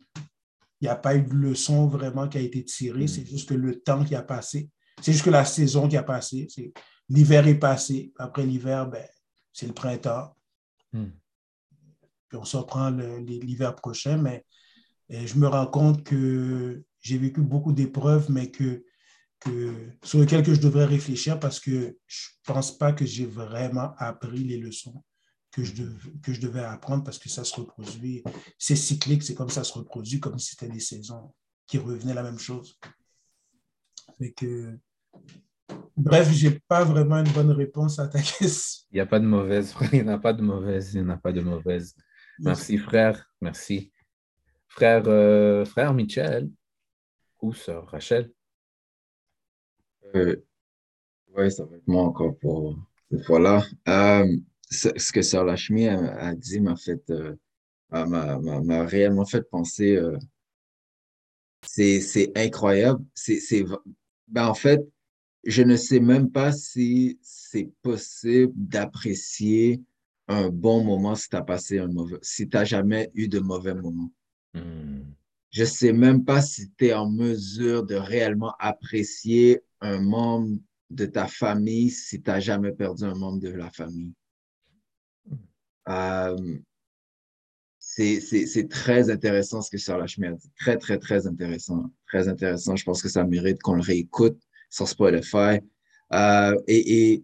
il 0.82 0.84
n'y 0.84 0.88
a 0.88 0.96
pas 0.96 1.16
eu 1.16 1.24
de 1.24 1.34
leçon 1.34 1.88
vraiment 1.88 2.28
qui 2.28 2.38
a 2.38 2.42
été 2.42 2.64
tirée, 2.64 3.06
mm. 3.06 3.08
c'est 3.08 3.26
juste 3.26 3.50
que 3.50 3.56
le 3.56 3.80
temps 3.80 4.06
qui 4.06 4.14
a 4.14 4.22
passé, 4.22 4.70
c'est 5.02 5.14
juste 5.14 5.26
que 5.26 5.32
la 5.32 5.46
saison 5.46 5.88
qui 5.88 5.98
a 5.98 6.04
passé, 6.04 6.48
l'hiver 7.10 7.48
est 7.48 7.58
passé, 7.58 8.14
après 8.20 8.46
l'hiver, 8.46 8.88
ben, 8.88 9.04
c'est 9.58 9.66
le 9.66 9.74
printemps. 9.74 10.36
Mm. 10.94 11.06
Puis 12.30 12.38
on 12.38 12.46
se 12.46 12.58
reprend 12.58 12.92
l'hiver 12.92 13.76
prochain, 13.76 14.18
mais 14.18 14.46
et 15.10 15.26
je 15.26 15.38
me 15.38 15.48
rends 15.48 15.66
compte 15.66 16.04
que 16.04 16.84
j'ai 17.02 17.18
vécu 17.18 17.42
beaucoup 17.42 17.72
d'épreuves, 17.74 18.30
mais 18.30 18.52
que, 18.52 18.86
que, 19.40 19.74
sur 20.04 20.20
lesquelles 20.20 20.44
que 20.44 20.54
je 20.54 20.60
devrais 20.60 20.86
réfléchir 20.86 21.40
parce 21.40 21.60
que 21.60 21.98
je 22.06 22.28
ne 22.50 22.54
pense 22.54 22.78
pas 22.78 22.94
que 22.94 23.06
j'ai 23.06 23.26
vraiment 23.26 23.96
appris 23.98 24.44
les 24.44 24.58
leçons 24.58 25.04
que 25.52 25.64
je, 25.64 25.74
que 26.22 26.34
je 26.34 26.42
devais 26.42 26.64
apprendre 26.64 27.04
parce 27.04 27.18
que 27.18 27.30
ça 27.30 27.44
se 27.44 27.56
reproduit. 27.56 28.22
C'est 28.60 28.76
cyclique, 28.76 29.24
c'est 29.24 29.34
comme 29.34 29.50
ça 29.50 29.64
se 29.64 29.74
reproduit, 29.74 30.20
comme 30.20 30.38
si 30.38 30.52
c'était 30.52 30.72
des 30.72 30.82
saisons 30.82 31.34
qui 31.66 31.80
revenaient 31.80 32.14
la 32.14 32.24
même 32.24 32.38
chose. 32.38 32.78
que, 34.36 34.78
bref, 35.96 36.32
je 36.32 36.50
n'ai 36.50 36.60
pas 36.68 36.84
vraiment 36.84 37.18
une 37.18 37.32
bonne 37.32 37.52
réponse 37.52 38.00
à 38.00 38.08
ta 38.08 38.20
question. 38.22 38.86
Il 38.92 38.96
n'y 38.96 39.02
a 39.02 39.06
pas 39.06 39.20
de 39.20 39.26
mauvaise, 39.26 39.74
il 39.92 40.04
n'y 40.04 40.10
a 40.10 40.18
pas 40.18 40.34
de 40.34 40.42
mauvaise, 40.42 40.94
il 40.94 41.04
n'y 41.04 41.12
a 41.12 41.18
pas 41.18 41.32
de 41.32 41.42
mauvaise. 41.42 41.96
Merci, 42.40 42.78
frère. 42.78 43.30
Merci. 43.42 43.92
Frère, 44.68 45.04
euh, 45.08 45.66
frère 45.66 45.94
Michel 45.94 46.50
ou 47.42 47.54
sœur 47.54 47.88
Rachel? 47.88 48.32
Euh, 50.16 50.36
oui, 51.36 51.52
ça 51.52 51.66
va 51.66 51.76
être 51.76 51.88
moi 51.88 52.04
encore 52.04 52.38
pour 52.38 52.76
cette 53.10 53.26
fois-là. 53.26 53.64
Euh, 53.88 54.38
ce 54.70 55.12
que 55.12 55.22
sœur 55.22 55.46
Lachmi 55.46 55.88
a, 55.88 56.36
dit 56.36 56.60
m'a 56.60 56.76
fait, 56.76 57.02
m'a 57.90 58.86
réellement 58.86 59.26
fait 59.26 59.44
penser. 59.50 60.00
c'est 61.64 62.32
incroyable. 62.36 63.04
C'est, 63.14 63.66
ben 64.28 64.48
en 64.48 64.54
fait, 64.54 64.82
je 65.48 65.64
ne 65.64 65.78
sais 65.78 66.02
même 66.02 66.30
pas 66.30 66.52
si 66.52 67.18
c'est 67.22 67.72
possible 67.82 68.52
d'apprécier 68.54 69.82
un 70.28 70.50
bon 70.50 70.84
moment 70.84 71.16
si 71.16 71.30
tu 71.30 71.38
as 71.38 71.42
passé 71.42 71.80
un 71.80 71.88
mauvais, 71.88 72.18
si 72.22 72.50
tu 72.50 72.58
n'as 72.58 72.66
jamais 72.66 73.10
eu 73.14 73.30
de 73.30 73.40
mauvais 73.40 73.74
moments. 73.74 74.12
Je 74.54 75.62
ne 75.62 75.66
sais 75.66 75.94
même 75.94 76.26
pas 76.26 76.42
si 76.42 76.70
tu 76.78 76.88
es 76.88 76.94
en 76.94 77.10
mesure 77.10 77.86
de 77.86 77.96
réellement 77.96 78.54
apprécier 78.60 79.62
un 79.80 80.02
moment, 80.02 80.46
de 80.90 81.06
ta 81.06 81.28
famille 81.28 81.92
si 81.92 82.22
tu 82.22 82.30
n'as 82.30 82.42
jamais 82.42 82.74
perdu 82.74 83.06
un 83.06 83.16
membre 83.16 83.40
de 83.40 83.50
la 83.50 83.70
famille. 83.70 84.14
Euh, 85.88 86.58
c'est 87.80 88.68
très 88.70 89.10
intéressant 89.10 89.62
ce 89.62 89.72
que 89.72 89.78
Sœur 89.78 89.98
Lachmi 89.98 90.28
a 90.28 90.34
dit. 90.34 90.52
Très, 90.60 90.78
très, 90.78 91.00
très 91.00 91.26
intéressant. 91.26 91.90
Très 92.06 92.28
intéressant. 92.28 92.76
Je 92.76 92.84
pense 92.84 93.02
que 93.02 93.08
ça 93.08 93.24
mérite 93.24 93.62
qu'on 93.62 93.74
le 93.76 93.82
réécoute 93.82 94.42
sur 94.78 94.88
Spotify. 94.88 95.60
Euh, 96.14 96.56
et, 96.68 97.14
et 97.14 97.24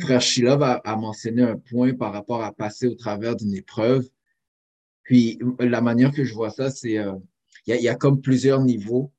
Frère 0.00 0.20
Shilov 0.20 0.62
a, 0.62 0.96
mentionné 0.96 1.42
un 1.42 1.56
point 1.56 1.94
par 1.94 2.12
rapport 2.12 2.42
à 2.44 2.52
passer 2.52 2.86
au 2.86 2.94
travers 2.94 3.34
d'une 3.34 3.54
épreuve. 3.54 4.06
Puis 5.02 5.38
la 5.58 5.80
manière 5.80 6.12
que 6.12 6.24
je 6.24 6.34
vois 6.34 6.50
ça, 6.50 6.70
c'est 6.70 6.98
euh, 6.98 7.14
il 7.66 7.80
y, 7.80 7.88
a 7.88 7.94
comme 7.94 8.20
plusieurs 8.20 8.62
niveaux. 8.62 9.10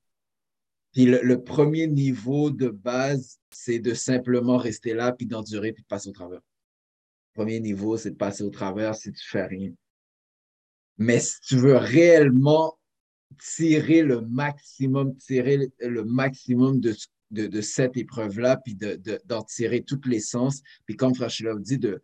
Puis 0.92 1.06
le, 1.06 1.42
premier 1.42 1.86
niveau 1.86 2.50
de 2.50 2.68
base, 2.68 3.38
c'est 3.50 3.78
de 3.80 3.94
simplement 3.94 4.56
rester 4.56 4.94
là, 4.94 5.12
puis 5.12 5.26
d'endurer, 5.26 5.72
puis 5.72 5.82
de 5.82 5.88
passer 5.88 6.08
au 6.08 6.12
travers. 6.12 6.40
Le 6.40 7.44
premier 7.44 7.60
niveau, 7.60 7.96
c'est 7.96 8.10
de 8.10 8.16
passer 8.16 8.42
au 8.42 8.50
travers 8.50 8.94
si 8.94 9.12
tu 9.12 9.28
fais 9.28 9.46
rien. 9.46 9.72
Mais 10.98 11.18
si 11.18 11.40
tu 11.42 11.56
veux 11.56 11.76
réellement 11.76 12.79
tirer 13.38 14.02
le 14.02 14.20
maximum, 14.22 15.16
tirer 15.16 15.70
le 15.80 16.04
maximum 16.04 16.80
de, 16.80 16.94
de, 17.30 17.60
cette 17.60 17.96
épreuve-là, 17.96 18.56
puis 18.56 18.74
d'en 18.74 18.96
de, 19.40 19.46
tirer 19.46 19.82
toute 19.82 20.06
l'essence, 20.06 20.62
puis 20.86 20.96
comme 20.96 21.14
Frachilov 21.14 21.60
dit, 21.60 21.78
de 21.78 22.02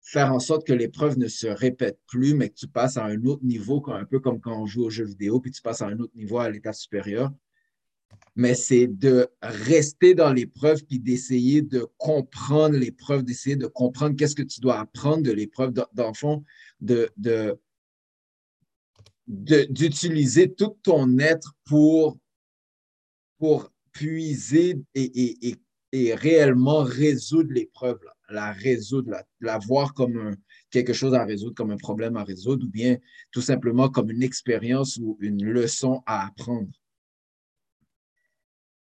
faire 0.00 0.32
en 0.32 0.38
sorte 0.38 0.66
que 0.66 0.72
l'épreuve 0.72 1.18
ne 1.18 1.28
se 1.28 1.46
répète 1.46 1.98
plus, 2.06 2.34
mais 2.34 2.48
que 2.48 2.54
tu 2.54 2.66
passes 2.66 2.96
à 2.96 3.04
un 3.04 3.22
autre 3.24 3.44
niveau, 3.44 3.82
un 3.88 4.04
peu 4.04 4.20
comme 4.20 4.40
quand 4.40 4.62
on 4.62 4.66
joue 4.66 4.84
aux 4.84 4.90
jeux 4.90 5.04
vidéo, 5.04 5.40
puis 5.40 5.50
tu 5.50 5.60
passes 5.60 5.82
à 5.82 5.86
un 5.86 5.98
autre 5.98 6.14
niveau 6.14 6.38
à 6.38 6.48
l'état 6.48 6.72
supérieur. 6.72 7.30
Mais 8.34 8.54
c'est 8.54 8.86
de 8.86 9.28
rester 9.42 10.14
dans 10.14 10.32
l'épreuve, 10.32 10.84
puis 10.84 10.98
d'essayer 10.98 11.60
de 11.60 11.86
comprendre 11.98 12.76
l'épreuve, 12.76 13.22
d'essayer 13.22 13.56
de 13.56 13.66
comprendre 13.66 14.16
qu'est-ce 14.16 14.34
que 14.34 14.42
tu 14.42 14.60
dois 14.60 14.78
apprendre 14.78 15.22
de 15.22 15.32
l'épreuve, 15.32 15.72
dans 15.72 16.08
le 16.08 16.14
fond, 16.14 16.44
de, 16.80 17.10
de 17.16 17.58
d'utiliser 19.28 20.52
tout 20.52 20.76
ton 20.82 21.18
être 21.18 21.54
pour, 21.66 22.18
pour 23.38 23.70
puiser 23.92 24.76
et, 24.94 25.56
et, 25.92 26.14
réellement 26.14 26.82
résoudre 26.82 27.52
l'épreuve, 27.52 27.98
la 28.30 28.52
résoudre, 28.52 29.16
la, 29.40 29.58
voir 29.58 29.94
comme 29.94 30.36
quelque 30.70 30.92
chose 30.92 31.14
à 31.14 31.24
résoudre, 31.24 31.54
comme 31.54 31.70
un 31.70 31.76
problème 31.76 32.16
à 32.16 32.24
résoudre, 32.24 32.66
ou 32.66 32.70
bien 32.70 32.98
tout 33.30 33.40
simplement 33.40 33.88
comme 33.88 34.10
une 34.10 34.22
expérience 34.22 34.98
ou 34.98 35.16
une 35.20 35.44
leçon 35.44 36.02
à 36.06 36.26
apprendre. 36.26 36.68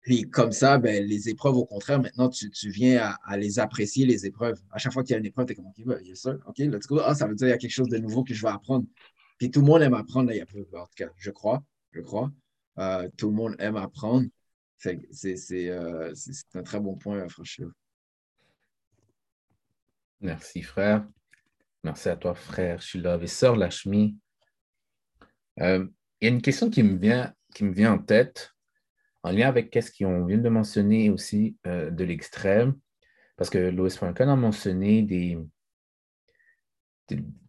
Puis 0.02 0.22
comme 0.30 0.52
ça, 0.52 0.78
ben, 0.78 1.04
les 1.06 1.28
épreuves, 1.28 1.56
au 1.56 1.66
contraire, 1.66 2.00
maintenant, 2.00 2.28
tu, 2.28 2.50
tu 2.50 2.70
viens 2.70 3.14
à, 3.22 3.36
les 3.36 3.58
apprécier, 3.58 4.06
les 4.06 4.24
épreuves. 4.26 4.58
À 4.70 4.78
chaque 4.78 4.92
fois 4.92 5.02
qu'il 5.02 5.12
y 5.12 5.16
a 5.16 5.18
une 5.18 5.26
épreuve, 5.26 5.46
tu 5.46 5.52
es 5.52 5.54
comme, 5.54 5.66
OK, 5.66 5.84
ben, 5.84 6.00
yes, 6.02 6.26
OK, 6.26 6.58
let's 6.58 6.86
go. 6.86 7.00
Ah, 7.04 7.14
ça 7.14 7.26
veut 7.26 7.34
dire 7.34 7.46
qu'il 7.46 7.50
y 7.50 7.52
a 7.52 7.58
quelque 7.58 7.70
chose 7.70 7.88
de 7.88 7.98
nouveau 7.98 8.24
que 8.24 8.32
je 8.32 8.42
vais 8.42 8.48
apprendre. 8.48 8.86
Puis 9.40 9.50
tout 9.50 9.60
le 9.60 9.66
monde 9.66 9.80
aime 9.80 9.94
apprendre, 9.94 10.30
il 10.32 10.36
y 10.36 10.40
a 10.42 10.44
peu, 10.44 10.66
en 10.74 10.84
tout 10.84 10.92
cas, 10.94 11.08
je 11.16 11.30
crois, 11.30 11.64
je 11.92 12.02
crois. 12.02 12.30
Euh, 12.78 13.08
tout 13.16 13.30
le 13.30 13.34
monde 13.34 13.56
aime 13.58 13.76
apprendre. 13.76 14.26
Euh, 14.84 16.12
c'est 16.14 16.44
un 16.54 16.62
très 16.62 16.78
bon 16.78 16.94
point, 16.96 17.26
franchement. 17.26 17.70
Merci, 20.20 20.62
frère. 20.62 21.08
Merci 21.82 22.10
à 22.10 22.16
toi, 22.16 22.34
frère 22.34 22.82
Shilov 22.82 23.22
et 23.22 23.28
sœur 23.28 23.56
Lashmi. 23.56 24.18
Euh, 25.60 25.86
il 26.20 26.28
y 26.28 26.30
a 26.30 26.34
une 26.34 26.42
question 26.42 26.68
qui 26.68 26.82
me 26.82 26.98
vient, 26.98 27.34
qui 27.54 27.64
me 27.64 27.72
vient 27.72 27.94
en 27.94 27.98
tête, 27.98 28.52
en 29.22 29.32
lien 29.32 29.48
avec 29.48 29.74
ce 29.74 29.90
qu'on 29.90 30.26
vient 30.26 30.36
de 30.36 30.50
mentionner 30.50 31.08
aussi 31.08 31.56
de 31.64 32.04
l'extrême, 32.04 32.78
parce 33.38 33.48
que 33.48 33.56
Louis 33.56 33.90
Franken 33.90 34.28
a 34.28 34.36
mentionné 34.36 35.00
des 35.00 35.38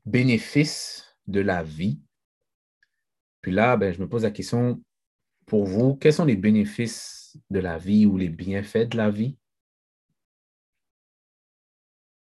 bénéfices 0.05 1.10
de 1.31 1.41
la 1.41 1.63
vie. 1.63 1.99
Puis 3.41 3.51
là, 3.51 3.77
ben, 3.77 3.93
je 3.93 3.99
me 3.99 4.07
pose 4.07 4.23
la 4.23 4.31
question, 4.31 4.81
pour 5.45 5.65
vous, 5.65 5.95
quels 5.95 6.13
sont 6.13 6.25
les 6.25 6.35
bénéfices 6.35 7.37
de 7.49 7.59
la 7.59 7.77
vie 7.77 8.05
ou 8.05 8.17
les 8.17 8.29
bienfaits 8.29 8.89
de 8.89 8.97
la 8.97 9.09
vie? 9.09 9.37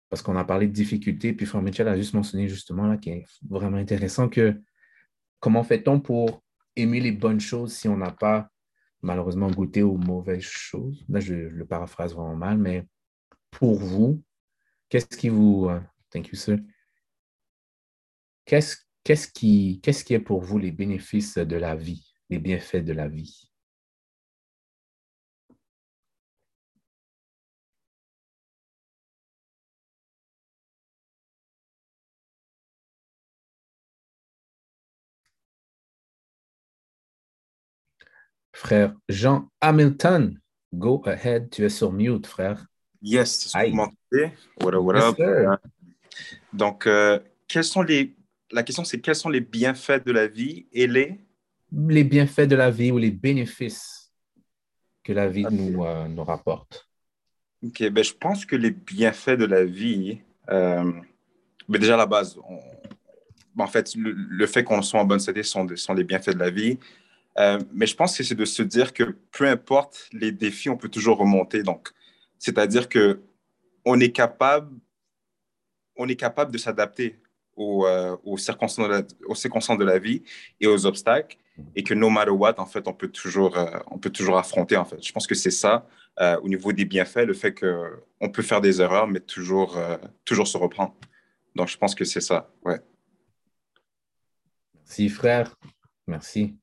Parce 0.09 0.21
qu'on 0.21 0.35
a 0.35 0.45
parlé 0.45 0.67
de 0.67 0.73
difficultés, 0.73 1.33
puis 1.33 1.45
Frère 1.45 1.61
Mitchell 1.61 1.87
a 1.87 1.95
juste 1.95 2.13
mentionné 2.13 2.47
justement, 2.47 2.87
là, 2.87 2.97
qui 2.97 3.11
est 3.11 3.25
vraiment 3.47 3.77
intéressant, 3.77 4.29
que 4.29 4.59
comment 5.39 5.63
fait-on 5.63 5.99
pour 5.99 6.43
aimer 6.75 6.99
les 6.99 7.11
bonnes 7.11 7.39
choses 7.39 7.73
si 7.73 7.87
on 7.87 7.97
n'a 7.97 8.11
pas 8.11 8.49
malheureusement 9.01 9.51
goûté 9.51 9.83
aux 9.83 9.97
mauvaises 9.97 10.41
choses? 10.41 11.05
Là, 11.09 11.19
je, 11.19 11.33
le 11.33 11.65
paraphrase 11.65 12.13
vraiment 12.13 12.35
mal, 12.35 12.57
mais 12.57 12.87
pour 13.51 13.79
vous, 13.79 14.23
qu'est-ce 14.89 15.17
qui 15.17 15.29
vous... 15.29 15.67
Euh, 15.69 15.79
thank 16.09 16.27
you, 16.29 16.35
sir. 16.35 16.59
Qu'est-ce 18.45 18.77
qui, 19.28 19.80
qu'est-ce 19.82 20.03
qui 20.03 20.14
est 20.14 20.20
pour 20.20 20.41
vous 20.41 20.60
les 20.60 20.72
bénéfices 20.72 21.38
de 21.38 21.55
la 21.55 21.76
vie, 21.76 22.14
les 22.30 22.38
bienfaits 22.38 22.84
de 22.84 22.93
la 22.93 23.07
vie? 23.07 23.49
Frère 38.53 38.93
Jean 39.07 39.49
Hamilton, 39.62 40.39
go 40.74 41.01
ahead, 41.05 41.49
tu 41.49 41.64
es 41.64 41.70
sur 41.70 41.91
mute, 41.93 42.28
frère. 42.28 42.66
Yes, 43.01 43.55
vous 43.55 43.74
m'entendez? 43.74 44.34
What 44.62 44.76
up, 44.76 44.84
what 44.84 44.95
up? 44.97 45.62
Donc, 46.51 46.86
euh, 46.86 47.20
quels 47.47 47.64
sont 47.64 47.82
les 47.82 48.18
la 48.51 48.63
question, 48.63 48.83
c'est 48.83 48.99
quels 48.99 49.15
sont 49.15 49.29
les 49.29 49.41
bienfaits 49.41 50.05
de 50.05 50.11
la 50.11 50.27
vie 50.27 50.67
et 50.71 50.87
les... 50.87 51.19
Les 51.71 52.03
bienfaits 52.03 52.47
de 52.47 52.55
la 52.55 52.71
vie 52.71 52.91
ou 52.91 52.97
les 52.97 53.11
bénéfices 53.11 54.11
que 55.03 55.13
la 55.13 55.27
vie 55.27 55.45
nous, 55.49 55.83
euh, 55.83 56.07
nous 56.07 56.23
rapporte. 56.23 56.89
OK, 57.63 57.89
ben, 57.89 58.03
je 58.03 58.13
pense 58.13 58.45
que 58.45 58.55
les 58.55 58.71
bienfaits 58.71 59.37
de 59.37 59.45
la 59.45 59.65
vie, 59.65 60.19
euh, 60.49 60.91
ben, 61.67 61.79
déjà 61.79 61.93
à 61.93 61.97
la 61.97 62.05
base, 62.05 62.39
ben, 63.55 63.63
en 63.65 63.67
fait, 63.67 63.93
le, 63.95 64.47
fait 64.47 64.63
qu'on 64.63 64.81
soit 64.81 64.99
en 64.99 65.05
bonne 65.05 65.19
santé 65.19 65.43
sont, 65.43 65.67
sont 65.75 65.93
les 65.93 66.03
bienfaits 66.03 66.31
de 66.31 66.39
la 66.39 66.49
vie. 66.49 66.79
Euh, 67.37 67.59
mais 67.71 67.85
je 67.85 67.95
pense 67.95 68.17
que 68.17 68.23
c'est 68.23 68.35
de 68.35 68.45
se 68.45 68.63
dire 68.63 68.93
que 68.93 69.15
peu 69.31 69.47
importe 69.47 70.09
les 70.11 70.31
défis, 70.31 70.69
on 70.69 70.77
peut 70.77 70.89
toujours 70.89 71.17
remonter. 71.17 71.63
Donc, 71.63 71.89
c'est-à-dire 72.37 72.89
que 72.89 73.21
on 73.85 73.99
est 73.99 74.11
capable, 74.11 74.75
on 75.95 76.07
est 76.07 76.15
capable 76.15 76.51
de 76.51 76.57
s'adapter 76.57 77.19
euh, 77.60 78.16
aux, 78.24 78.38
circonstances 78.38 78.88
de 78.88 78.93
la, 78.93 79.01
aux 79.28 79.36
circonstances 79.36 79.78
de 79.78 79.84
la 79.84 79.99
vie 79.99 80.24
et 80.62 80.68
aux 80.68 80.86
obstacles 80.86 81.38
et 81.76 81.84
que 81.84 81.93
no 81.93 82.10
matter 82.10 82.32
what, 82.32 82.55
en 82.57 82.66
fait, 82.66 82.88
on 82.88 82.93
peut 82.93 83.10
toujours, 83.10 83.57
euh, 83.57 83.80
on 83.88 83.97
peut 83.97 84.10
toujours 84.10 84.38
affronter, 84.38 84.78
en 84.78 84.86
fait. 84.86 85.03
Je 85.03 85.12
pense 85.12 85.28
que 85.28 85.36
c'est 85.36 85.51
ça, 85.51 85.86
euh, 86.22 86.39
au 86.39 86.47
niveau 86.47 86.72
des 86.72 86.86
bienfaits, 86.86 87.26
le 87.26 87.34
fait 87.34 87.53
qu'on 87.53 88.30
peut 88.30 88.43
faire 88.43 88.62
des 88.62 88.82
erreurs, 88.82 89.07
mais 89.07 89.20
toujours, 89.20 89.78
toujours 90.24 90.47
se 90.47 90.57
reprendre. 90.57 90.95
Donc, 91.55 91.68
je 91.68 91.78
pense 91.78 91.95
que 91.95 92.05
c'est 92.05 92.22
ça, 92.22 92.49
ouais. 92.64 92.80
Merci, 94.76 95.10
frère. 95.10 95.55
Merci. 96.07 96.55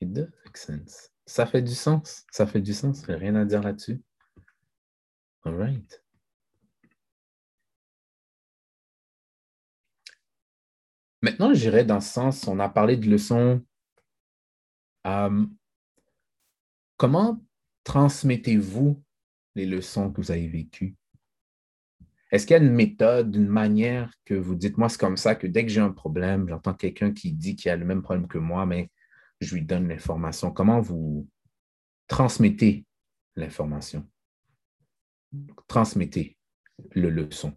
It 0.00 0.12
does 0.12 0.30
make 0.44 0.56
sense. 0.56 1.10
Ça 1.26 1.44
fait 1.46 1.62
du 1.62 1.74
sens. 1.74 2.24
Ça 2.30 2.46
fait 2.46 2.60
du 2.60 2.72
sens. 2.72 3.02
Rien 3.08 3.34
à 3.34 3.44
dire 3.44 3.60
là-dessus. 3.60 4.00
All 5.44 5.56
right. 5.56 6.02
Maintenant, 11.22 11.52
j'irai 11.52 11.84
dans 11.84 12.00
ce 12.00 12.12
sens, 12.12 12.46
on 12.46 12.58
a 12.60 12.68
parlé 12.68 12.96
de 12.96 13.08
leçons. 13.08 13.64
Euh, 15.06 15.46
comment 16.96 17.42
transmettez-vous 17.84 19.02
les 19.54 19.66
leçons 19.66 20.12
que 20.12 20.20
vous 20.20 20.30
avez 20.30 20.48
vécues? 20.48 20.96
Est-ce 22.30 22.46
qu'il 22.46 22.56
y 22.56 22.60
a 22.60 22.62
une 22.62 22.72
méthode, 22.72 23.34
une 23.34 23.48
manière 23.48 24.12
que 24.24 24.34
vous 24.34 24.54
dites, 24.54 24.76
moi, 24.76 24.88
c'est 24.88 25.00
comme 25.00 25.16
ça 25.16 25.34
que 25.34 25.46
dès 25.46 25.64
que 25.64 25.72
j'ai 25.72 25.80
un 25.80 25.92
problème, 25.92 26.48
j'entends 26.48 26.74
quelqu'un 26.74 27.12
qui 27.12 27.32
dit 27.32 27.56
qu'il 27.56 27.70
a 27.70 27.76
le 27.76 27.86
même 27.86 28.02
problème 28.02 28.28
que 28.28 28.38
moi, 28.38 28.66
mais 28.66 28.90
je 29.40 29.54
lui 29.54 29.62
donne 29.62 29.88
l'information. 29.88 30.50
Comment 30.50 30.80
vous 30.80 31.26
transmettez 32.06 32.84
l'information? 33.34 34.06
Transmettez 35.66 36.36
le 36.92 37.08
leçon, 37.08 37.56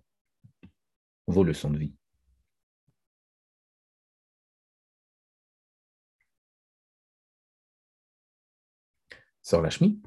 vos 1.28 1.44
leçons 1.44 1.70
de 1.70 1.78
vie. 1.78 1.96
Sœur 9.52 9.62
Lachmi? 9.62 10.02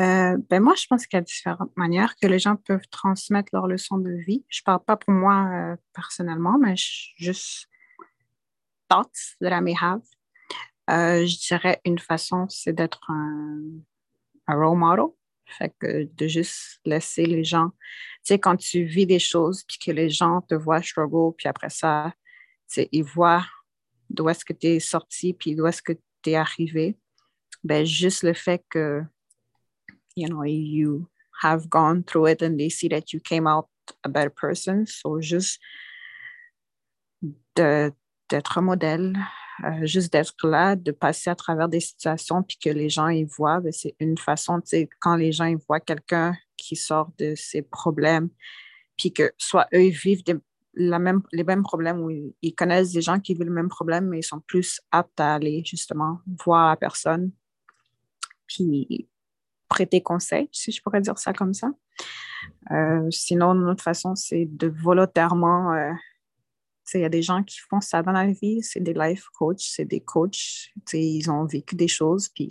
Euh, 0.00 0.36
ben 0.50 0.60
moi, 0.60 0.74
je 0.74 0.86
pense 0.88 1.06
qu'il 1.06 1.18
y 1.18 1.20
a 1.20 1.22
différentes 1.22 1.76
manières 1.76 2.16
que 2.20 2.26
les 2.26 2.40
gens 2.40 2.56
peuvent 2.56 2.88
transmettre 2.90 3.50
leurs 3.52 3.68
leçons 3.68 3.98
de 3.98 4.10
vie. 4.10 4.44
Je 4.48 4.60
ne 4.60 4.64
parle 4.64 4.82
pas 4.84 4.96
pour 4.96 5.14
moi 5.14 5.48
euh, 5.52 5.76
personnellement, 5.94 6.58
mais 6.58 6.74
juste 6.76 7.68
thoughts 8.88 9.36
that 9.40 9.56
I 9.56 9.60
may 9.60 9.76
have. 9.80 10.02
Euh, 10.90 11.26
je 11.26 11.38
dirais 11.46 11.80
une 11.84 12.00
façon, 12.00 12.48
c'est 12.48 12.72
d'être 12.72 13.08
un, 13.08 13.60
un 14.48 14.54
role 14.56 14.78
model. 14.78 15.14
Fait 15.46 15.72
que 15.78 16.08
de 16.12 16.26
juste 16.26 16.80
laisser 16.84 17.26
les 17.26 17.44
gens, 17.44 17.68
tu 17.68 18.34
sais, 18.34 18.38
quand 18.40 18.56
tu 18.56 18.82
vis 18.82 19.06
des 19.06 19.20
choses, 19.20 19.62
puis 19.62 19.78
que 19.78 19.92
les 19.92 20.10
gens 20.10 20.40
te 20.40 20.56
voient 20.56 20.82
struggle, 20.82 21.36
puis 21.36 21.46
après 21.46 21.70
ça, 21.70 22.12
tu 22.68 22.74
sais, 22.74 22.88
ils 22.90 23.04
voient 23.04 23.46
d'où 24.12 24.28
est-ce 24.28 24.44
que 24.44 24.52
tu 24.52 24.68
es 24.68 24.80
sorti, 24.80 25.32
puis 25.32 25.54
d'où 25.54 25.66
est-ce 25.66 25.82
que 25.82 25.92
tu 26.22 26.30
es 26.30 26.36
arrivé, 26.36 26.96
ben 27.64 27.84
juste 27.84 28.22
le 28.22 28.34
fait 28.34 28.64
que, 28.68 29.02
you 30.16 30.28
know, 30.28 30.44
you 30.44 31.06
have 31.42 31.68
gone 31.68 32.04
through 32.04 32.28
it 32.28 32.42
and 32.42 32.56
they 32.56 32.70
see 32.70 32.88
that 32.88 33.12
you 33.12 33.20
came 33.20 33.46
out 33.46 33.66
a 34.04 34.08
better 34.08 34.30
person. 34.30 34.84
So 34.86 35.20
juste 35.20 35.60
d'être 37.54 38.58
un 38.58 38.62
modèle, 38.62 39.16
euh, 39.64 39.86
juste 39.86 40.12
d'être 40.12 40.46
là, 40.46 40.76
de 40.76 40.92
passer 40.92 41.30
à 41.30 41.34
travers 41.34 41.68
des 41.68 41.80
situations, 41.80 42.42
puis 42.42 42.58
que 42.58 42.70
les 42.70 42.88
gens 42.88 43.08
y 43.08 43.24
voient, 43.24 43.60
ben, 43.60 43.72
c'est 43.72 43.94
une 44.00 44.18
façon, 44.18 44.60
tu 44.60 44.68
sais, 44.68 44.88
quand 45.00 45.16
les 45.16 45.32
gens 45.32 45.46
y 45.46 45.56
voient 45.68 45.80
quelqu'un 45.80 46.34
qui 46.56 46.76
sort 46.76 47.10
de 47.18 47.34
ses 47.34 47.62
problèmes, 47.62 48.28
puis 48.96 49.12
que 49.12 49.32
soit 49.36 49.66
eux 49.74 49.84
ils 49.84 49.96
vivent 49.96 50.24
la 50.74 50.98
même, 50.98 51.22
les 51.32 51.44
mêmes 51.44 51.62
problèmes 51.62 52.00
ou 52.00 52.10
ils 52.40 52.54
connaissent 52.54 52.92
des 52.92 53.02
gens 53.02 53.20
qui 53.20 53.34
vivent 53.34 53.44
le 53.44 53.52
même 53.52 53.68
problème, 53.68 54.08
mais 54.08 54.20
ils 54.20 54.24
sont 54.24 54.40
plus 54.40 54.80
aptes 54.90 55.20
à 55.20 55.34
aller 55.34 55.62
justement 55.64 56.20
voir 56.44 56.70
la 56.70 56.76
personne, 56.76 57.30
puis 58.46 59.08
prêter 59.68 60.02
conseil, 60.02 60.48
si 60.52 60.72
je 60.72 60.82
pourrais 60.82 61.00
dire 61.00 61.18
ça 61.18 61.32
comme 61.32 61.54
ça. 61.54 61.70
Euh, 62.70 63.10
sinon, 63.10 63.52
une 63.52 63.68
autre 63.68 63.82
façon, 63.82 64.14
c'est 64.14 64.46
de 64.46 64.68
volontairement 64.68 65.72
euh, 65.72 65.92
il 66.94 67.00
y 67.00 67.04
a 67.04 67.08
des 67.08 67.22
gens 67.22 67.42
qui 67.42 67.58
font 67.58 67.80
ça 67.80 68.02
dans 68.02 68.12
la 68.12 68.26
vie, 68.26 68.62
c'est 68.62 68.80
des 68.80 68.94
life 68.94 69.26
coachs, 69.32 69.60
c'est 69.60 69.84
des 69.84 70.00
coachs, 70.00 70.72
ils 70.92 71.30
ont 71.30 71.44
vécu 71.44 71.74
des 71.74 71.88
choses, 71.88 72.28
puis 72.28 72.48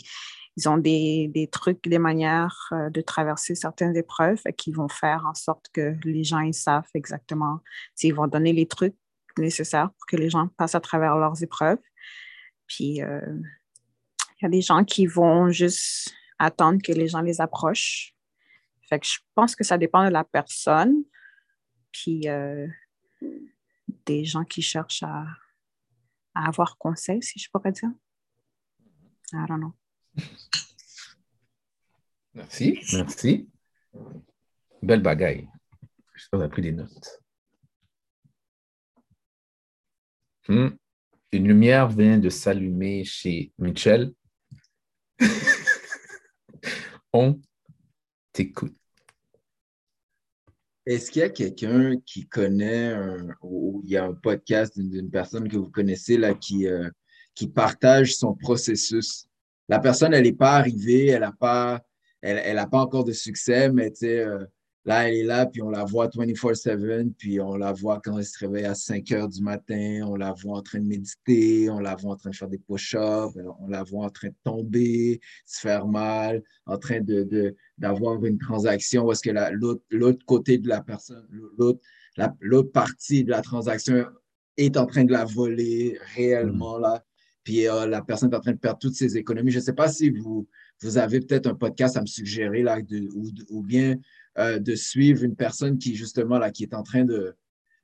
ils 0.58 0.68
ont 0.68 0.78
des, 0.78 1.30
des 1.34 1.48
trucs, 1.48 1.88
des 1.88 2.00
manières 2.00 2.70
euh, 2.74 2.90
de 2.90 3.02
traverser 3.02 3.56
certaines 3.56 3.96
épreuves 3.96 4.42
qui 4.58 4.72
vont 4.72 4.90
faire 4.90 5.26
en 5.26 5.34
sorte 5.34 5.68
que 5.74 5.96
les 6.04 6.24
gens 6.24 6.40
ils 6.40 6.54
savent 6.54 6.90
exactement, 6.94 7.60
ils 8.02 8.14
vont 8.14 8.28
donner 8.28 8.54
les 8.54 8.68
trucs 8.68 8.96
nécessaires 9.38 9.92
pour 9.92 10.06
que 10.08 10.18
les 10.18 10.30
gens 10.30 10.48
passent 10.58 10.76
à 10.76 10.82
travers 10.82 11.16
leurs 11.16 11.42
épreuves. 11.42 11.80
Puis 12.68 13.02
euh, 13.02 13.22
il 14.40 14.44
y 14.44 14.46
a 14.46 14.50
des 14.50 14.62
gens 14.62 14.84
qui 14.84 15.06
vont 15.06 15.52
juste 15.52 16.14
attendre 16.40 16.82
que 16.84 16.92
les 16.92 17.08
gens 17.08 17.22
les 17.22 17.40
approchent. 17.40 18.14
Fait 18.90 19.00
que 19.00 19.06
je 19.06 19.20
pense 19.36 19.56
que 19.56 19.64
ça 19.64 19.78
dépend 19.78 20.06
de 20.06 20.12
la 20.12 20.24
personne. 20.24 21.04
Puis 21.92 22.28
euh, 22.28 22.68
des 24.06 24.26
gens 24.26 24.44
qui 24.44 24.62
cherchent 24.62 25.04
à, 25.04 25.26
avoir 26.34 26.78
conseil, 26.78 27.22
si 27.22 27.40
je 27.40 27.50
pourrais 27.52 27.72
dire. 27.72 27.92
I 29.34 29.46
don't 29.48 29.60
know. 29.60 29.81
Merci, 32.34 32.80
merci. 32.94 33.50
Belle 34.82 35.02
bagaille. 35.02 35.48
J'espère 36.16 36.50
pris 36.50 36.62
des 36.62 36.72
notes. 36.72 37.22
Hmm. 40.48 40.70
Une 41.34 41.48
lumière 41.48 41.88
vient 41.90 42.18
de 42.18 42.30
s'allumer 42.30 43.04
chez 43.04 43.52
Michel. 43.58 44.14
On 47.14 47.40
t'écoute. 48.34 48.76
Est-ce 50.86 51.12
qu'il 51.12 51.22
y 51.22 51.26
a 51.26 51.30
quelqu'un 51.30 51.96
qui 52.06 52.28
connaît 52.28 52.96
ou 53.42 53.82
il 53.84 53.92
y 53.92 53.98
a 53.98 54.06
un 54.06 54.14
podcast 54.14 54.80
d'une 54.80 55.12
personne 55.12 55.48
que 55.48 55.58
vous 55.58 55.70
connaissez 55.70 56.18
euh, 56.18 56.90
qui 57.36 57.48
partage 57.48 58.16
son 58.16 58.34
processus? 58.34 59.28
La 59.72 59.80
personne, 59.80 60.14
elle 60.14 60.24
n'est 60.24 60.34
pas 60.34 60.52
arrivée, 60.58 61.08
elle 61.08 61.22
n'a 61.22 61.32
pas, 61.32 61.82
elle, 62.22 62.40
elle 62.44 62.64
pas 62.70 62.80
encore 62.80 63.04
de 63.04 63.14
succès, 63.14 63.72
mais 63.72 63.90
tu 63.90 64.02
sais, 64.02 64.20
euh, 64.20 64.46
Là, 64.84 65.08
elle 65.08 65.16
est 65.16 65.24
là, 65.24 65.46
puis 65.46 65.62
on 65.62 65.70
la 65.70 65.84
voit 65.84 66.08
24-7, 66.08 67.14
puis 67.14 67.40
on 67.40 67.56
la 67.56 67.72
voit 67.72 68.02
quand 68.04 68.18
elle 68.18 68.26
se 68.26 68.40
réveille 68.40 68.66
à 68.66 68.74
5 68.74 69.12
heures 69.12 69.30
du 69.30 69.44
matin, 69.44 70.02
on 70.08 70.16
la 70.16 70.34
voit 70.34 70.58
en 70.58 70.62
train 70.64 70.80
de 70.80 70.88
méditer, 70.88 71.70
on 71.70 71.78
la 71.78 71.96
voit 71.96 72.14
en 72.14 72.16
train 72.16 72.32
de 72.32 72.36
faire 72.36 72.48
des 72.48 72.58
push-ups, 72.58 73.38
on 73.60 73.68
la 73.68 73.84
voit 73.84 74.06
en 74.06 74.10
train 74.10 74.30
de 74.30 74.36
tomber, 74.44 75.20
se 75.46 75.60
faire 75.60 75.86
mal, 75.86 76.42
en 76.66 76.80
train 76.80 77.00
d'avoir 77.78 78.20
de, 78.20 78.28
une 78.28 78.40
transaction 78.40 79.06
où 79.06 79.12
est-ce 79.12 79.22
que 79.22 79.30
l'autre 79.92 80.26
côté 80.26 80.58
de 80.58 80.68
la 80.68 80.82
personne, 80.82 81.28
l'autre 82.40 82.72
partie 82.72 83.24
de 83.24 83.30
la 83.30 83.44
transaction 83.44 84.08
est 84.58 84.78
en 84.78 84.88
train 84.88 85.04
de 85.04 85.12
la 85.12 85.26
voler 85.26 86.00
réellement, 86.16 86.80
mm. 86.80 86.82
là. 86.82 87.06
Puis 87.44 87.68
euh, 87.68 87.88
la 87.88 88.02
personne 88.02 88.32
est 88.32 88.36
en 88.36 88.40
train 88.40 88.52
de 88.52 88.58
perdre 88.58 88.80
toutes 88.80 88.96
ses 88.96 89.18
économies. 89.18 89.52
Je 89.52 89.60
ne 89.60 89.64
sais 89.64 89.74
pas 89.74 89.88
si 89.88 90.10
vous, 90.10 90.48
vous 90.82 90.98
avez 90.98 91.20
peut-être 91.20 91.48
un 91.48 91.56
podcast 91.56 91.98
à 91.98 92.02
me 92.02 92.06
suggérer, 92.06 92.64
là, 92.64 92.80
ou, 93.16 93.30
ou 93.50 93.64
bien 93.64 93.98
euh, 94.38 94.60
de 94.60 94.76
suivre 94.76 95.24
une 95.24 95.36
personne 95.36 95.78
qui, 95.78 95.96
justement, 95.96 96.38
là, 96.38 96.52
qui 96.52 96.64
est 96.64 96.74
en 96.74 96.84
train 96.84 97.04
de, 97.04 97.36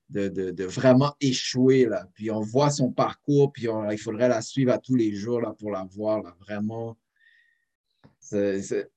de, 0.09 0.63
vraiment 0.63 1.15
échouer. 1.19 1.85
Là. 1.85 2.07
Puis 2.13 2.31
on 2.31 2.41
voit 2.41 2.69
son 2.69 2.91
parcours, 2.91 3.51
puis 3.51 3.67
il 3.91 3.97
faudrait 3.97 4.29
la 4.29 4.41
suivre 4.41 4.71
à 4.71 4.77
tous 4.77 4.95
les 4.95 5.13
jours 5.13 5.41
là, 5.41 5.53
pour 5.57 5.71
la 5.71 5.83
voir. 5.83 6.21
Là. 6.21 6.35
Vraiment, 6.39 6.97
serait, 8.21 8.89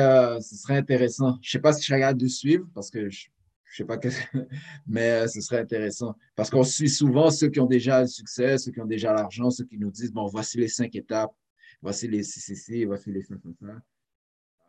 euh, 0.00 0.40
ce 0.40 0.56
serait 0.56 0.76
intéressant. 0.76 1.38
Je 1.42 1.48
ne 1.48 1.50
sais 1.52 1.58
pas 1.58 1.72
si 1.72 1.84
je 1.84 1.94
regarde 1.94 2.18
de 2.18 2.28
suivre 2.28 2.66
parce 2.74 2.90
que 2.90 3.08
je 3.08 3.26
ne 3.72 3.76
sais 3.76 3.84
pas, 3.84 3.98
que... 3.98 4.08
mais 4.86 5.10
euh, 5.10 5.26
ce 5.26 5.40
serait 5.40 5.60
intéressant. 5.60 6.16
Parce 6.34 6.50
qu'on 6.50 6.62
suit 6.62 6.88
souvent 6.88 7.30
ceux 7.30 7.48
qui 7.48 7.60
ont 7.60 7.66
déjà 7.66 8.02
le 8.02 8.06
succès, 8.06 8.58
ceux 8.58 8.72
qui 8.72 8.80
ont 8.80 8.86
déjà 8.86 9.12
l'argent, 9.12 9.50
ceux 9.50 9.64
qui 9.64 9.78
nous 9.78 9.90
disent, 9.90 10.12
bon, 10.12 10.26
voici 10.26 10.58
les 10.58 10.68
cinq 10.68 10.94
étapes, 10.96 11.34
voici 11.82 12.08
les 12.08 12.22
CCC, 12.22 12.84
voici 12.84 13.10
les 13.12 13.22
5 13.22 13.38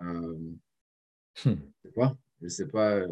euh, 0.01 0.35
Hmm. 1.45 1.55
Je 1.83 1.89
sais 1.89 1.93
pas. 1.93 2.17
Je 2.41 2.47
sais 2.47 2.67
pas. 2.67 2.95
Euh, 2.95 3.07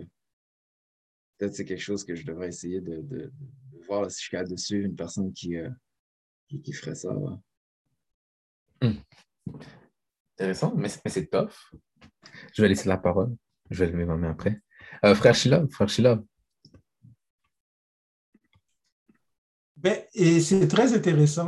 peut-être 1.38 1.56
c'est 1.56 1.66
quelque 1.66 1.82
chose 1.82 2.04
que 2.04 2.16
je 2.16 2.26
devrais 2.26 2.50
essayer 2.50 2.82
de, 2.82 3.32
voir 3.88 4.10
si 4.12 4.22
je 4.22 4.28
suis 4.28 4.50
de 4.50 4.56
suivre 4.58 4.86
une 4.86 4.96
personne 4.96 5.32
qui, 5.34 5.56
euh, 5.56 5.70
qui, 6.48 6.74
ferait 6.74 6.96
ça. 6.96 7.14
Hmm. 8.82 8.94
Intéressant, 10.34 10.76
mais, 10.76 10.90
c'est 10.90 11.30
tough. 11.30 11.72
Je 12.54 12.62
vais 12.62 12.68
laisser 12.68 12.90
la 12.90 12.98
parole. 12.98 13.36
Je 13.70 13.84
vais 13.84 13.92
lever 13.92 14.06
ma 14.06 14.18
main 14.18 14.32
après. 14.32 14.62
Euh, 15.06 15.16
frère 15.16 15.36
Shilov, 15.36 15.70
frère 15.70 15.90
Shilov. 15.90 16.24
Ben, 19.76 20.00
et 20.14 20.42
c'est 20.42 20.68
très 20.68 20.94
intéressant, 20.94 21.48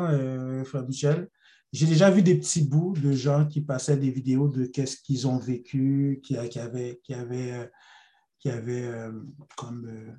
frère 0.65 0.87
Michel. 0.87 1.27
J'ai 1.71 1.85
déjà 1.85 2.09
vu 2.09 2.23
des 2.23 2.35
petits 2.35 2.63
bouts 2.63 2.95
de 2.97 3.11
gens 3.11 3.45
qui 3.45 3.61
passaient 3.61 3.97
des 3.97 4.09
vidéos 4.09 4.47
de 4.47 4.65
qu'est-ce 4.65 4.97
qu'ils 4.97 5.27
ont 5.27 5.37
vécu, 5.37 6.19
qui, 6.23 6.35
qui 6.49 6.59
avaient, 6.59 6.99
qui 7.03 7.13
avaient, 7.13 7.69
qui 8.39 8.49
avaient 8.49 8.87
euh, 8.87 9.11
comme 9.55 10.17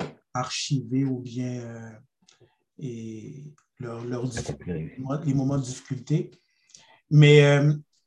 euh, 0.00 0.06
archivé 0.34 1.04
ou 1.04 1.20
bien 1.20 1.62
euh, 1.62 1.90
et 2.78 3.44
leur, 3.78 4.04
leur 4.04 4.24
les 5.24 5.34
moments 5.34 5.58
de 5.58 5.64
difficulté. 5.64 6.30
Mais, 7.10 7.60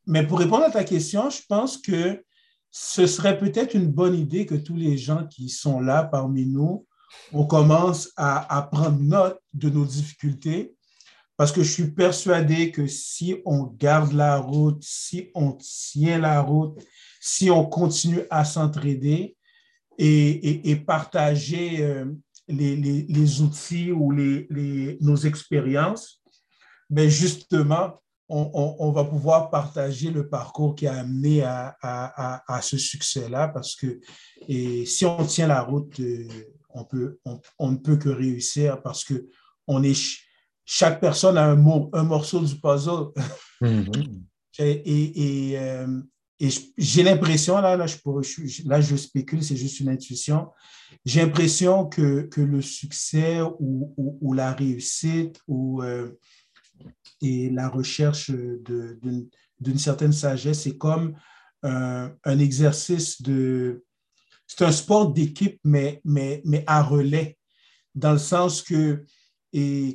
mais 0.07 0.25
pour 0.25 0.39
répondre 0.39 0.63
à 0.63 0.71
ta 0.71 0.83
question, 0.83 1.29
je 1.29 1.41
pense 1.47 1.77
que 1.77 2.23
ce 2.77 3.07
serait 3.07 3.37
peut-être 3.37 3.73
une 3.73 3.89
bonne 3.89 4.15
idée 4.15 4.45
que 4.45 4.53
tous 4.53 4.75
les 4.75 4.97
gens 4.97 5.25
qui 5.27 5.47
sont 5.47 5.79
là 5.79 6.03
parmi 6.03 6.45
nous, 6.45 6.85
on 7.31 7.45
commence 7.45 8.11
à, 8.17 8.67
prendre 8.69 8.99
note 8.99 9.39
de 9.53 9.69
nos 9.69 9.85
difficultés. 9.85 10.75
Parce 11.37 11.53
que 11.53 11.63
je 11.63 11.71
suis 11.71 11.91
persuadé 11.91 12.71
que 12.71 12.85
si 12.85 13.37
on 13.45 13.63
garde 13.63 14.11
la 14.11 14.39
route, 14.39 14.83
si 14.83 15.31
on 15.35 15.53
tient 15.53 16.19
la 16.19 16.41
route, 16.41 16.77
si 17.21 17.49
on 17.49 17.65
continue 17.65 18.23
à 18.29 18.43
s'entraider 18.43 19.37
et, 19.97 20.75
partager 20.85 21.81
euh, 21.81 22.03
les, 22.49 23.41
outils 23.41 23.93
ou 23.93 24.11
nos 24.11 25.15
expériences, 25.15 26.21
ben 26.89 27.07
justement, 27.07 27.93
on, 28.27 28.91
va 28.91 29.03
pouvoir 29.03 29.49
partager 29.49 30.09
le 30.09 30.27
parcours 30.27 30.75
qui 30.75 30.87
a 30.87 30.95
amené 30.99 31.43
à, 31.43 32.59
ce 32.61 32.77
succès-là 32.77 33.49
parce 33.49 33.75
que 33.75 33.99
et 34.47 34.85
si 34.85 35.05
on 35.05 35.25
tient 35.25 35.47
la 35.47 35.61
route, 35.61 35.99
euh, 35.99 36.27
on, 36.69 36.85
peut, 36.85 37.19
on, 37.59 37.71
ne 37.71 37.77
peut 37.77 37.97
que 37.97 38.09
réussir 38.09 38.81
parce 38.81 39.03
que 39.03 39.27
on 39.67 39.83
est 39.83 39.97
chaque 40.65 40.99
personne 40.99 41.37
a 41.37 41.45
un, 41.45 41.55
mot, 41.55 41.89
un 41.93 42.03
morceau 42.03 42.41
du 42.41 42.55
puzzle. 42.55 43.11
Mm-hmm. 43.61 44.19
et, 44.59 45.53
euh, 45.57 46.01
et, 46.39 46.49
j'ai 46.77 47.03
l'impression, 47.03 47.61
là, 47.61 47.77
là, 47.77 47.85
je, 47.87 47.97
là, 48.67 48.81
je 48.81 48.95
spécule, 48.95 49.43
c'est 49.43 49.55
juste 49.55 49.79
une 49.79 49.89
intuition. 49.89 50.49
J'ai 51.05 51.21
l'impression 51.21 51.85
que, 51.85 52.21
que, 52.23 52.41
le 52.41 52.61
succès 52.61 53.41
ou, 53.59 53.93
ou, 53.97 54.33
la 54.33 54.53
réussite 54.53 55.39
ou, 55.47 55.81
euh, 55.83 56.17
et 57.21 57.49
la 57.49 57.69
recherche 57.69 58.31
d'une 58.31 59.77
certaine 59.77 60.13
sagesse, 60.13 60.61
c'est 60.61 60.77
comme 60.77 61.15
un, 61.63 62.13
un 62.23 62.39
exercice 62.39 63.21
de. 63.21 63.83
C'est 64.47 64.63
un 64.63 64.71
sport 64.71 65.11
d'équipe, 65.11 65.59
mais, 65.63 66.01
mais, 66.05 66.41
mais 66.45 66.63
à 66.67 66.83
relais, 66.83 67.37
dans 67.95 68.11
le 68.11 68.19
sens 68.19 68.61
que 68.61 69.03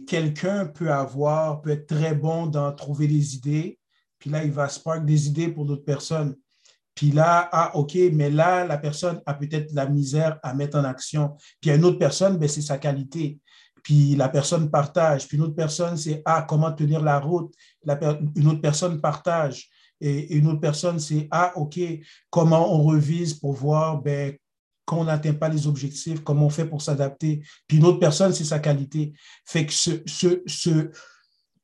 quelqu'un 0.07 0.67
peut 0.67 0.91
avoir, 0.91 1.61
peut 1.61 1.71
être 1.71 1.87
très 1.87 2.15
bon 2.15 2.47
dans 2.47 2.73
trouver 2.73 3.07
des 3.07 3.37
idées, 3.37 3.79
puis 4.19 4.31
là, 4.31 4.45
il 4.45 4.53
va 4.53 4.69
spark 4.69 5.05
des 5.05 5.27
idées 5.27 5.49
pour 5.49 5.65
d'autres 5.65 5.85
personnes. 5.85 6.37
Puis 6.95 7.11
là, 7.11 7.49
ah, 7.53 7.77
OK, 7.77 7.97
mais 8.13 8.31
là, 8.31 8.67
la 8.67 8.77
personne 8.77 9.23
a 9.25 9.35
peut-être 9.35 9.73
la 9.73 9.87
misère 9.87 10.39
à 10.43 10.55
mettre 10.55 10.79
en 10.79 10.85
action. 10.85 11.37
Puis 11.61 11.71
une 11.71 11.85
autre 11.85 11.99
personne, 11.99 12.37
ben, 12.37 12.49
c'est 12.49 12.61
sa 12.61 12.79
qualité. 12.79 13.39
Puis 13.83 14.17
la 14.17 14.29
personne 14.29 14.71
partage. 14.71 15.27
Puis 15.27 15.37
une 15.37 15.45
autre 15.45 15.55
personne, 15.55 15.97
c'est 15.97 16.23
ah, 16.25 16.45
comment 16.49 16.73
tenir 16.73 17.01
la 17.03 17.19
route? 17.19 17.55
Une 18.37 18.49
autre 18.49 18.61
personne 18.61 19.01
partage. 19.01 19.69
Et 20.01 20.35
une 20.35 20.47
autre 20.47 20.61
personne, 20.61 20.99
c'est 20.99 21.29
ah, 21.31 21.53
OK, 21.57 21.79
comment 22.31 22.75
on 22.75 22.83
revise 22.83 23.35
pour 23.35 23.53
voir 23.53 24.01
ben, 24.01 24.35
qu'on 24.87 25.05
n'atteint 25.05 25.35
pas 25.35 25.49
les 25.49 25.67
objectifs, 25.67 26.25
comment 26.25 26.47
on 26.47 26.51
fait 26.51 26.65
pour 26.65 26.83
s'adapter? 26.83 27.43
Puis 27.67 27.79
une 27.79 27.85
autre 27.85 27.99
personne, 27.99 28.33
c'est 28.33 28.45
sa 28.45 28.59
qualité. 28.59 29.13
Fait 29.45 29.67
que 29.67 29.73
ce, 29.73 30.03
ce, 30.07 30.43
ce, 30.47 30.91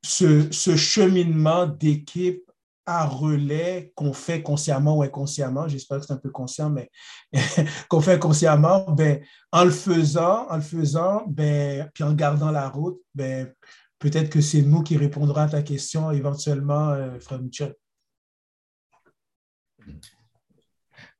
ce, 0.02 0.50
ce 0.50 0.76
cheminement 0.76 1.66
d'équipe 1.66 2.42
à 2.86 3.04
relais 3.04 3.92
qu'on 3.96 4.12
fait 4.12 4.42
consciemment 4.42 4.96
ou 4.96 5.02
inconsciemment, 5.02 5.66
j'espère 5.66 5.98
que 5.98 6.06
c'est 6.06 6.12
un 6.12 6.18
peu 6.18 6.30
conscient, 6.30 6.70
mais 6.70 6.90
qu'on 7.88 8.00
fait 8.00 8.18
consciemment, 8.18 8.90
ben, 8.92 9.20
en 9.50 9.64
le 9.64 9.70
faisant, 9.70 10.48
en 10.48 10.56
le 10.56 10.62
faisant, 10.62 11.24
ben, 11.26 11.90
puis 11.92 12.04
en 12.04 12.14
gardant 12.14 12.52
la 12.52 12.68
route, 12.68 13.00
ben, 13.14 13.52
peut-être 13.98 14.30
que 14.30 14.40
c'est 14.40 14.62
nous 14.62 14.82
qui 14.82 14.96
répondrons 14.96 15.40
à 15.40 15.48
ta 15.48 15.62
question 15.62 16.12
éventuellement, 16.12 16.90
euh, 16.90 17.18
frère 17.18 17.42
Michel. 17.42 17.74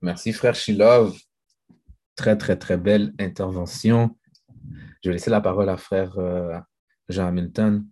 Merci, 0.00 0.32
frère 0.32 0.54
Shilov. 0.54 1.18
Très, 2.14 2.38
très, 2.38 2.56
très 2.56 2.76
belle 2.76 3.12
intervention. 3.18 4.16
Je 5.02 5.10
vais 5.10 5.14
laisser 5.14 5.30
la 5.30 5.40
parole 5.40 5.68
à 5.68 5.76
frère 5.76 6.16
euh, 6.18 6.58
Jean 7.08 7.26
Hamilton. 7.26 7.86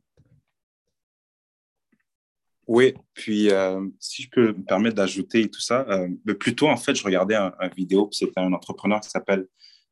Oui, 2.66 2.94
puis 3.12 3.50
euh, 3.50 3.86
si 4.00 4.22
je 4.22 4.30
peux 4.30 4.48
me 4.48 4.64
permettre 4.64 4.96
d'ajouter 4.96 5.50
tout 5.50 5.60
ça, 5.60 5.86
euh, 5.88 6.08
mais 6.24 6.34
plutôt 6.34 6.68
en 6.68 6.76
fait, 6.76 6.94
je 6.94 7.04
regardais 7.04 7.34
un, 7.34 7.52
vidéo, 7.76 8.08
c'était 8.10 8.40
un 8.40 8.52
entrepreneur 8.52 9.00
qui 9.00 9.10
s'appelle 9.10 9.46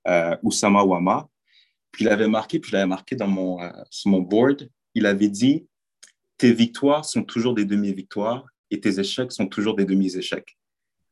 euh, 0.09 0.37
Oussama 0.43 0.83
Ouama, 0.83 1.29
puis 1.91 2.05
il 2.05 2.09
avait 2.09 2.29
marqué, 2.29 2.59
puis 2.59 2.70
je 2.70 2.77
l'avais 2.77 2.89
marqué 2.89 3.14
dans 3.14 3.29
mon, 3.29 3.59
sur 3.91 4.11
mon 4.11 4.20
board, 4.20 4.68
il 4.95 5.05
avait 5.05 5.29
dit 5.29 5.66
Tes 6.39 6.53
victoires 6.53 7.05
sont 7.05 7.25
toujours 7.25 7.55
des 7.55 7.66
demi-victoires 7.66 8.47
et 8.70 8.81
tes 8.81 8.99
échecs 8.99 9.33
sont 9.33 9.47
toujours 9.47 9.77
des 9.77 9.85
demi-échecs. 9.85 10.57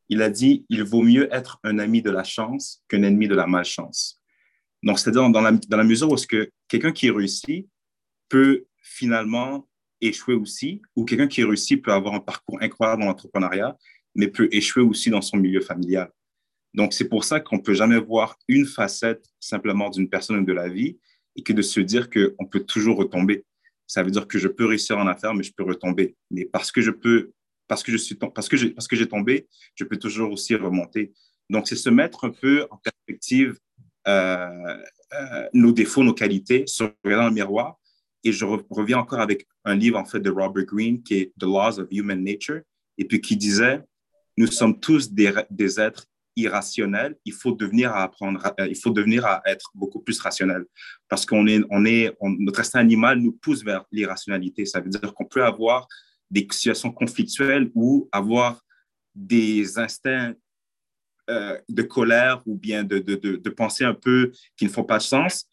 Il 0.09 0.23
a 0.23 0.31
dit 0.31 0.65
Il 0.71 0.83
vaut 0.83 1.03
mieux 1.03 1.33
être 1.35 1.59
un 1.63 1.79
ami 1.79 2.01
de 2.01 2.11
la 2.11 2.25
chance 2.25 2.83
qu'un 2.89 3.03
ennemi 3.03 3.29
de 3.29 3.35
la 3.35 3.47
malchance. 3.47 4.19
Donc, 4.83 4.99
c'est-à-dire 4.99 5.29
dans 5.29 5.43
la, 5.43 5.53
dans 5.53 5.77
la 5.77 5.85
mesure 5.85 6.11
où 6.11 6.17
ce 6.17 6.27
que 6.27 6.51
quelqu'un 6.69 6.93
qui 6.93 7.11
réussit 7.11 7.69
peut 8.31 8.65
finalement 8.83 9.69
échouer 10.01 10.35
aussi, 10.35 10.83
ou 10.97 11.05
quelqu'un 11.05 11.29
qui 11.29 11.45
réussit 11.45 11.83
peut 11.83 11.93
avoir 11.93 12.15
un 12.15 12.21
parcours 12.21 12.59
incroyable 12.61 13.03
dans 13.03 13.09
l'entrepreneuriat, 13.09 13.77
mais 14.15 14.29
peut 14.29 14.49
échouer 14.53 14.83
aussi 14.83 15.11
dans 15.11 15.23
son 15.23 15.37
milieu 15.37 15.61
familial. 15.61 16.11
Donc, 16.75 16.93
c'est 16.93 17.09
pour 17.09 17.25
ça 17.25 17.41
qu'on 17.41 17.57
ne 17.57 17.63
peut 17.63 17.75
jamais 17.75 17.99
voir 17.99 18.39
une 18.49 18.67
facette 18.67 19.25
simplement 19.41 19.91
d'une 19.91 20.09
personne 20.09 20.39
ou 20.39 20.45
de 20.45 20.53
la 20.53 20.69
vie 20.69 20.99
et 21.37 21.43
que 21.43 21.53
de 21.53 21.63
se 21.63 21.81
dire 21.81 22.09
qu'on 22.11 22.47
peut 22.47 22.61
toujours 22.61 22.97
retomber. 22.97 23.45
Ça 23.87 24.03
veut 24.03 24.11
dire 24.11 24.29
que 24.29 24.39
je 24.39 24.47
peux 24.47 24.67
réussir 24.67 24.99
en 24.99 25.07
affaires, 25.07 25.35
mais 25.35 25.43
je 25.43 25.53
peux 25.53 25.65
retomber. 25.65 26.17
Mais 26.31 26.45
parce 26.45 26.71
que 26.71 26.81
je 26.81 26.93
peux, 26.93 27.33
parce 27.67 27.83
que 27.83 27.91
je 27.91 27.97
suis, 27.97 28.15
parce 28.15 28.49
que 28.49 28.57
j'ai, 28.57 28.71
parce 28.71 28.87
que 28.87 28.95
j'ai 28.95 29.09
tombé, 29.09 29.49
je 29.75 29.85
peux 29.85 29.97
toujours 29.97 30.31
aussi 30.31 30.55
remonter. 30.55 31.13
Donc, 31.49 31.67
c'est 31.67 31.77
se 31.77 31.91
mettre 31.91 32.25
un 32.25 32.31
peu 32.31 32.67
en 32.71 32.77
perspective 32.77 33.59
euh, 34.07 34.77
euh, 35.13 35.49
nos 35.53 35.73
défauts, 35.73 36.05
nos 36.05 36.15
qualités, 36.15 36.65
se 36.67 36.85
regarder 37.05 37.25
dans 37.25 37.29
le 37.29 37.35
miroir 37.35 37.80
et 38.25 38.33
je 38.33 38.45
reviens 38.45 38.99
encore 38.99 39.21
avec 39.21 39.47
un 39.65 39.75
livre 39.75 39.99
en 39.99 40.05
fait 40.05 40.21
de 40.21 40.31
Robert 40.31 40.65
Greene 40.65 41.03
qui 41.03 41.15
est 41.15 41.33
The 41.39 41.45
Laws 41.45 41.79
of 41.79 41.89
Human 41.91 42.23
Nature 42.23 42.61
et 42.99 43.05
puis 43.05 43.21
qui 43.21 43.37
disait 43.37 43.83
nous 44.37 44.47
sommes 44.47 44.79
tous 44.79 45.13
des, 45.13 45.81
êtres 45.81 46.07
irrationnels. 46.37 47.17
Il 47.25 47.33
faut 47.33 47.53
devenir 47.53 47.93
à 47.93 48.05
apprendre, 48.05 48.55
euh, 48.59 48.67
il 48.69 48.77
faut 48.77 48.91
devenir 48.91 49.27
à 49.27 49.43
être 49.45 49.71
beaucoup 49.75 50.01
plus 50.01 50.19
rationnel 50.21 50.65
parce 51.09 51.27
qu'on 51.27 51.47
est, 51.47 51.61
on 51.71 51.85
est, 51.85 52.17
notre 52.23 52.61
instinct 52.61 52.81
animal 52.81 53.19
nous 53.19 53.33
pousse 53.33 53.63
vers 53.63 53.85
l'irrationalité. 53.93 54.65
Ça 54.65 54.81
veut 54.81 54.89
dire 54.89 55.13
qu'on 55.15 55.27
peut 55.27 55.45
avoir 55.45 55.87
des 56.31 56.47
situations 56.51 56.93
conflictuelles 56.93 57.71
ou 57.75 58.09
avoir 58.13 58.63
des 59.15 59.79
instincts 59.79 60.35
euh, 61.29 61.59
de 61.69 61.83
colère 61.83 62.43
ou 62.47 62.57
bien 62.57 62.83
de, 62.83 62.99
de, 62.99 63.15
de, 63.15 63.51
penser 63.51 63.85
un 63.85 63.95
peu 63.95 64.33
qui 64.57 64.65
ne 64.65 64.71
font 64.71 64.85
pas 64.85 64.99
de 64.99 65.03
sens 65.03 65.47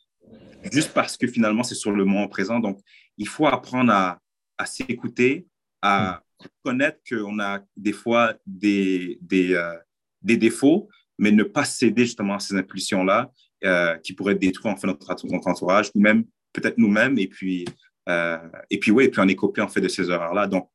juste 0.71 0.93
parce 0.93 1.17
que 1.17 1.28
finalement, 1.28 1.63
c'est 1.63 1.75
sur 1.75 1.91
le 1.91 2.05
moment 2.05 2.28
présent. 2.28 2.59
Donc, 2.59 2.80
il 3.17 3.28
faut 3.28 3.47
apprendre 3.47 3.91
à, 3.91 4.19
s'écouter, 4.65 5.47
à 5.82 6.21
connaître 6.63 6.99
qu'on 7.09 7.39
a 7.39 7.61
des 7.75 7.93
fois 7.93 8.36
des, 8.45 9.19
euh, 9.34 9.75
des, 10.21 10.38
défauts, 10.38 10.89
mais 11.17 11.32
ne 11.32 11.43
pas 11.43 11.65
céder 11.65 12.05
justement 12.05 12.36
à 12.36 12.39
ces 12.39 12.55
impulsions-là 12.55 13.32
euh, 13.63 13.97
qui 13.97 14.13
pourraient 14.13 14.36
détruire 14.36 14.73
en 14.73 14.78
fait 14.78 14.88
notre, 14.88 15.28
notre 15.28 15.47
entourage, 15.47 15.89
ou 15.95 15.99
même 15.99 16.25
peut-être 16.53 16.78
nous-mêmes, 16.78 17.17
et 17.17 17.28
puis, 17.28 17.65
euh, 18.09 18.38
et 18.69 18.80
puis, 18.80 18.91
oui, 18.91 19.05
et 19.05 19.09
puis 19.09 19.21
on 19.21 19.28
est 19.28 19.36
copié 19.36 19.63
en 19.63 19.67
fait 19.67 19.82
de 19.82 19.88
ces 19.88 20.09
erreurs-là. 20.09 20.47
Donc, 20.47 20.69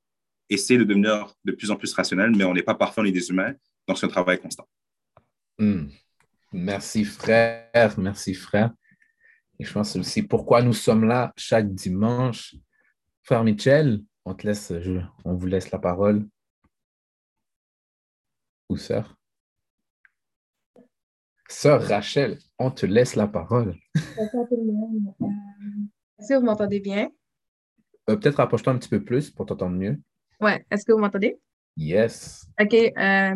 essayer 0.48 0.78
de 0.78 0.84
devenir 0.84 1.34
de 1.44 1.52
plus 1.52 1.70
en 1.70 1.76
plus 1.76 1.92
rationnel, 1.94 2.32
mais 2.36 2.44
on 2.44 2.54
n'est 2.54 2.62
pas 2.62 2.74
parfait, 2.74 3.00
on 3.00 3.04
est 3.04 3.12
des 3.12 3.30
humains, 3.30 3.54
donc 3.86 3.98
c'est 3.98 4.06
un 4.06 4.10
travail 4.10 4.38
constant. 4.38 4.68
Hmm. 5.58 5.86
Merci 6.52 7.04
frère, 7.04 7.98
merci 7.98 8.34
frère. 8.34 8.72
Et 9.58 9.64
je 9.64 9.72
pense 9.72 9.96
aussi 9.96 10.22
pourquoi 10.22 10.62
nous 10.62 10.72
sommes 10.72 11.04
là 11.04 11.32
chaque 11.36 11.72
dimanche. 11.72 12.54
Frère 13.22 13.44
Michel, 13.44 14.02
on 14.24 14.34
te 14.34 14.46
laisse, 14.46 14.72
on 15.24 15.34
vous 15.34 15.46
laisse 15.46 15.70
la 15.70 15.78
parole. 15.78 16.26
Ou 18.68 18.76
sœur? 18.76 19.16
Sœur 21.48 21.82
Rachel, 21.82 22.38
on 22.58 22.70
te 22.70 22.86
laisse 22.86 23.14
la 23.14 23.28
parole. 23.28 23.76
Est-ce 23.94 24.32
que 26.28 26.38
vous 26.38 26.44
m'entendez 26.44 26.80
bien? 26.80 27.10
Euh, 28.08 28.16
peut-être 28.16 28.36
rapproche-toi 28.36 28.72
un 28.72 28.78
petit 28.78 28.88
peu 28.88 29.04
plus 29.04 29.30
pour 29.30 29.46
t'entendre 29.46 29.76
mieux. 29.76 30.00
Ouais, 30.40 30.64
est-ce 30.70 30.84
que 30.84 30.92
vous 30.92 30.98
m'entendez? 30.98 31.38
Yes. 31.76 32.46
OK. 32.60 32.74
Euh, 32.74 33.34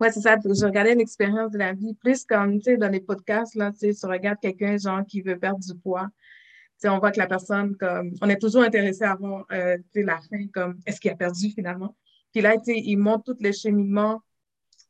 c'est 0.00 0.20
ça. 0.20 0.36
Je 0.42 0.64
regardais 0.64 0.94
l'expérience 0.94 1.52
de 1.52 1.58
la 1.58 1.72
vie 1.72 1.94
plus 1.94 2.24
comme, 2.24 2.58
tu 2.58 2.64
sais, 2.64 2.76
dans 2.76 2.88
les 2.88 3.00
podcasts, 3.00 3.54
là, 3.54 3.72
tu 3.72 3.78
sais, 3.78 3.94
tu 3.94 4.06
regardes 4.06 4.40
quelqu'un, 4.40 4.76
genre, 4.76 5.04
qui 5.06 5.22
veut 5.22 5.38
perdre 5.38 5.60
du 5.60 5.74
poids. 5.78 6.08
Tu 6.08 6.72
sais, 6.78 6.88
on 6.88 6.98
voit 6.98 7.12
que 7.12 7.18
la 7.18 7.26
personne, 7.26 7.76
comme, 7.76 8.12
on 8.20 8.28
est 8.28 8.38
toujours 8.38 8.62
intéressé 8.62 9.04
à 9.04 9.14
voir, 9.14 9.44
euh, 9.52 9.76
tu 9.92 10.00
sais, 10.00 10.02
la 10.02 10.18
fin, 10.18 10.46
comme, 10.52 10.78
est-ce 10.86 11.00
qu'il 11.00 11.10
a 11.10 11.16
perdu 11.16 11.50
finalement? 11.50 11.96
Puis 12.32 12.42
là, 12.42 12.56
tu 12.56 12.64
sais, 12.64 12.78
il 12.78 12.96
montre 12.96 13.32
tout 13.32 13.36
le 13.40 13.52
cheminement. 13.52 14.22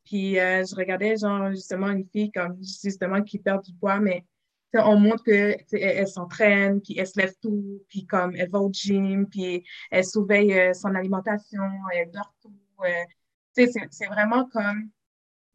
Puis 0.05 0.39
euh, 0.39 0.63
je 0.65 0.75
regardais, 0.75 1.17
genre, 1.17 1.51
justement, 1.51 1.89
une 1.89 2.05
fille, 2.05 2.31
comme, 2.31 2.57
justement, 2.61 3.21
qui 3.21 3.39
perd 3.39 3.63
du 3.63 3.73
poids, 3.73 3.99
mais 3.99 4.25
on 4.73 4.97
montre 4.97 5.23
que 5.23 5.55
elle, 5.71 6.07
s'entraîne, 6.07 6.81
puis 6.81 6.97
elle 6.97 7.07
se 7.07 7.19
lève 7.19 7.33
tout, 7.41 7.81
puis 7.87 8.05
comme 8.05 8.35
elle 8.35 8.49
va 8.49 8.59
au 8.59 8.69
gym, 8.71 9.27
puis 9.27 9.63
elle 9.91 10.03
surveille 10.03 10.73
son 10.75 10.93
alimentation, 10.95 11.61
elle 11.93 12.11
dort 12.11 12.33
tout, 12.41 12.53
c'est 13.53 14.07
vraiment 14.07 14.45
comme 14.49 14.89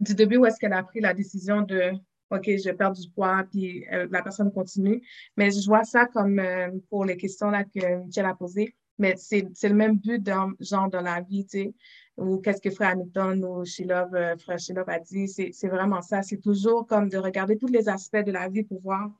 du 0.00 0.14
début 0.14 0.38
où 0.38 0.46
est-ce 0.46 0.58
qu'elle 0.58 0.72
a 0.72 0.82
pris 0.82 1.00
la 1.00 1.14
décision 1.14 1.62
de 1.62 1.92
OK, 2.30 2.44
je 2.44 2.70
perds 2.70 2.92
du 2.92 3.10
poids, 3.10 3.44
puis 3.50 3.84
euh, 3.92 4.06
la 4.10 4.22
personne 4.22 4.52
continue. 4.52 5.02
Mais 5.36 5.50
je 5.50 5.66
vois 5.66 5.84
ça 5.84 6.06
comme 6.06 6.38
euh, 6.38 6.70
pour 6.88 7.04
les 7.04 7.16
questions 7.16 7.50
là, 7.50 7.64
que 7.64 8.04
Michel 8.04 8.24
a 8.24 8.34
posées. 8.34 8.76
Mais 8.98 9.16
c'est 9.16 9.48
le 9.62 9.74
même 9.74 9.96
but 9.96 10.22
dans, 10.22 10.52
genre 10.60 10.88
dans 10.90 11.00
la 11.00 11.22
vie, 11.22 11.46
tu 11.46 11.58
sais, 11.58 11.74
ou 12.18 12.36
qu'est-ce 12.36 12.60
que 12.60 12.70
Frère 12.70 12.90
Hamilton 12.90 13.44
ou 13.44 13.64
Shilov, 13.64 14.14
euh, 14.14 14.36
Frère 14.36 14.58
Shilov 14.58 14.88
a 14.88 14.98
dit. 15.00 15.26
C'est 15.26 15.68
vraiment 15.68 16.02
ça. 16.02 16.22
C'est 16.22 16.40
toujours 16.40 16.86
comme 16.86 17.08
de 17.08 17.16
regarder 17.16 17.56
tous 17.56 17.68
les 17.68 17.88
aspects 17.88 18.18
de 18.18 18.30
la 18.30 18.48
vie 18.48 18.62
pour 18.62 18.80
voir 18.82 19.10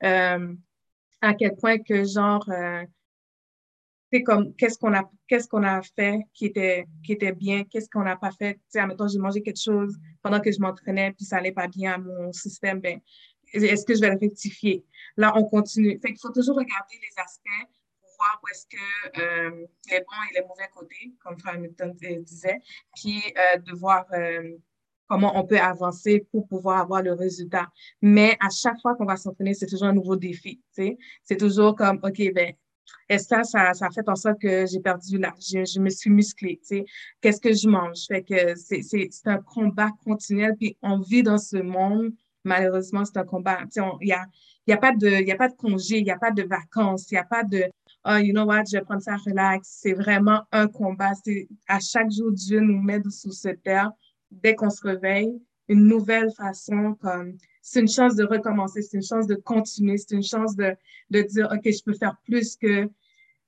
à 0.00 1.34
quel 1.34 1.54
point 1.56 1.78
que 1.78 2.04
genre 2.04 2.48
c'est 4.12 4.22
comme 4.22 4.54
qu'est-ce 4.54 4.78
qu'on 4.78 4.94
a 4.94 5.10
qu'est-ce 5.28 5.48
qu'on 5.48 5.64
a 5.64 5.82
fait 5.82 6.20
qui 6.32 6.46
était 6.46 6.86
qui 7.04 7.12
était 7.12 7.32
bien? 7.32 7.64
Qu'est-ce 7.64 7.88
qu'on 7.88 8.04
n'a 8.04 8.16
pas 8.16 8.30
fait? 8.30 8.54
Tu 8.54 8.60
sais 8.68 8.80
admettons 8.80 9.08
j'ai 9.08 9.18
mangé 9.18 9.42
quelque 9.42 9.60
chose 9.60 9.96
pendant 10.22 10.40
que 10.40 10.52
je 10.52 10.60
m'entraînais 10.60 11.12
puis 11.12 11.24
ça 11.24 11.38
allait 11.38 11.52
pas 11.52 11.68
bien 11.68 11.94
à 11.94 11.98
mon 11.98 12.32
système 12.32 12.80
ben 12.80 13.00
est-ce 13.52 13.84
que 13.84 13.94
je 13.94 14.00
vais 14.00 14.10
le 14.10 14.18
rectifier? 14.18 14.84
Là 15.16 15.32
on 15.36 15.44
continue. 15.44 15.98
Fait 16.00 16.08
qu'il 16.08 16.20
faut 16.20 16.32
toujours 16.32 16.56
regarder 16.56 16.94
les 16.94 17.22
aspects 17.22 17.72
pour 18.00 18.10
voir 18.18 18.40
où 18.42 18.48
est-ce 18.48 18.66
que 18.66 19.20
euh, 19.20 19.66
les 19.90 20.00
bons 20.00 20.22
et 20.30 20.34
les 20.34 20.46
mauvais 20.46 20.68
côtés 20.72 21.14
comme 21.20 21.38
Frère 21.38 21.54
Hamilton 21.54 21.92
disait 22.22 22.60
puis 22.94 23.22
euh, 23.36 23.58
de 23.58 23.72
voir 23.72 24.06
euh, 24.12 24.56
comment 25.08 25.38
on 25.38 25.46
peut 25.46 25.58
avancer 25.58 26.26
pour 26.32 26.48
pouvoir 26.48 26.80
avoir 26.80 27.00
le 27.00 27.12
résultat. 27.12 27.68
Mais 28.02 28.36
à 28.40 28.50
chaque 28.50 28.80
fois 28.80 28.94
qu'on 28.94 29.04
va 29.04 29.16
s'entraîner 29.16 29.54
c'est 29.54 29.66
toujours 29.66 29.88
un 29.88 29.94
nouveau 29.94 30.14
défi 30.14 30.60
c'est 30.70 31.36
toujours 31.36 31.74
comme 31.74 31.98
ok 32.04 32.32
ben 32.32 32.54
et 33.08 33.18
ça, 33.18 33.44
ça, 33.44 33.72
ça 33.74 33.86
a 33.86 33.90
fait 33.90 34.08
en 34.08 34.16
sorte 34.16 34.40
que 34.40 34.66
j'ai 34.66 34.80
perdu 34.80 35.18
là. 35.18 35.34
Je, 35.40 35.64
je, 35.64 35.80
me 35.80 35.90
suis 35.90 36.10
musclée, 36.10 36.58
tu 36.60 36.78
sais? 36.78 36.84
Qu'est-ce 37.20 37.40
que 37.40 37.52
je 37.52 37.68
mange? 37.68 38.06
Fait 38.08 38.22
que 38.22 38.54
c'est 38.56 39.08
un 39.26 39.38
combat 39.38 39.90
continuel. 40.04 40.54
Puis 40.58 40.76
on 40.82 41.00
vit 41.00 41.22
dans 41.22 41.38
ce 41.38 41.56
monde 41.56 42.12
malheureusement, 42.46 43.04
c'est 43.04 43.18
un 43.18 43.24
combat. 43.24 43.58
Il 43.74 44.06
n'y 44.06 44.12
a, 44.12 44.24
y 44.66 44.72
a, 44.72 44.76
pas 44.76 44.92
de, 44.92 45.08
de 45.08 45.56
congé, 45.56 45.98
il 45.98 46.04
n'y 46.04 46.10
a 46.10 46.18
pas 46.18 46.30
de 46.30 46.44
vacances, 46.44 47.10
il 47.10 47.14
n'y 47.14 47.18
a 47.18 47.24
pas 47.24 47.42
de 47.42 47.64
oh, 48.06 48.16
you 48.16 48.32
know 48.32 48.44
what, 48.44 48.64
je 48.70 48.78
vais 48.78 48.84
prendre 48.84 49.02
ça 49.02 49.16
relax. 49.16 49.68
C'est 49.82 49.92
vraiment 49.92 50.42
un 50.52 50.68
combat. 50.68 51.12
C'est 51.22 51.48
à 51.68 51.80
chaque 51.80 52.10
jour, 52.10 52.32
Dieu 52.32 52.60
nous 52.60 52.80
met 52.80 53.02
sous 53.10 53.32
cette 53.32 53.62
terre. 53.62 53.90
Dès 54.30 54.54
qu'on 54.54 54.70
se 54.70 54.82
réveille, 54.82 55.32
une 55.68 55.84
nouvelle 55.84 56.30
façon, 56.32 56.94
comme 57.00 57.36
c'est 57.62 57.80
une 57.80 57.88
chance 57.88 58.14
de 58.14 58.24
recommencer, 58.24 58.82
c'est 58.82 58.96
une 58.96 59.02
chance 59.02 59.26
de 59.26 59.34
continuer, 59.34 59.96
c'est 59.98 60.14
une 60.14 60.22
chance 60.22 60.54
de, 60.56 60.76
de 61.10 61.22
dire, 61.22 61.48
OK, 61.52 61.62
je 61.64 61.82
peux 61.82 61.94
faire 61.94 62.16
plus 62.24 62.56
que 62.56 62.88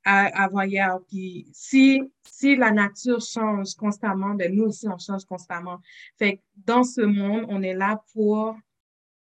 avant 0.04 0.62
hier. 0.62 0.98
Puis 1.08 1.46
si, 1.52 2.00
si 2.24 2.56
la 2.56 2.70
nature 2.70 3.20
change 3.20 3.74
constamment, 3.74 4.34
ben 4.34 4.54
nous 4.54 4.64
aussi, 4.64 4.88
on 4.88 4.98
change 4.98 5.24
constamment. 5.24 5.80
Fait 6.18 6.36
que 6.36 6.42
dans 6.56 6.82
ce 6.82 7.02
monde, 7.02 7.46
on 7.48 7.62
est 7.62 7.74
là 7.74 8.02
pour 8.12 8.56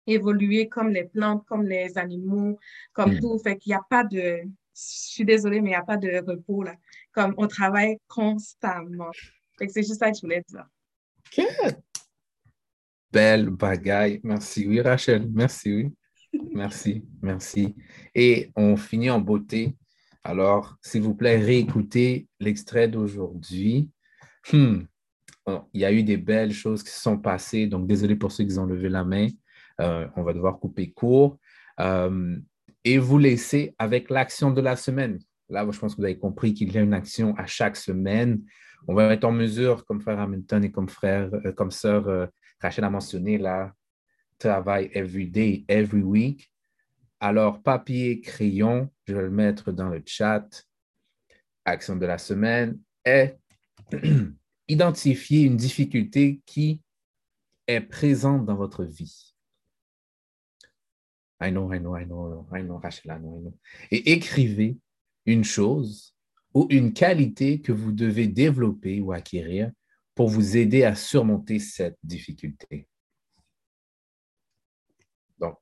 évoluer 0.05 0.69
comme 0.69 0.89
les 0.89 1.03
plantes, 1.03 1.45
comme 1.45 1.63
les 1.63 1.97
animaux, 1.97 2.57
comme 2.93 3.15
mm. 3.15 3.19
tout. 3.19 3.37
Fait 3.39 3.57
qu'il 3.57 3.71
n'y 3.71 3.75
a 3.75 3.85
pas 3.89 4.03
de, 4.03 4.41
je 4.43 4.45
suis 4.73 5.25
désolée, 5.25 5.59
mais 5.59 5.69
il 5.69 5.73
n'y 5.73 5.75
a 5.75 5.83
pas 5.83 5.97
de 5.97 6.23
repos 6.25 6.63
là. 6.63 6.75
Comme 7.11 7.33
on 7.37 7.47
travaille 7.47 7.97
constamment. 8.07 9.11
Fait 9.57 9.67
que 9.67 9.73
c'est 9.73 9.83
juste 9.83 9.99
ça 9.99 10.09
que 10.09 10.15
je 10.17 10.21
voulais 10.21 10.43
dire. 10.47 10.65
Belle 13.11 13.49
bagaille. 13.49 14.19
Merci. 14.23 14.67
Oui, 14.67 14.81
Rachel. 14.81 15.29
Merci, 15.31 15.73
oui. 15.73 15.93
Merci, 16.53 17.03
merci. 17.21 17.75
Et 18.13 18.51
on 18.55 18.75
finit 18.75 19.09
en 19.09 19.19
beauté. 19.19 19.75
Alors, 20.23 20.75
s'il 20.81 21.01
vous 21.01 21.15
plaît, 21.15 21.37
réécoutez 21.37 22.27
l'extrait 22.39 22.87
d'aujourd'hui. 22.87 23.89
Hmm. 24.51 24.83
il 25.73 25.81
y 25.81 25.85
a 25.85 25.91
eu 25.91 26.03
des 26.03 26.17
belles 26.17 26.53
choses 26.53 26.83
qui 26.83 26.89
se 26.89 27.01
sont 27.01 27.17
passées, 27.17 27.67
donc 27.67 27.85
désolé 27.87 28.15
pour 28.15 28.31
ceux 28.31 28.45
qui 28.45 28.57
ont 28.59 28.65
levé 28.65 28.89
la 28.89 29.03
main. 29.03 29.27
Euh, 29.81 30.07
on 30.15 30.23
va 30.23 30.33
devoir 30.33 30.59
couper 30.59 30.91
court. 30.91 31.37
Euh, 31.79 32.37
et 32.83 32.97
vous 32.97 33.17
laisser 33.17 33.75
avec 33.77 34.09
l'action 34.09 34.51
de 34.51 34.61
la 34.61 34.75
semaine. 34.75 35.19
Là, 35.49 35.65
je 35.69 35.79
pense 35.79 35.95
que 35.95 36.01
vous 36.01 36.05
avez 36.05 36.17
compris 36.17 36.53
qu'il 36.53 36.71
y 36.73 36.77
a 36.77 36.81
une 36.81 36.93
action 36.93 37.35
à 37.37 37.45
chaque 37.45 37.75
semaine. 37.75 38.41
On 38.87 38.93
va 38.93 39.13
être 39.13 39.25
en 39.25 39.31
mesure, 39.31 39.85
comme 39.85 40.01
frère 40.01 40.19
Hamilton 40.19 40.63
et 40.63 40.71
comme 40.71 40.89
frère, 40.89 41.29
euh, 41.45 41.51
comme 41.51 41.71
sœur 41.71 42.29
Rachel 42.59 42.83
a 42.83 42.89
mentionné, 42.89 43.37
là, 43.37 43.73
travail 44.37 44.89
every 44.93 45.27
day, 45.27 45.65
every 45.67 46.01
week. 46.01 46.51
Alors, 47.19 47.61
papier, 47.61 48.21
crayon, 48.21 48.89
je 49.05 49.15
vais 49.15 49.23
le 49.23 49.29
mettre 49.29 49.71
dans 49.71 49.89
le 49.89 50.01
chat. 50.05 50.47
Action 51.65 51.95
de 51.95 52.05
la 52.05 52.17
semaine 52.17 52.79
est 53.03 53.37
identifier 54.67 55.43
une 55.43 55.57
difficulté 55.57 56.41
qui 56.45 56.81
est 57.67 57.81
présente 57.81 58.45
dans 58.45 58.55
votre 58.55 58.83
vie. 58.83 59.33
I 61.39 61.51
know, 61.51 61.71
I 61.71 61.79
know, 61.79 61.95
I 61.95 62.05
know, 62.05 62.47
I 62.51 62.61
know, 62.61 62.77
Rachel, 62.77 63.11
I 63.11 63.19
know, 63.19 63.37
I 63.37 63.41
know. 63.41 63.57
Et 63.91 64.13
écrivez 64.13 64.77
une 65.25 65.43
chose 65.43 66.15
ou 66.53 66.67
une 66.69 66.93
qualité 66.93 67.61
que 67.61 67.71
vous 67.71 67.91
devez 67.91 68.27
développer 68.27 69.01
ou 69.01 69.11
acquérir 69.11 69.71
pour 70.17 70.29
vous 70.29 70.57
aider 70.57 70.83
à 70.83 70.95
surmonter 70.95 71.59
cette 71.59 71.99
difficulté. 72.03 72.87
Donc, 75.37 75.59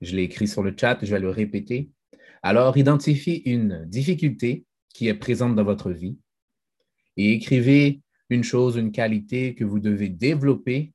je 0.00 0.16
l'ai 0.16 0.24
écrit 0.24 0.48
sur 0.48 0.64
le 0.64 0.74
chat, 0.76 0.98
je 1.02 1.10
vais 1.12 1.20
le 1.20 1.30
répéter. 1.30 1.92
Alors, 2.42 2.76
identifiez 2.76 3.48
une 3.48 3.84
difficulté 3.86 4.66
qui 4.92 5.06
est 5.06 5.14
présente 5.14 5.54
dans 5.54 5.62
votre 5.62 5.92
vie 5.92 6.18
et 7.16 7.32
écrivez 7.32 8.02
une 8.28 8.42
chose, 8.42 8.74
une 8.74 8.90
qualité 8.90 9.54
que 9.54 9.62
vous 9.62 9.78
devez 9.78 10.08
développer 10.08 10.92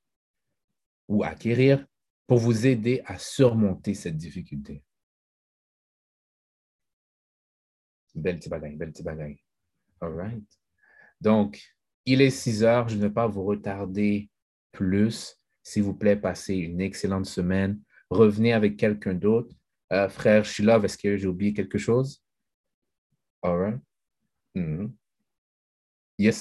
ou 1.08 1.24
acquérir 1.24 1.88
pour 2.28 2.40
vous 2.40 2.68
aider 2.68 3.02
à 3.06 3.18
surmonter 3.18 3.94
cette 3.94 4.18
difficulté. 4.18 4.84
Belle 8.16 8.38
petite 8.38 8.52
bagaille, 8.52 8.76
belle 8.76 8.92
petite 8.92 9.06
bagaille. 9.06 9.42
All 10.02 10.14
right. 10.14 10.60
Donc, 11.22 11.62
il 12.06 12.22
est 12.22 12.30
6 12.30 12.64
heures, 12.64 12.90
je 12.90 12.96
ne 12.96 13.02
vais 13.02 13.10
pas 13.10 13.28
vous 13.28 13.44
retarder 13.44 14.30
plus. 14.72 15.38
S'il 15.64 15.84
vous 15.84 15.94
plaît, 15.94 16.16
passez 16.16 16.56
une 16.56 16.82
excellente 16.82 17.26
semaine. 17.26 17.80
Revenez 18.10 18.54
avec 18.54 18.78
quelqu'un 18.78 19.14
d'autre. 19.14 19.54
Euh, 19.94 20.10
frère 20.10 20.46
Shilov, 20.46 20.86
est-ce 20.86 20.98
que 20.98 21.18
j'ai 21.18 21.28
oublié 21.28 21.54
quelque 21.54 21.78
chose? 21.78 22.24
All 23.44 23.58
right. 23.58 23.80
Mm-hmm. 24.56 24.92
Yes, 26.18 26.38